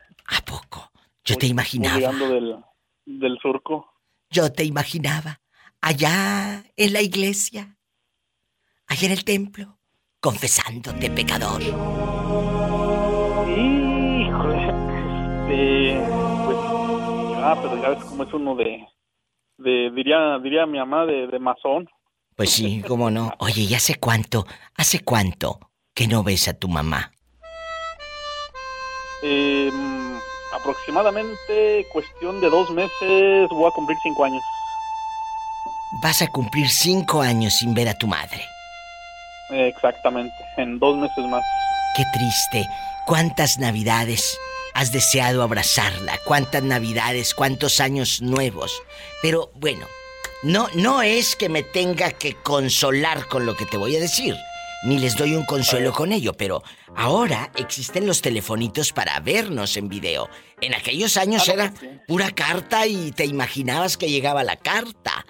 [1.28, 1.96] Yo te imaginaba.
[1.96, 2.56] Llegando del,
[3.04, 3.92] del surco.
[4.30, 5.40] Yo te imaginaba.
[5.80, 7.76] Allá en la iglesia.
[8.86, 9.78] Allá en el templo.
[10.20, 11.62] Confesándote pecador.
[11.62, 11.98] Híjole.
[15.48, 15.96] Este,
[16.44, 16.58] pues,
[17.42, 18.86] ah, pero ya ves cómo es uno de,
[19.58, 21.88] de diría, diría mi mamá, de, de masón.
[22.36, 23.32] Pues sí, cómo no.
[23.38, 24.46] Oye, ¿y hace cuánto?
[24.76, 25.58] ¿Hace cuánto
[25.94, 27.12] que no ves a tu mamá?
[29.22, 29.72] Eh,
[30.52, 34.42] aproximadamente cuestión de dos meses voy a cumplir cinco años.
[35.90, 38.44] Vas a cumplir cinco años sin ver a tu madre.
[39.50, 41.42] Exactamente, en dos meses más.
[41.96, 42.68] Qué triste.
[43.06, 44.38] ¿Cuántas navidades
[44.74, 46.18] has deseado abrazarla?
[46.26, 47.32] ¿Cuántas navidades?
[47.34, 48.82] ¿Cuántos años nuevos?
[49.22, 49.86] Pero bueno,
[50.42, 54.36] no, no es que me tenga que consolar con lo que te voy a decir.
[54.84, 56.62] Ni les doy un consuelo con ello, pero
[56.94, 60.28] ahora existen los telefonitos para vernos en video.
[60.60, 61.72] En aquellos años era
[62.06, 65.24] pura carta y te imaginabas que llegaba la carta.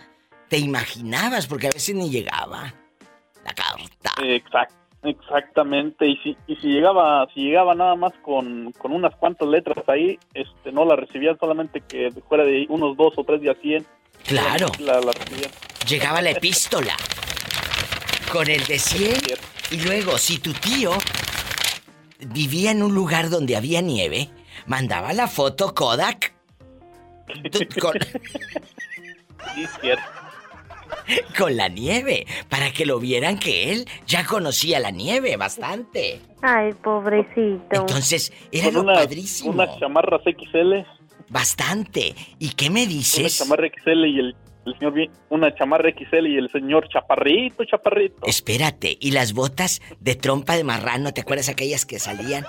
[0.48, 2.72] Te imaginabas, porque a veces ni llegaba
[3.44, 4.14] la carta.
[4.22, 4.72] Exact,
[5.02, 6.06] exactamente.
[6.06, 10.18] Y si, y si llegaba, si llegaba nada más con, con unas cuantas letras ahí,
[10.34, 13.86] este, no la recibían solamente que fuera de unos dos o tres días cien.
[14.26, 14.68] Claro.
[14.80, 15.50] La, la recibían.
[15.86, 16.94] Llegaba la epístola
[18.32, 19.14] con el de 100
[19.70, 20.92] y luego si tu tío
[22.26, 24.28] vivía en un lugar donde había nieve,
[24.66, 26.34] mandaba la foto Kodak
[27.50, 27.92] tu- con,
[29.54, 30.02] Sí, cierto.
[31.36, 36.20] Con la nieve para que lo vieran que él ya conocía la nieve bastante.
[36.42, 37.80] Ay, pobrecito.
[37.80, 39.50] Entonces, era lo padrísimo.
[39.50, 40.74] Unas chamarras XL.
[41.28, 42.14] Bastante.
[42.38, 43.38] ¿Y qué me Una dices?
[43.38, 44.36] chamarra XL y el,
[44.66, 44.94] el señor
[45.30, 48.26] una chamarra XL y el señor chaparrito, chaparrito.
[48.26, 51.12] Espérate, ¿y las botas de trompa de marrano?
[51.12, 52.44] ¿Te acuerdas aquellas que salían?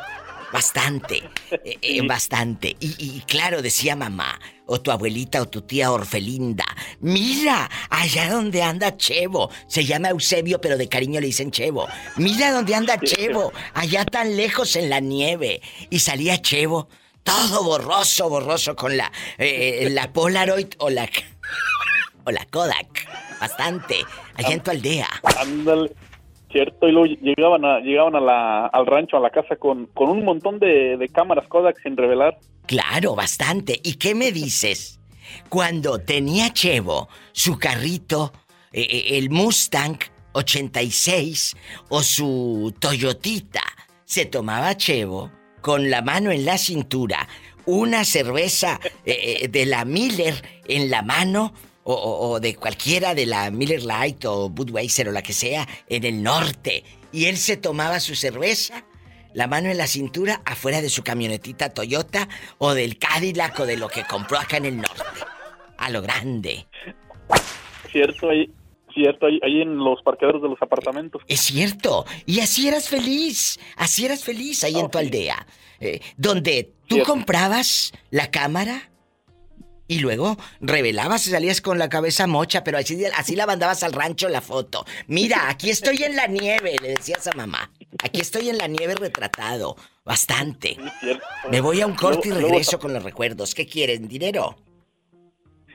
[0.52, 1.18] Bastante,
[1.52, 2.76] eh, eh, bastante.
[2.80, 6.66] Y, y claro, decía mamá, o tu abuelita o tu tía Orfelinda,
[7.00, 9.52] mira, allá donde anda Chevo.
[9.68, 11.88] Se llama Eusebio, pero de cariño le dicen Chevo.
[12.18, 15.62] Mira donde anda Chevo, allá tan lejos en la nieve.
[15.90, 16.88] Y salía Chevo,
[17.24, 21.10] todo borroso, borroso con la, eh, la Polaroid o la,
[22.24, 23.08] o la Kodak.
[23.40, 24.06] Bastante,
[24.36, 25.10] allá en tu aldea.
[25.38, 25.92] Ándale.
[26.52, 30.10] Cierto, y luego llegaban, a, llegaban a la, al rancho, a la casa, con, con
[30.10, 32.40] un montón de, cámaras Kodak sin revelar.
[32.66, 33.80] Claro, bastante.
[33.84, 35.00] ¿Y qué me dices?
[35.48, 38.34] Cuando tenía Chevo su carrito,
[38.72, 40.00] eh, eh, el Mustang
[40.32, 41.56] 86
[41.90, 43.62] o su Toyotita,
[44.06, 45.32] se tomaba Chevo
[45.62, 47.28] con la mano en la cintura,
[47.68, 50.34] una cerveza eh, de la Miller
[50.68, 51.54] en la mano
[51.90, 55.68] o, o- o de cualquiera de la Miller Light o Budweiser o la que sea
[55.88, 56.84] en el norte.
[57.12, 58.86] Y él se tomaba su cerveza,
[59.34, 62.30] la mano en la cintura, afuera de su camionetita Toyota
[62.60, 65.04] o del Cadillac o de lo que compró acá en el norte.
[65.78, 66.68] A lo grande.
[67.92, 68.52] Cierto, ahí,
[68.94, 71.22] cierto, ahí, ahí en los parqueaderos de los apartamentos.
[71.28, 72.06] Es cierto.
[72.26, 73.60] Y así eras feliz.
[73.78, 75.48] Así eras feliz ahí en tu aldea.
[75.80, 77.14] Eh, donde tú Cierto.
[77.14, 78.89] comprabas la cámara
[79.90, 83.92] y luego revelabas y salías con la cabeza mocha, pero así, así la mandabas al
[83.92, 84.86] rancho la foto.
[85.08, 87.72] Mira, aquí estoy en la nieve, le decías a mamá.
[88.04, 89.76] Aquí estoy en la nieve retratado.
[90.06, 90.78] Bastante.
[91.52, 93.56] Me voy a un corte y regreso con los recuerdos.
[93.56, 94.08] ¿Qué quieren?
[94.08, 94.56] ¿Dinero?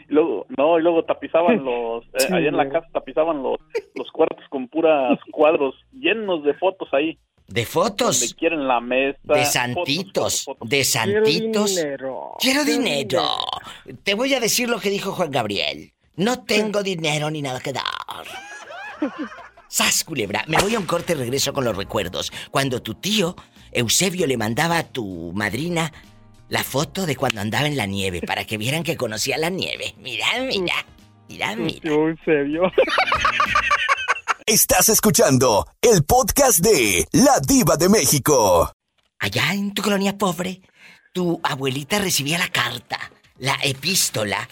[0.06, 3.58] Luego, no, y luego tapizaban los, eh, ahí en la casa tapizaban los,
[3.96, 7.18] los cuartos con puras cuadros llenos de fotos ahí.
[7.46, 8.20] De fotos.
[8.20, 9.18] Donde quieren la mesa.
[9.22, 10.68] De santitos, fotos, fotos.
[10.68, 11.76] de santitos.
[11.76, 12.32] dinero.
[12.40, 13.28] Quiero dinero.
[14.02, 15.92] Te voy a decir lo que dijo Juan Gabriel.
[16.16, 17.84] No tengo dinero ni nada que dar.
[19.68, 20.44] Sas, culebra.
[20.46, 22.32] Me voy a un corte y regreso con los recuerdos.
[22.50, 23.34] Cuando tu tío,
[23.72, 25.92] Eusebio, le mandaba a tu madrina
[26.48, 29.94] la foto de cuando andaba en la nieve para que vieran que conocía la nieve.
[29.98, 30.74] Mira, mira.
[31.28, 31.80] Mira, mira.
[31.90, 32.70] Eusebio.
[34.46, 38.70] Estás escuchando el podcast de La Diva de México.
[39.18, 40.60] Allá en tu colonia pobre,
[41.14, 42.98] tu abuelita recibía la carta,
[43.38, 44.46] la epístola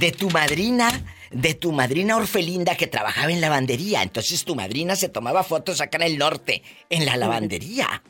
[0.00, 0.88] de tu madrina,
[1.30, 4.02] de tu madrina Orfelinda que trabajaba en lavandería.
[4.02, 8.02] Entonces tu madrina se tomaba fotos acá en el norte, en la lavandería.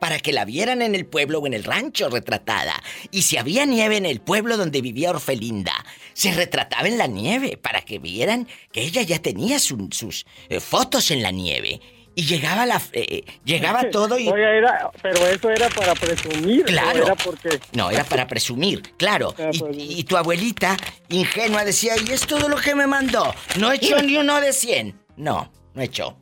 [0.00, 2.74] Para que la vieran en el pueblo o en el rancho retratada.
[3.10, 5.72] Y si había nieve en el pueblo donde vivía Orfelinda,
[6.12, 10.60] se retrataba en la nieve para que vieran que ella ya tenía su- sus eh,
[10.60, 11.80] fotos en la nieve.
[12.16, 16.62] Y llegaba la eh, eh, llegaba todo y era, pero eso era para presumir.
[16.62, 17.06] ¿o Claro.
[17.06, 17.58] Era porque.
[17.72, 19.34] no, era para presumir, claro.
[19.38, 19.76] Ah, Y, pues.
[19.76, 20.76] y tu abuelita,
[21.08, 23.34] ingenua, decía, y es todo lo que me mandó.
[23.58, 24.96] No echó ni uno de 100.
[25.16, 26.16] No, no echó.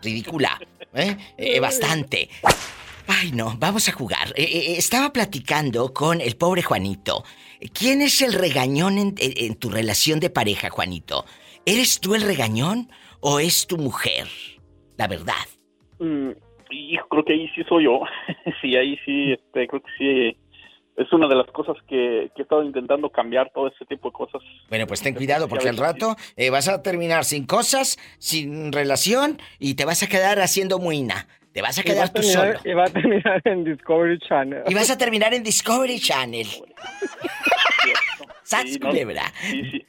[0.00, 0.60] Ridícula,
[0.94, 1.16] ¿eh?
[1.36, 2.28] Eh, Bastante.
[3.06, 4.28] Ay, no, vamos a jugar.
[4.36, 7.24] Eh, eh, estaba platicando con el pobre Juanito.
[7.72, 11.24] ¿Quién es el regañón en, en- en tu relación de pareja, Juanito?
[11.64, 12.90] ¿Eres tú el regañón
[13.20, 14.28] o es tu mujer?
[14.96, 15.34] La verdad.
[15.98, 16.30] Mm,
[16.70, 18.00] y creo que ahí sí soy yo.
[18.60, 20.38] sí, ahí sí, este, creo que sí.
[20.98, 24.12] Es una de las cosas que, que he estado intentando cambiar, todo ese tipo de
[24.12, 24.42] cosas.
[24.68, 29.40] Bueno, pues ten cuidado porque al rato eh, vas a terminar sin cosas, sin relación
[29.60, 31.28] y te vas a quedar haciendo muina.
[31.52, 32.58] Te vas a quedar tú solo.
[32.64, 34.62] Y va a terminar en Discovery Channel.
[34.68, 36.46] Y vas a terminar en Discovery Channel.
[38.42, 38.88] ¡Sats, Sí, ¿no?
[38.88, 39.22] culebra!
[39.40, 39.86] Sí, sí.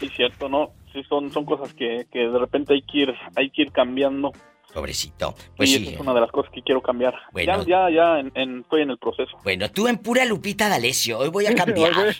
[0.00, 0.72] Sí, cierto, ¿no?
[0.92, 4.32] Sí, son, son cosas que, que de repente hay que ir, hay que ir cambiando.
[4.72, 5.34] Pobrecito.
[5.56, 5.76] Pues sí.
[5.82, 7.14] esa es una de las cosas que quiero cambiar.
[7.32, 7.64] Bueno.
[7.64, 9.36] Ya, ya, ya en- en- estoy en el proceso.
[9.44, 11.18] Bueno, tú en pura Lupita D'Alessio.
[11.18, 11.92] Hoy voy a cambiar.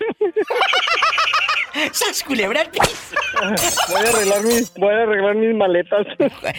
[1.92, 3.16] ¡Sas, culebra al piso!
[3.89, 6.06] Voy a arreglar mis, voy a arreglar mis maletas.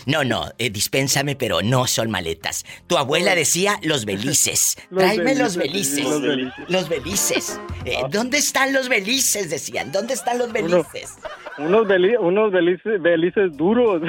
[0.05, 2.65] No, no, eh, dispénsame, pero no son maletas.
[2.87, 4.77] Tu abuela decía los belices.
[4.89, 6.53] Los Tráeme los belices, los belices.
[6.69, 7.59] Los belices.
[7.85, 9.49] Eh, ¿Dónde están los belices?
[9.49, 9.91] Decían.
[9.91, 11.15] ¿Dónde están los belices?
[11.57, 14.01] Unos, beli- unos belices, belices duros.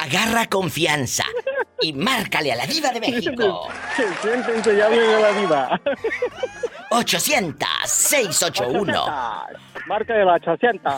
[0.00, 1.24] Agarra confianza
[1.82, 3.68] y márcale a la diva de México.
[4.22, 5.80] Siéntense, ya viene la diva.
[6.90, 9.46] 800-681.
[9.86, 10.92] Marca de la 800.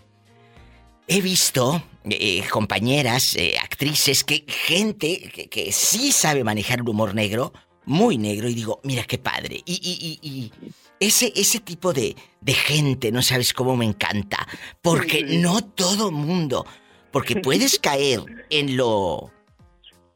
[1.08, 7.14] he visto eh, compañeras, eh, actrices, que gente que, que sí sabe manejar el humor
[7.16, 7.54] negro,
[7.86, 9.62] muy negro, y digo, mira qué padre.
[9.66, 10.52] Y, y- y- y
[11.00, 14.48] ese, ese tipo de, de gente, no sabes cómo me encanta,
[14.82, 16.66] porque no todo mundo,
[17.12, 19.32] porque puedes caer en lo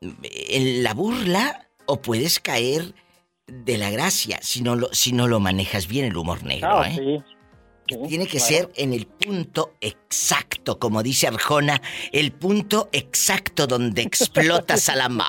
[0.02, 2.94] en la burla o puedes caer
[3.48, 6.90] de la gracia si no lo, si no lo manejas bien el humor negro, Ah,
[6.90, 6.96] ¿eh?
[6.96, 7.34] sí.
[7.88, 8.46] Tiene que claro.
[8.46, 11.82] ser en el punto exacto, como dice Arjona,
[12.12, 15.28] el punto exacto donde explotas a la mar.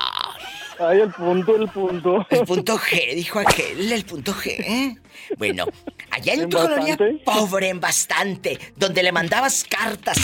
[0.79, 2.25] Ay, el punto, el punto.
[2.29, 4.47] El punto G, dijo aquel, el punto G.
[4.47, 4.95] ¿eh?
[5.37, 5.65] Bueno,
[6.09, 10.17] allá en ¿En tu colonia pobre en bastante, donde le mandabas cartas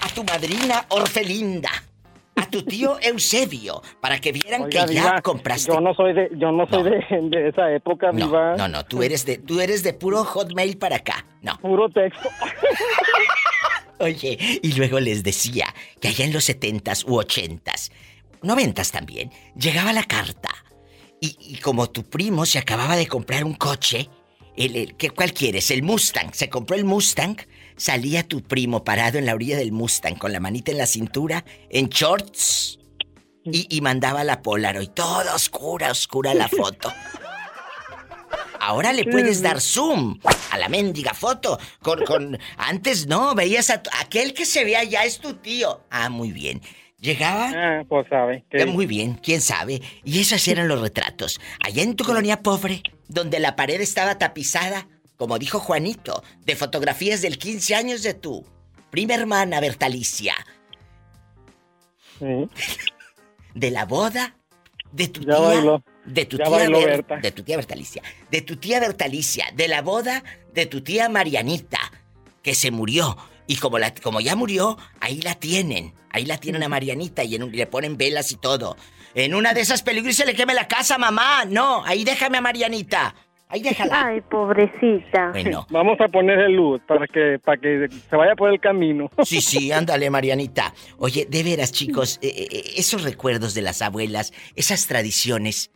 [0.00, 1.70] a tu madrina Orfelinda,
[2.46, 5.72] a tu tío Eusebio, para que vieran Oiga, que ya diva, compraste.
[5.72, 8.56] Yo no soy de, yo no soy de, de esa época, No, diva.
[8.56, 11.26] no, no, tú eres de, tú eres de puro hotmail para acá.
[11.42, 11.58] No.
[11.60, 12.28] Puro texto.
[13.98, 17.90] Oye, y luego les decía que allá en los setentas u ochentas,
[18.42, 20.50] noventas también, llegaba la carta.
[21.20, 24.10] Y, y como tu primo se acababa de comprar un coche,
[24.56, 25.70] el, el- ¿qué, ¿cuál quieres?
[25.70, 26.32] El Mustang.
[26.34, 27.36] Se compró el Mustang,
[27.76, 31.44] salía tu primo parado en la orilla del Mustang con la manita en la cintura,
[31.70, 32.78] en shorts,
[33.44, 34.88] y, y mandaba la Polaroid.
[34.88, 36.92] Toda oscura, oscura la foto.
[38.58, 40.18] Ahora le puedes dar zoom
[40.50, 41.58] a la mendiga foto.
[41.80, 42.38] Con, con...
[42.56, 45.84] Antes no, veías a tu- aquel que se ve allá es tu tío.
[45.90, 46.60] Ah, muy bien.
[46.98, 47.52] Llegaba.
[47.54, 48.44] Ah, pues sabe.
[48.50, 49.82] Eh, Muy bien, quién sabe.
[50.02, 51.38] Y esos eran los retratos.
[51.60, 57.22] Allá en tu colonia pobre, donde la pared estaba tapizada, como dijo Juanito, de fotografías
[57.22, 58.44] del 15 años de tu
[58.90, 60.34] prima hermana Bertalicia.
[63.54, 64.36] De la boda
[64.92, 65.38] de tu Ya tía.
[65.38, 65.82] bailó.
[66.04, 67.16] De tu tía bailó Ber- Berta.
[67.16, 68.02] De tu tía Bertalicia.
[68.30, 69.46] De tu tía Bertalicia.
[69.54, 70.22] De la boda
[70.52, 71.78] de tu tía Marianita,
[72.42, 73.16] que se murió.
[73.46, 75.94] Y como, la, como ya murió, ahí la tienen.
[76.10, 78.76] Ahí la tienen a Marianita y, en un- y le ponen velas y todo.
[79.14, 81.44] En una de esas películas se le queme la casa, mamá.
[81.46, 83.14] No, ahí déjame a Marianita.
[83.48, 84.06] Ahí déjala.
[84.08, 85.30] Ay, pobrecita.
[85.30, 85.66] Bueno.
[85.70, 89.08] Vamos a ponerle luz para que, para que se vaya por el camino.
[89.24, 90.74] Sí, sí, ándale, Marianita.
[90.98, 95.70] Oye, de veras, chicos, eh, eh, esos recuerdos de las abuelas, esas tradiciones,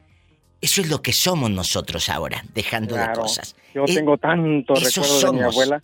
[0.61, 3.23] eso es lo que somos nosotros ahora, dejando de Claro.
[3.23, 3.55] cosas.
[3.73, 5.83] Yo Eh, tengo tantos recuerdos de mi abuela.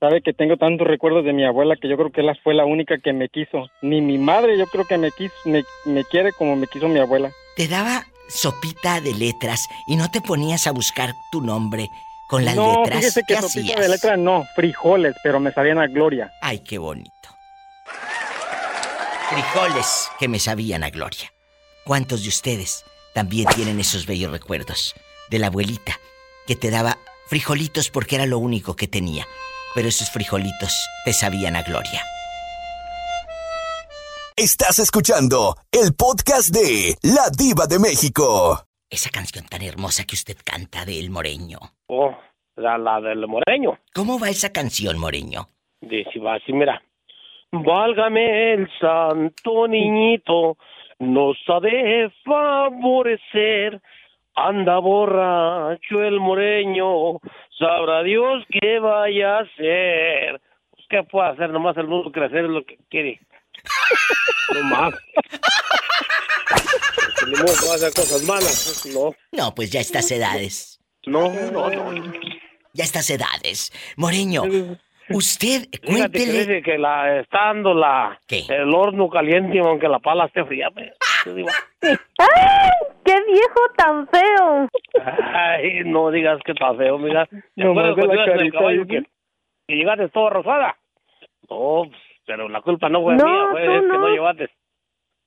[0.00, 2.64] Sabe que tengo tantos recuerdos de mi abuela que yo creo que ella fue la
[2.64, 3.68] única que me quiso.
[3.82, 6.98] Ni mi madre yo creo que me quiso, me, me quiere como me quiso mi
[6.98, 7.30] abuela.
[7.56, 11.90] Te daba sopita de letras y no te ponías a buscar tu nombre
[12.28, 12.98] con las no, letras.
[12.98, 13.80] fíjese que ¿Qué sopita hacías?
[13.80, 16.32] de letra no, frijoles, pero me sabían a gloria.
[16.40, 17.10] Ay, qué bonito.
[19.28, 21.32] Frijoles que me sabían a gloria.
[21.84, 22.84] ¿Cuántos de ustedes
[23.14, 24.94] también tienen esos bellos recuerdos
[25.30, 25.98] de la abuelita
[26.46, 26.98] que te daba
[27.28, 29.26] frijolitos porque era lo único que tenía?
[29.74, 30.72] Pero esos frijolitos
[31.04, 32.04] te sabían a gloria.
[34.36, 38.58] Estás escuchando el podcast de La Diva de México.
[38.90, 41.58] Esa canción tan hermosa que usted canta de El Moreño.
[41.86, 42.10] Oh,
[42.56, 43.78] la, la del moreño.
[43.94, 45.46] ¿Cómo va esa canción, Moreño?
[45.80, 46.82] Dice, va así, mira.
[47.52, 50.56] Válgame el santo niñito,
[50.98, 53.80] nos ha de favorecer.
[54.34, 57.20] Anda borracho el moreño,
[57.56, 60.40] sabrá Dios qué vaya a hacer.
[60.72, 61.50] Pues, ¿Qué puede hacer?
[61.50, 63.20] Nomás el mundo crecer es lo que quiere.
[64.54, 64.94] No más.
[67.24, 68.86] Va a hacer cosas malas.
[68.94, 69.14] No.
[69.32, 70.78] No, pues ya estas edades.
[71.06, 72.12] No, no, no.
[72.72, 73.72] Ya estas edades.
[73.96, 74.42] Moreño,
[75.10, 76.32] usted, Fíjate que cuéntele.
[76.32, 80.68] dice que la, está dando la, el horno caliente aunque la pala esté fría.
[80.72, 80.90] pues.
[81.24, 81.48] Yo digo,
[81.82, 82.70] ¡Ay!
[83.04, 84.68] ¡Qué viejo tan feo!
[85.34, 87.26] Ay, no digas que está feo, mira.
[87.26, 88.58] ¿Te No, cuando la carita,
[88.88, 89.02] que,
[89.68, 90.76] que llegaste toda rosada?
[91.50, 93.98] No, pues, pero la culpa no fue No, mía, fue es que no.
[93.98, 94.50] no llevaste.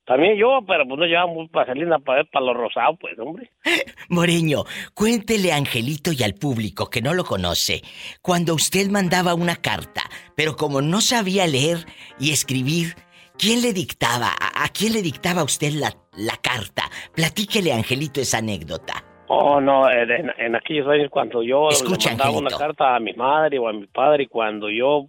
[0.06, 3.52] También yo, pero pues no llevamos vaselina para para los rosados, pues, hombre.
[4.10, 4.64] Moreño,
[4.94, 7.82] cuéntele a Angelito y al público que no lo conoce,
[8.22, 10.04] cuando usted mandaba una carta,
[10.36, 11.80] pero como no sabía leer
[12.20, 12.96] y escribir,
[13.38, 14.28] ¿quién le dictaba?
[14.30, 16.84] ¿A, a quién le dictaba usted la, la carta?
[17.14, 19.04] Platíquele, Angelito, esa anécdota.
[19.28, 22.56] Oh, no, en, en- en aquellos años cuando yo Escucha, le mandaba Angelito.
[22.56, 25.08] una carta a mi madre o a mi padre, y cuando yo,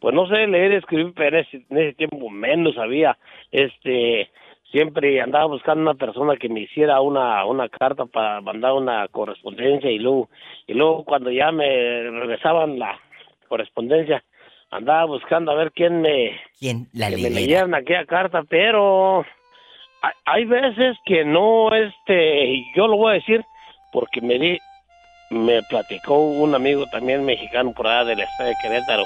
[0.00, 3.16] pues no sé leer y escribir, pero en ese, en ese tiempo menos sabía,
[3.50, 4.30] este,
[4.70, 9.90] siempre andaba buscando una persona que me hiciera una, una carta para mandar una correspondencia
[9.90, 10.28] y luego,
[10.66, 11.66] y luego cuando ya me
[12.10, 12.98] regresaban la
[13.48, 14.22] correspondencia,
[14.70, 17.40] andaba buscando a ver quién me, ¿Quién la que me leyera?
[17.40, 19.24] leyeran aquella carta, pero
[20.02, 23.42] hay, hay veces que no, este, yo lo voy a decir
[23.92, 24.58] porque me di,
[25.30, 29.04] me platicó un amigo también mexicano por allá del estado de Querétaro,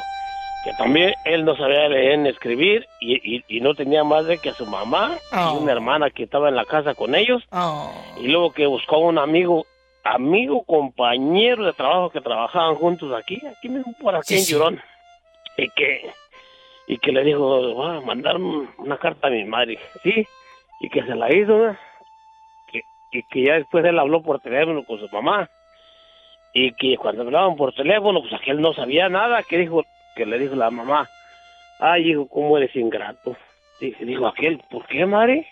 [0.65, 4.39] que también él no sabía leer ni escribir y, y, y no tenía más de
[4.39, 5.55] que a su mamá Oh.
[5.59, 7.43] y una hermana que estaba en la casa con ellos
[8.21, 9.67] y luego que buscó a un amigo
[10.05, 14.53] amigo compañero de trabajo que trabajaban juntos aquí aquí mismo por aquí Sí, en sí.
[14.53, 14.81] Llorón
[15.57, 16.11] y que
[16.89, 17.41] y que le dijo
[17.75, 20.27] voy a mandar un- una carta a mi madre sí
[20.81, 21.77] y que se la hizo ¿no?
[22.71, 22.83] que,
[23.13, 25.49] y que ya después él habló por teléfono con su mamá
[26.55, 29.85] y que cuando hablaban por teléfono pues aquel no sabía nada que dijo
[30.15, 31.09] que le dijo la mamá
[31.79, 33.37] ay hijo cómo eres ingrato
[33.81, 35.47] Dije, dijo aquel ¿por qué madre?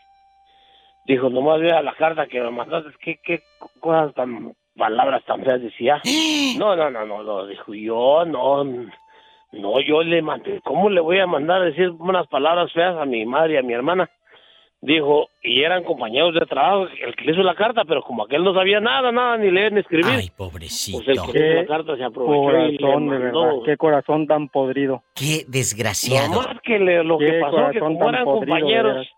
[1.06, 3.42] dijo nomás vea la carta que me mandaste qué qué
[3.80, 6.00] cosas tan palabras tan feas decía
[6.58, 11.18] no no no no no dijo yo no no yo le mandé cómo le voy
[11.18, 14.08] a mandar a decir unas palabras feas a mi madre y a mi hermana
[14.82, 18.42] dijo y eran compañeros de trabajo el que le hizo la carta pero como aquel
[18.42, 20.98] no sabía nada nada ni leer ni escribir Ay, pobrecito.
[21.04, 23.42] pues el que le hizo la carta se aprovechó y le corazón, de mandó.
[23.42, 23.54] verdad.
[23.66, 25.02] Qué corazón tan podrido.
[25.14, 26.28] Qué desgraciado.
[26.34, 29.08] No más que le- lo que pasó que como eran podrido, compañeros,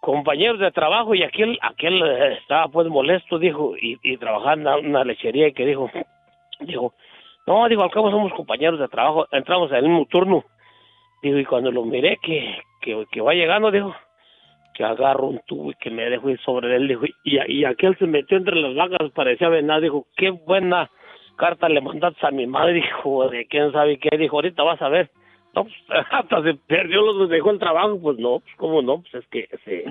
[0.00, 4.88] compañeros de trabajo y aquel, aquel eh, estaba pues molesto, dijo, y, y trabajando en
[4.90, 5.90] una lechería y que dijo,
[6.60, 6.94] dijo,
[7.46, 10.44] no, dijo, al cabo somos compañeros de trabajo, entramos al mismo turno.
[11.22, 13.94] Dijo, y cuando lo miré que, que, que va llegando, dijo,
[14.74, 17.96] que agarro un tubo y que me dejo ir sobre él, dijo, y, y aquel
[17.98, 20.90] se metió entre las vacas, parecía venado, dijo, qué buena
[21.36, 24.88] carta le mandaste a mi madre, dijo, de quién sabe qué, dijo, ahorita vas a
[24.88, 25.10] ver.
[25.54, 25.74] No, pues,
[26.10, 29.48] hasta se perdió, los dejó el trabajo, pues no, pues cómo no, pues es que
[29.64, 29.84] se,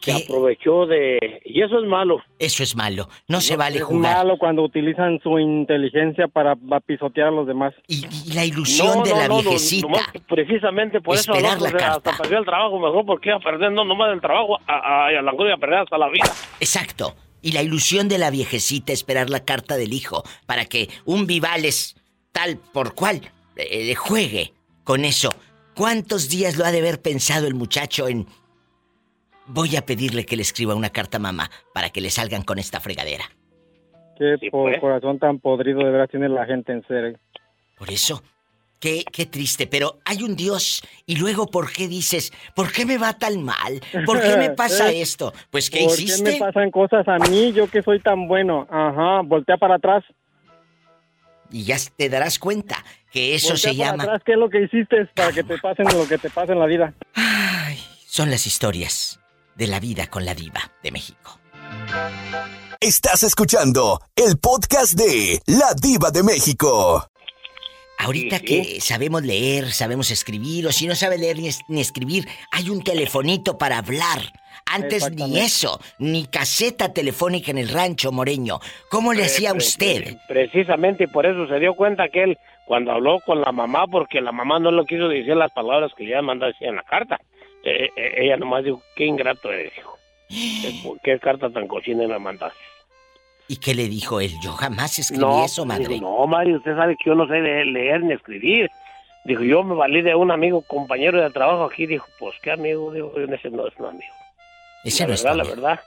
[0.00, 1.40] se aprovechó de...
[1.44, 2.20] Y eso es malo.
[2.38, 3.08] Eso es malo.
[3.28, 4.16] No se vale Es jugar.
[4.18, 6.54] malo cuando utilizan su inteligencia para
[6.86, 7.74] pisotear a los demás.
[7.88, 9.86] Y, la ilusión de la viejecita.
[9.88, 12.10] nomás que precisamente por eso Esperar la carta.
[12.10, 15.06] hasta perdió el trabajo mejor porque iba a perder no nomás el trabajo, a, a,
[15.08, 16.24] a la a perder hasta la vida.
[16.60, 17.14] Exacto.
[17.42, 21.96] Y la ilusión de la viejecita esperar la carta del hijo para que un Vivales
[22.32, 23.20] tal por cual
[23.56, 24.52] eh, juegue
[24.84, 25.30] con eso.
[25.74, 28.26] ¿Cuántos días lo ha de haber pensado el muchacho en
[29.46, 32.58] voy a pedirle que le escriba una carta a mamá para que le salgan con
[32.58, 33.24] esta fregadera?
[34.18, 34.80] Qué Sí, por pues.
[34.80, 37.18] corazón tan podrido de veras tiene la gente en serio.
[37.76, 38.22] Por eso,
[38.80, 40.82] qué, qué triste, pero hay un Dios.
[41.04, 43.80] Y luego, ¿por qué dices, ¿por qué me va tan mal?
[44.06, 45.02] ¿Por qué me pasa ¿Eh?
[45.02, 45.32] esto?
[45.50, 46.24] Pues, ¿qué ¿Por hiciste?
[46.24, 47.52] qué me pasan cosas a mí?
[47.52, 48.66] Yo que soy tan bueno.
[48.70, 50.02] Ajá, voltea para atrás.
[51.50, 52.82] Y ya te darás cuenta
[53.12, 54.02] que eso Voltea se para llama...
[54.04, 56.58] atrás, ¿Qué es lo que hiciste para que te pasen lo que te pasa en
[56.58, 56.92] la vida?
[58.06, 59.20] Son las historias
[59.56, 61.38] de la vida con la diva de México.
[62.80, 67.08] Estás escuchando el podcast de La Diva de México.
[67.98, 71.80] Ahorita Sí, que sabemos leer, sabemos escribir, o si no sabe leer ni, es- ni
[71.80, 74.20] escribir, hay un telefonito para hablar.
[74.66, 78.58] Antes ni eso, ni caseta telefónica en el rancho moreño.
[78.90, 80.02] ¿Cómo le hacía usted?
[80.04, 83.86] pre- Precisamente y por eso se dio cuenta que él, cuando habló con la mamá,
[83.86, 86.76] porque la mamá no lo quiso decir las palabras que le había mandado decir en
[86.76, 87.18] la carta.
[87.68, 89.98] Eh, eh, ella nomás dijo, qué ingrato eres, hijo.
[91.02, 92.58] ¿Qué, carta tan cochina me mandaste?
[93.48, 94.30] ¿Y qué le dijo él?
[94.40, 95.88] Yo jamás escribí No, eso, madre.
[95.88, 98.70] dijo, no, madre, usted sabe que yo no sé leer, leer ni escribir.
[99.24, 101.86] Dijo, yo me valí de un amigo, compañero de trabajo aquí.
[101.86, 102.92] Dijo, pues, ¿qué amigo?
[102.92, 104.14] Dijo, ese no es un amigo.
[104.84, 105.80] Ese la no verdad, la verdad.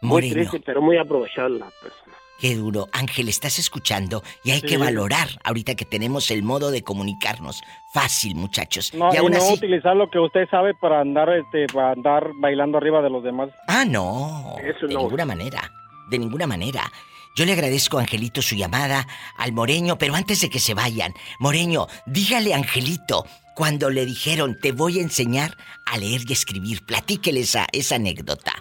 [0.00, 0.34] Muy Moreno.
[0.34, 2.16] triste, pero muy aprovechable la persona.
[2.38, 2.88] Qué duro.
[2.92, 4.66] Ángel, estás escuchando y hay Sí.
[4.66, 7.62] que valorar ahorita que tenemos el modo de comunicarnos.
[7.92, 8.92] Fácil, muchachos.
[8.92, 9.54] No, y no así.
[9.54, 13.50] utilizar lo que usted sabe para andar, este, para andar bailando arriba de los demás.
[13.68, 14.56] Ah, no.
[14.58, 15.70] de ninguna manera.
[16.10, 16.90] De ninguna manera.
[17.36, 19.06] Yo le agradezco a Angelito su llamada,
[19.38, 24.56] al Moreño, pero antes de que se vayan, Moreño, dígale a Angelito, cuando le dijeron,
[24.60, 25.56] te voy a enseñar
[25.86, 28.52] a leer y escribir, platíquele esa, esa anécdota.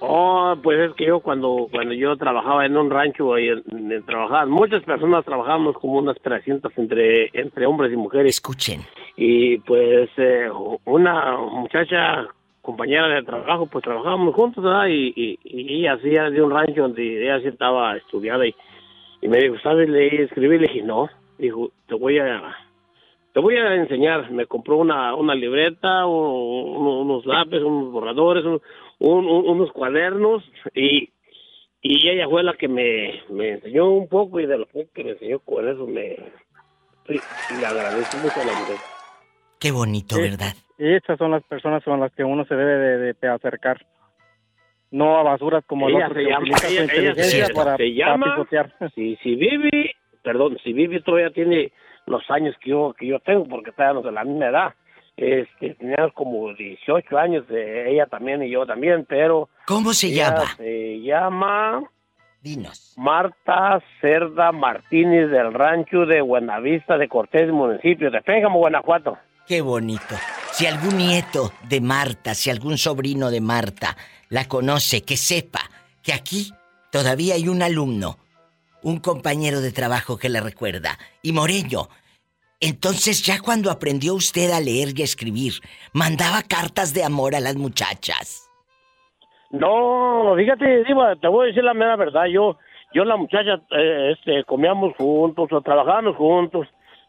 [0.00, 3.62] Oh, pues es que yo cuando cuando yo trabajaba en un rancho, en-
[4.04, 8.34] trabajaban muchas personas, trabajábamos como unas 300 entre entre hombres y mujeres.
[8.36, 8.80] Escuchen.
[9.16, 10.48] Y pues eh,
[10.84, 12.26] una muchacha
[12.60, 14.88] compañera de trabajo, pues trabajábamos juntos, ¿verdad?
[14.88, 18.54] Y, y, y ella hacía de un rancho donde ella sí estaba estudiada y,
[19.22, 20.60] y me dijo, ¿sabes leer y escribir?
[20.60, 21.08] Le dije, no.
[21.38, 22.54] Dijo, te voy a
[23.32, 24.30] te voy a enseñar.
[24.30, 28.60] Me compró una, una libreta, un- un- unos lápices, unos borradores, un-
[28.98, 30.42] un- un- unos cuadernos
[30.74, 31.10] y,
[31.82, 35.04] y ella fue la que me, me enseñó un poco y de lo poco que
[35.04, 36.16] me enseñó con eso me
[37.08, 38.76] le agradezco mucho a la mujer.
[39.60, 40.16] Qué bonito.
[40.20, 40.54] ¿verdad?
[40.78, 43.84] Y estas son las personas con las que uno se debe de, de acercar.
[44.90, 46.96] No a basuras como el ella otro se que llama, utiliza su ella, ella se,
[47.00, 48.74] inteligencia para, se para llama, pisotear.
[48.94, 49.90] si, si Vivi,
[50.22, 51.72] perdón, si Vivi todavía tiene
[52.06, 54.74] los años que yo, que yo tengo, porque estábamos de la misma edad,
[55.16, 59.48] este, teníamos como 18 años, eh, ella también y yo también, pero...
[59.66, 60.56] ¿Cómo se ella llama?
[60.56, 61.82] Se llama...
[62.42, 62.94] Dinos.
[62.96, 69.18] Marta Cerda Martínez del rancho de Buenavista de Cortés, municipio de Pénjamo, Guanajuato.
[69.46, 70.14] Qué bonito.
[70.52, 73.96] Si algún nieto de Marta, si algún sobrino de Marta
[74.28, 75.60] la conoce, que sepa
[76.02, 76.52] que aquí
[76.90, 78.18] todavía hay un alumno,
[78.82, 80.98] un compañero de trabajo que le recuerda.
[81.22, 81.88] Y Moreño,
[82.60, 85.52] entonces ya cuando aprendió usted a leer y a escribir,
[85.92, 88.48] mandaba cartas de amor a las muchachas.
[89.50, 92.26] No, fíjate, te voy a decir la mera verdad.
[92.26, 92.58] Yo,
[92.92, 96.66] yo la muchacha, eh, este, comíamos juntos o trabajábamos juntos,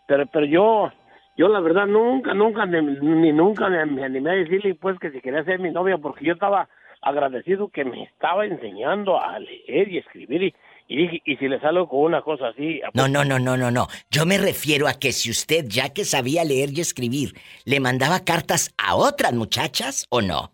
[0.07, 0.91] pero, pero yo,
[1.37, 5.11] yo la verdad nunca, nunca, ni, ni nunca me, me animé a decirle pues que
[5.11, 6.67] si quería ser mi novia porque yo estaba
[7.01, 10.55] agradecido que me estaba enseñando a leer y escribir y,
[10.87, 13.69] y dije, y si le salgo con una cosa así, No, no, no, no, no,
[13.71, 13.87] no.
[14.09, 17.33] Yo me refiero a que si usted, ya que sabía leer y escribir,
[17.65, 20.51] le mandaba cartas a otras muchachas o no.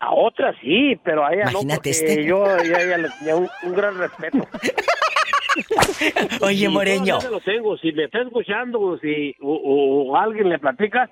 [0.00, 2.24] a otra sí, pero a ella Imagínate no, este.
[2.26, 4.46] yo a ella, le tenía un, un gran respeto.
[6.42, 7.18] Oye, Moreño.
[7.18, 7.76] todavía lo tengo.
[7.78, 11.10] Si me está escuchando si, o, o- o alguien le platica,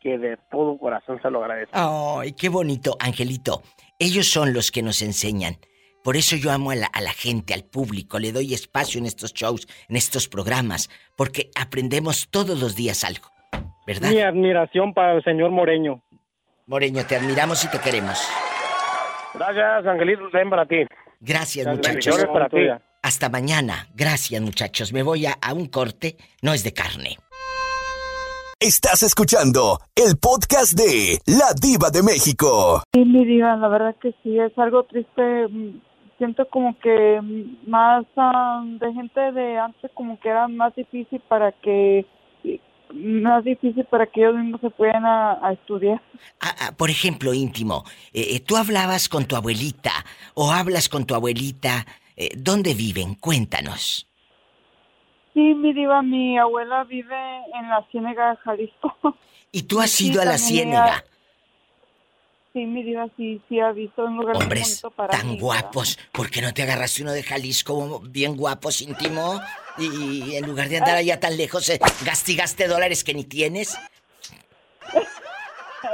[0.00, 2.18] que de todo corazón se lo agradezco.
[2.20, 3.62] Ay, qué bonito, Angelito.
[3.98, 5.56] Ellos son los que nos enseñan.
[6.02, 9.06] Por eso yo amo a la, a la gente, al público, le doy espacio en
[9.06, 13.28] estos shows, en estos programas, porque aprendemos todos los días algo.
[13.86, 14.10] ¿Verdad?
[14.10, 16.02] Mi admiración para el señor Moreño.
[16.66, 18.18] Moreño, te admiramos y te queremos.
[19.34, 20.86] Gracias, Angelito, también para ti.
[21.20, 22.24] Gracias, muchachos.
[22.32, 22.68] para ti.
[23.02, 23.88] Hasta mañana.
[23.94, 24.92] Gracias, muchachos.
[24.92, 27.16] Me voy a, a un corte, no es de carne.
[28.58, 32.82] Estás escuchando el podcast de La Diva de México.
[32.92, 35.46] Sí, mi diva, la verdad que sí, es algo triste.
[36.20, 37.20] Siento como que
[37.66, 42.04] más ah, de gente de antes como que era más difícil para que
[42.92, 46.02] más difícil para que ellos mismos se puedan a, a estudiar.
[46.40, 49.92] Ah, ah, por ejemplo, íntimo, eh, eh, tú hablabas con tu abuelita
[50.34, 51.86] o hablas con tu abuelita.
[52.16, 53.14] eh, ¿Dónde viven?
[53.14, 54.06] Cuéntanos.
[55.32, 57.16] Sí, mi diva, mi abuela vive
[57.54, 59.16] en la Ciénega de Jalisco.
[59.52, 61.04] ¿Y tú has Sí, ido a la ciénega?
[62.52, 65.96] Sí, mi diva, sí, sí ha visto un lugar Hombres para tan mí, guapos.
[66.10, 69.40] ¿Por qué no te agarraste uno de Jalisco bien guapos, íntimo?
[69.78, 73.78] Y en lugar de andar allá tan lejos, eh, gastigaste dólares que ni tienes.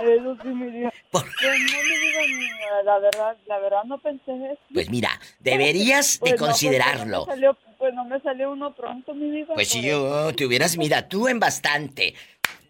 [0.00, 0.92] Eso sí, mi diva.
[1.10, 4.60] Pues no, mi diva, ni- la verdad, la verdad no pensé eso.
[4.74, 5.10] Pues mira,
[5.40, 7.18] deberías Pues de no, pues considerarlo.
[7.18, 9.54] no salió- pues no me salió uno pronto, mi diva.
[9.54, 12.14] Pues si yo te hubieras, mira, tú en bastante.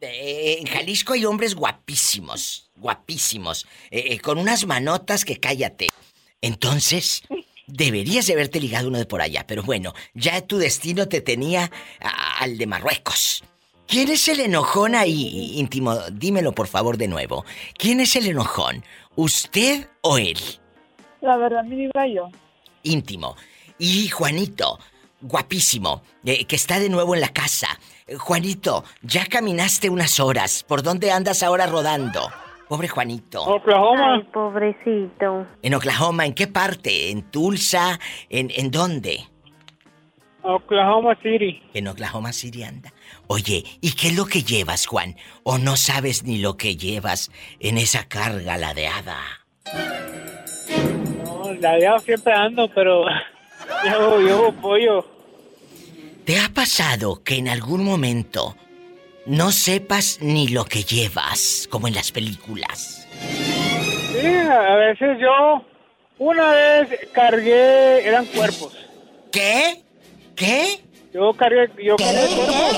[0.00, 5.88] Eh, en Jalisco hay hombres guapísimos, guapísimos, eh, eh, con unas manotas que cállate.
[6.40, 7.22] Entonces,
[7.68, 11.68] Deberías de haberte ligado uno de por allá, pero bueno, ya tu destino te tenía
[12.00, 13.42] a- al de Marruecos.
[13.88, 15.96] ¿Quién es el enojón ahí, íntimo?
[16.12, 17.44] Dímelo por favor de nuevo.
[17.76, 18.84] ¿Quién es el enojón?
[19.16, 20.38] ¿Usted o él?
[21.20, 22.28] La verdad, mi diva, yo.
[22.84, 23.34] Íntimo.
[23.80, 24.78] Y Juanito,
[25.27, 27.69] guapísimo, eh, que está de nuevo en la casa.
[28.07, 30.65] Eh, Juanito, ya caminaste unas horas.
[30.66, 32.28] ¿Por dónde andas ahora rodando?
[32.69, 33.44] Pobre Juanito.
[33.47, 35.47] Ay, pobrecito.
[35.62, 37.11] En Oklahoma, ¿en qué parte?
[37.11, 38.01] ¿En Tulsa?
[38.28, 39.24] ¿En, en dónde?
[40.43, 41.61] Oklahoma City.
[41.74, 42.93] En Oklahoma City anda.
[43.27, 45.16] Oye, ¿y qué es lo que llevas, Juan?
[45.43, 49.19] ¿O no sabes ni lo que llevas en esa carga ladeada?
[51.24, 53.05] No, la de siempre ando, pero
[53.85, 55.15] llevo, llevo pollo.
[56.27, 58.57] ¿Te ha pasado que en algún momento
[59.27, 63.07] no sepas ni lo que llevas, como en las películas?
[63.20, 65.65] Sí, a veces yo,
[66.19, 68.77] una vez cargué, eran cuerpos.
[69.31, 69.85] ¿Qué?
[70.35, 70.81] ¿Qué?
[71.15, 72.77] Yo cargué, yo cargué cuerpos.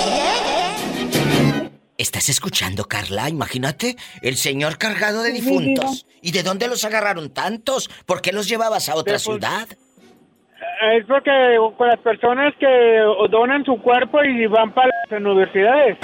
[1.97, 3.31] ¿Estás escuchando, Carla?
[3.31, 6.07] Imagínate, el señor cargado de Sí, difuntos.
[6.20, 7.89] ¿Y de dónde los agarraron tantos?
[8.05, 9.69] ¿Por qué los llevabas a otra De, pues, ciudad?
[10.80, 11.30] Es porque
[11.76, 13.00] con las personas que
[13.30, 15.98] donan su cuerpo y van para las universidades.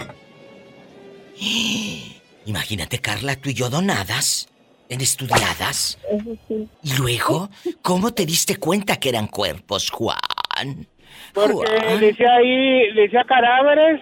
[2.46, 4.48] Imagínate, Carla, tú y yo donadas,
[4.88, 5.98] en estudiadas.
[6.48, 6.68] Sí.
[6.82, 7.48] Y luego,
[7.82, 10.18] ¿cómo te diste cuenta que eran cuerpos, Juan?
[11.32, 12.00] Porque Juan.
[12.00, 14.00] decía ahí, decía cadáveres,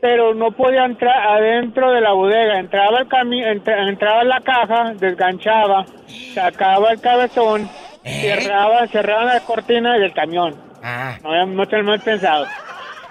[0.00, 2.58] pero no podía entrar adentro de la bodega.
[2.58, 5.86] Entraba el cami entra- entraba en la caja, desganchaba,
[6.34, 7.70] sacaba el cabezón,
[8.06, 10.54] cerraba, cerraba la cortina del camión.
[10.82, 11.18] Ah.
[11.22, 12.46] No, no tenía mal pensado.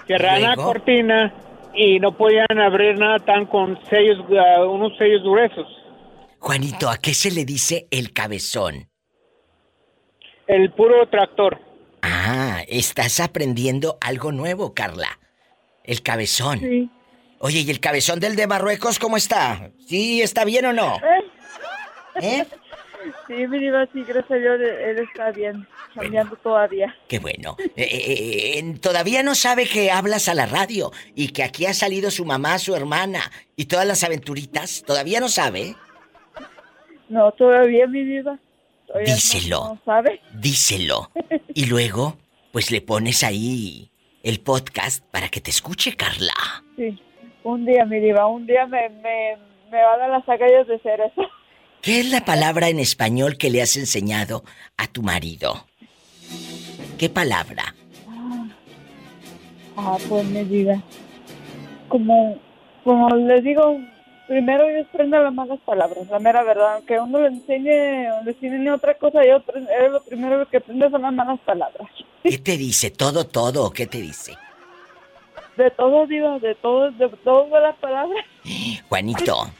[0.08, 1.34] Cerraban la cortina
[1.74, 5.68] y no podían abrir nada tan con sellos, ah, unos sellos gruesos.
[6.40, 8.90] Juanito, ¿a qué se le dice el cabezón?
[10.48, 11.60] El puro tractor.
[12.02, 15.20] Ah, estás aprendiendo algo nuevo, Carla.
[15.84, 16.60] El cabezón.
[16.60, 16.90] Sí.
[17.40, 19.72] Oye, ¿y el cabezón del de Marruecos cómo está?
[19.88, 20.98] ¿Sí está bien o no?
[22.22, 22.46] ¿Eh?
[23.27, 26.95] Sí, mi diva, sí, gracias a Dios, él está bien, cambiando todavía.
[27.07, 27.56] Qué bueno.
[27.60, 31.73] Eh, eh, eh, todavía no sabe que hablas a la radio y que aquí ha
[31.73, 34.84] salido su mamá, su hermana y todas las aventuritas.
[34.86, 35.76] Todavía no sabe.
[37.10, 38.40] No, todavía, mi diva.
[38.88, 39.60] Todavía Díselo.
[39.60, 40.22] No, sabe.
[40.34, 41.11] Díselo.
[41.53, 42.18] Y luego,
[42.52, 43.91] pues le pones ahí
[44.23, 46.34] el podcast para que te escuche, Carla.
[46.76, 46.99] Sí,
[47.44, 49.38] un día, mi diva, un día me, me,
[49.72, 51.30] me va a las agallas de hacer eso.
[51.86, 54.44] ¿Qué es la palabra en español que le has enseñado
[54.76, 55.68] a tu marido?
[56.98, 57.76] ¿Qué palabra?
[59.78, 60.82] Ah, pues mi vida.
[61.88, 62.40] Como,
[62.84, 63.80] como les digo,
[64.28, 66.74] primero ellos prenden las malas palabras, la mera verdad.
[66.74, 70.90] Aunque uno le enseñe o le enseñe otra cosa, yo es lo primero que aprende
[70.90, 71.88] son las malas palabras.
[72.24, 72.90] ¿Qué te dice?
[72.90, 73.70] ¿Todo, todo?
[73.70, 74.34] ¿Qué te dice?
[75.56, 78.26] De todo, digo, de todo, de todo las palabras.
[78.90, 79.52] Juanito.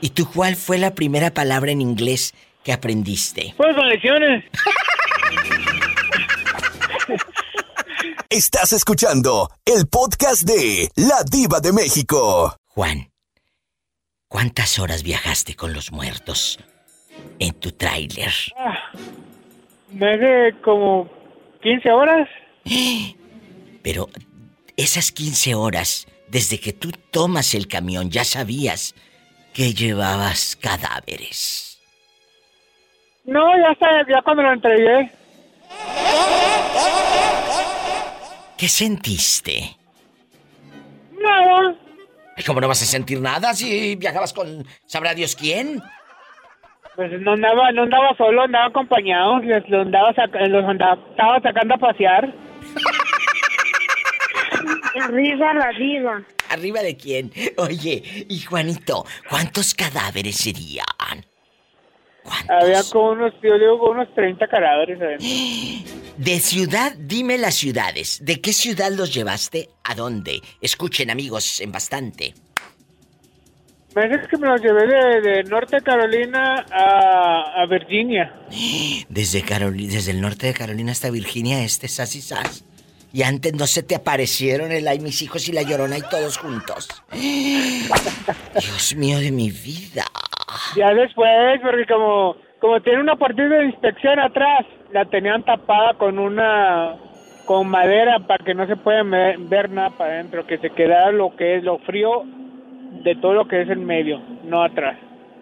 [0.00, 3.54] ¿Y tú cuál fue la primera palabra en inglés que aprendiste?
[3.56, 4.44] Pues lecciones.
[8.28, 12.56] Estás escuchando el podcast de La Diva de México.
[12.66, 13.10] Juan,
[14.28, 16.58] ¿cuántas horas viajaste con los muertos
[17.38, 18.32] en tu tráiler?
[19.90, 21.08] Me hace como
[21.62, 22.28] 15 horas.
[23.82, 24.08] Pero
[24.76, 28.94] esas 15 horas, desde que tú tomas el camión, ya sabías
[29.56, 31.80] que llevabas cadáveres.
[33.24, 35.10] No, ya está, ya cuando lo entregué.
[38.58, 39.74] ¿Qué sentiste?
[41.18, 41.74] Nada.
[42.46, 45.82] ¿Cómo no vas a sentir nada si viajabas con sabrá Dios quién?
[46.94, 50.12] Pues no andaba, no andaba solo, andaba acompañado, los, los andaba,
[50.48, 52.30] los andaba, estaba sacando a pasear.
[55.00, 56.22] Arriba la diva.
[56.48, 57.32] ¿Arriba de quién?
[57.56, 60.84] Oye, y Juanito, ¿cuántos cadáveres serían?
[62.48, 65.26] Había como unos, yo digo, como unos 30 cadáveres adentro.
[66.16, 68.24] De ciudad, dime las ciudades.
[68.24, 69.68] ¿De qué ciudad los llevaste?
[69.84, 70.40] ¿A dónde?
[70.62, 72.32] Escuchen, amigos, en bastante.
[73.94, 78.34] Me dices que me los llevé de, de Norte Carolina a, a Virginia.
[79.08, 82.64] Desde, desde el norte de Carolina hasta Virginia, este sas y sas.
[83.16, 86.36] Y antes no se te aparecieron el ay, mis hijos y la llorona y todos
[86.36, 86.86] juntos.
[88.60, 90.04] Dios mío de mi vida.
[90.76, 96.18] Ya después, porque como, como tiene una partida de inspección atrás, la tenían tapada con
[96.18, 96.96] una
[97.46, 101.34] con madera para que no se pueda ver nada para adentro, que se quedara lo
[101.36, 102.22] que es lo frío
[103.02, 104.98] de todo lo que es en medio, no atrás.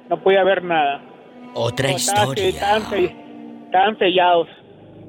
[0.08, 1.02] No podía ver nada.
[1.54, 2.50] Otra historia.
[2.50, 4.48] Estaban, sell- estaban sellados.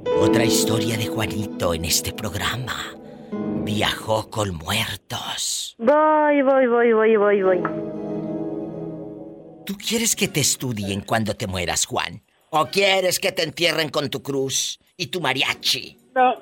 [0.06, 2.76] Otra historia de Juanito en este programa.
[3.64, 5.76] Viajó con muertos.
[5.78, 7.62] Voy, voy, voy, voy, voy, voy.
[9.66, 12.22] ¿Tú quieres que te estudien cuando te mueras, Juan?
[12.52, 15.98] ¿O quieres que te entierren con tu cruz y tu mariachi?
[16.14, 16.36] No,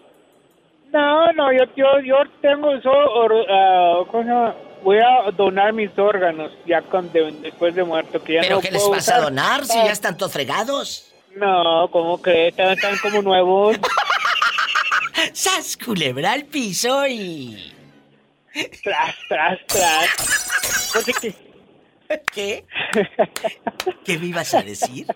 [0.91, 4.55] no, no, yo, yo, yo tengo eso, or- ah, ¿cómo se llama?
[4.83, 8.21] Voy a donar mis órganos ya con, de- después de muerto.
[8.21, 9.21] Que ya ¿Pero no qué les vas a usar.
[9.23, 11.09] donar si ya están todos fregados?
[11.35, 13.77] No, ¿cómo que están, como nuevos?
[15.33, 17.71] ¡Sas, culebra al piso y...
[18.83, 20.91] Tras, tras, tras.
[20.93, 21.35] Pues
[22.33, 22.63] ¿Qué?
[24.05, 25.07] ¿Qué me ibas a decir?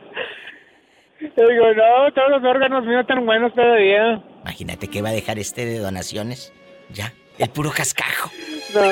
[1.20, 4.22] Yo digo, no, todos los órganos míos están buenos todavía.
[4.42, 6.52] Imagínate que va a dejar este de donaciones.
[6.90, 8.32] Ya, el puro cascajo.
[8.74, 8.92] No,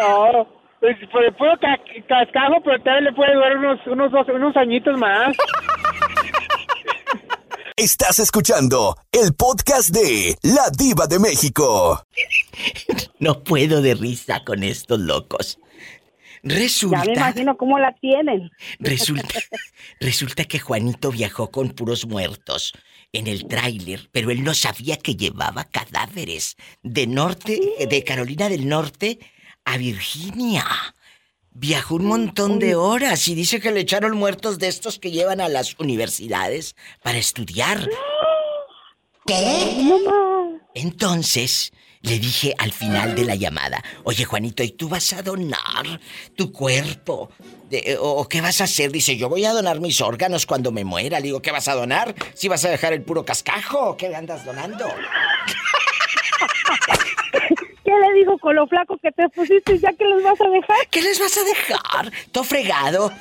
[0.00, 0.58] no.
[0.80, 1.78] Pues, por el puro ca-
[2.08, 5.36] cascajo, pero todavía le puede durar unos, unos, dos- unos añitos más.
[7.78, 12.04] Estás escuchando el podcast de La Diva de México.
[13.20, 15.60] No puedo de risa con estos locos.
[16.42, 18.50] Resulta, Ya me imagino cómo la tienen.
[18.80, 19.38] resulta,
[20.00, 22.72] resulta que Juanito viajó con puros muertos
[23.12, 28.68] en el tráiler, pero él no sabía que llevaba cadáveres de norte, de Carolina del
[28.68, 29.20] Norte
[29.64, 30.66] a Virginia.
[31.60, 35.40] Viajó un montón de horas y dice que le echaron muertos de estos que llevan
[35.40, 37.88] a las universidades para estudiar.
[39.26, 39.76] ¿Qué?
[40.74, 41.72] Entonces,
[42.02, 46.00] le dije al final de la llamada, oye Juanito, ¿y tú vas a donar
[46.36, 47.28] tu cuerpo?
[47.68, 48.92] De- o, o qué vas a hacer?
[48.92, 51.18] Dice, yo voy a donar mis órganos cuando me muera.
[51.18, 52.14] Le digo, ¿qué vas a donar?
[52.34, 54.86] ¿Si vas a dejar el puro cascajo qué andas donando?
[58.18, 60.88] ¿Qué le digo con lo flaco que te pusiste ya que los vas a dejar?
[60.90, 62.12] ¿Qué les vas a dejar?
[62.32, 63.12] ¿Todo fregado?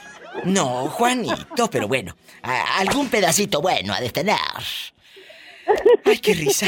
[0.43, 4.37] No, Juanito, pero bueno, algún pedacito bueno a de tener.
[6.05, 6.67] Ay, qué risa.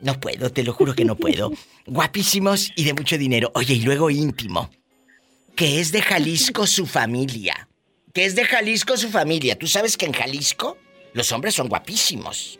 [0.00, 1.52] No puedo, te lo juro que no puedo.
[1.86, 3.50] Guapísimos y de mucho dinero.
[3.54, 4.70] Oye, y luego íntimo.
[5.54, 7.68] Que es de Jalisco su familia.
[8.14, 9.58] Que es de Jalisco su familia.
[9.58, 10.78] Tú sabes que en Jalisco
[11.12, 12.58] los hombres son guapísimos.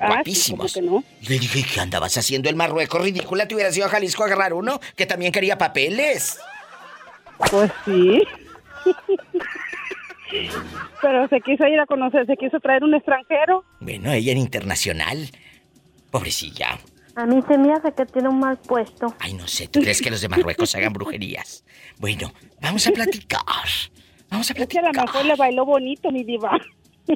[0.00, 0.76] Ah, sí, Guapísimos.
[1.28, 3.46] le dije, ¿qué andabas haciendo el Marruecos ridícula?
[3.46, 6.38] ¿Te hubieras ido a Jalisco a agarrar uno que también quería papeles?
[7.50, 8.22] Pues sí.
[11.02, 13.64] Pero se quiso ir a conocer, se quiso traer un extranjero.
[13.80, 15.30] Bueno, ella era internacional.
[16.10, 16.78] Pobrecilla.
[17.16, 19.14] A mí se me hace que tiene un mal puesto.
[19.18, 21.64] Ay, no sé, ¿tú crees que los de Marruecos hagan brujerías?
[21.98, 23.40] Bueno, vamos a platicar.
[24.30, 26.58] Vamos a Es que a lo mejor le bailó bonito, mi diva.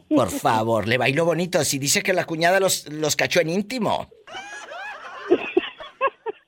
[0.09, 1.62] Por favor, le bailó bonito.
[1.65, 4.09] Si dice que la cuñada los, los cachó en íntimo.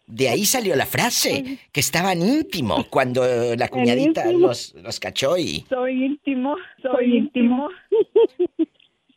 [0.07, 3.23] De ahí salió la frase, que estaban íntimo cuando
[3.55, 5.67] la cuñadita los, los cachó y...
[5.69, 7.69] Soy íntimo, soy íntimo.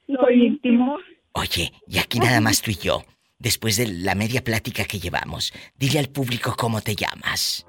[0.08, 0.98] Soy íntimo.
[1.34, 3.04] Oye, y aquí nada más tú y yo,
[3.38, 7.68] después de la media plática que llevamos, dile al público cómo te llamas.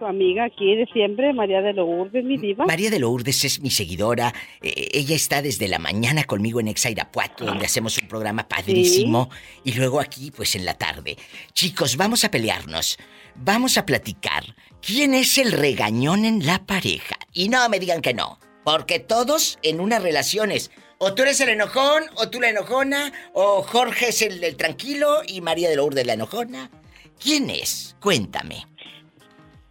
[0.00, 2.64] Su amiga aquí de siempre, María de Lourdes, mi diva.
[2.64, 4.32] María de Lourdes es mi seguidora.
[4.62, 9.28] Eh, ella está desde la mañana conmigo en Exa Irapuato, donde hacemos un programa padrísimo.
[9.62, 11.18] Y luego aquí, pues en la tarde.
[11.52, 12.96] Chicos, vamos a pelearnos.
[13.34, 14.42] Vamos a platicar.
[14.80, 17.16] ¿Quién es el regañón en la pareja?
[17.34, 18.38] Y no me digan que no.
[18.64, 20.70] Porque todos en unas relaciones.
[20.96, 25.18] O tú eres el enojón, o tú la enojona, o Jorge es el, el tranquilo
[25.26, 26.70] y María de Lourdes la enojona.
[27.22, 27.96] ¿Quién es?
[28.00, 28.69] Cuéntame.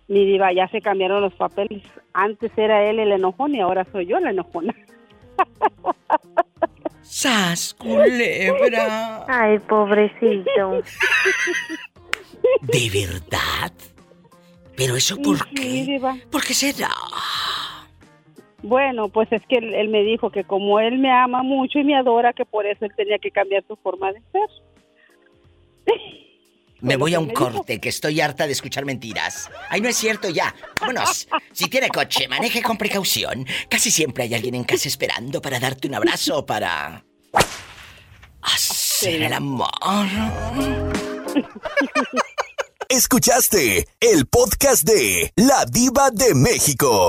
[0.10, 1.84] Mi diva, ya se cambiaron los papeles.
[2.14, 4.73] Antes era él el enojón y ahora soy yo la enojona.
[7.02, 9.26] ¡Sas, culebra!
[9.27, 10.81] Ay, pobrecito.
[12.64, 13.72] ¿De verdad?
[14.76, 16.02] ¿Pero eso por qué?
[16.31, 16.90] ¿Por qué será?
[18.64, 21.84] Bueno, pues es que él, él me dijo que como él me ama mucho y
[21.84, 24.49] me adora, que por eso él tenía que cambiar su forma de ser.
[26.81, 29.49] Me voy a un corte, que estoy harta de escuchar mentiras.
[29.69, 30.56] Ay, no es cierto ya.
[30.80, 31.27] Vámonos.
[31.51, 33.45] Si tiene coche, maneje con precaución.
[33.69, 37.03] Casi siempre hay alguien en casa esperando para darte un abrazo o para...
[38.41, 39.69] Hacer el amor.
[42.88, 47.07] Escuchaste el podcast de La Diva de México.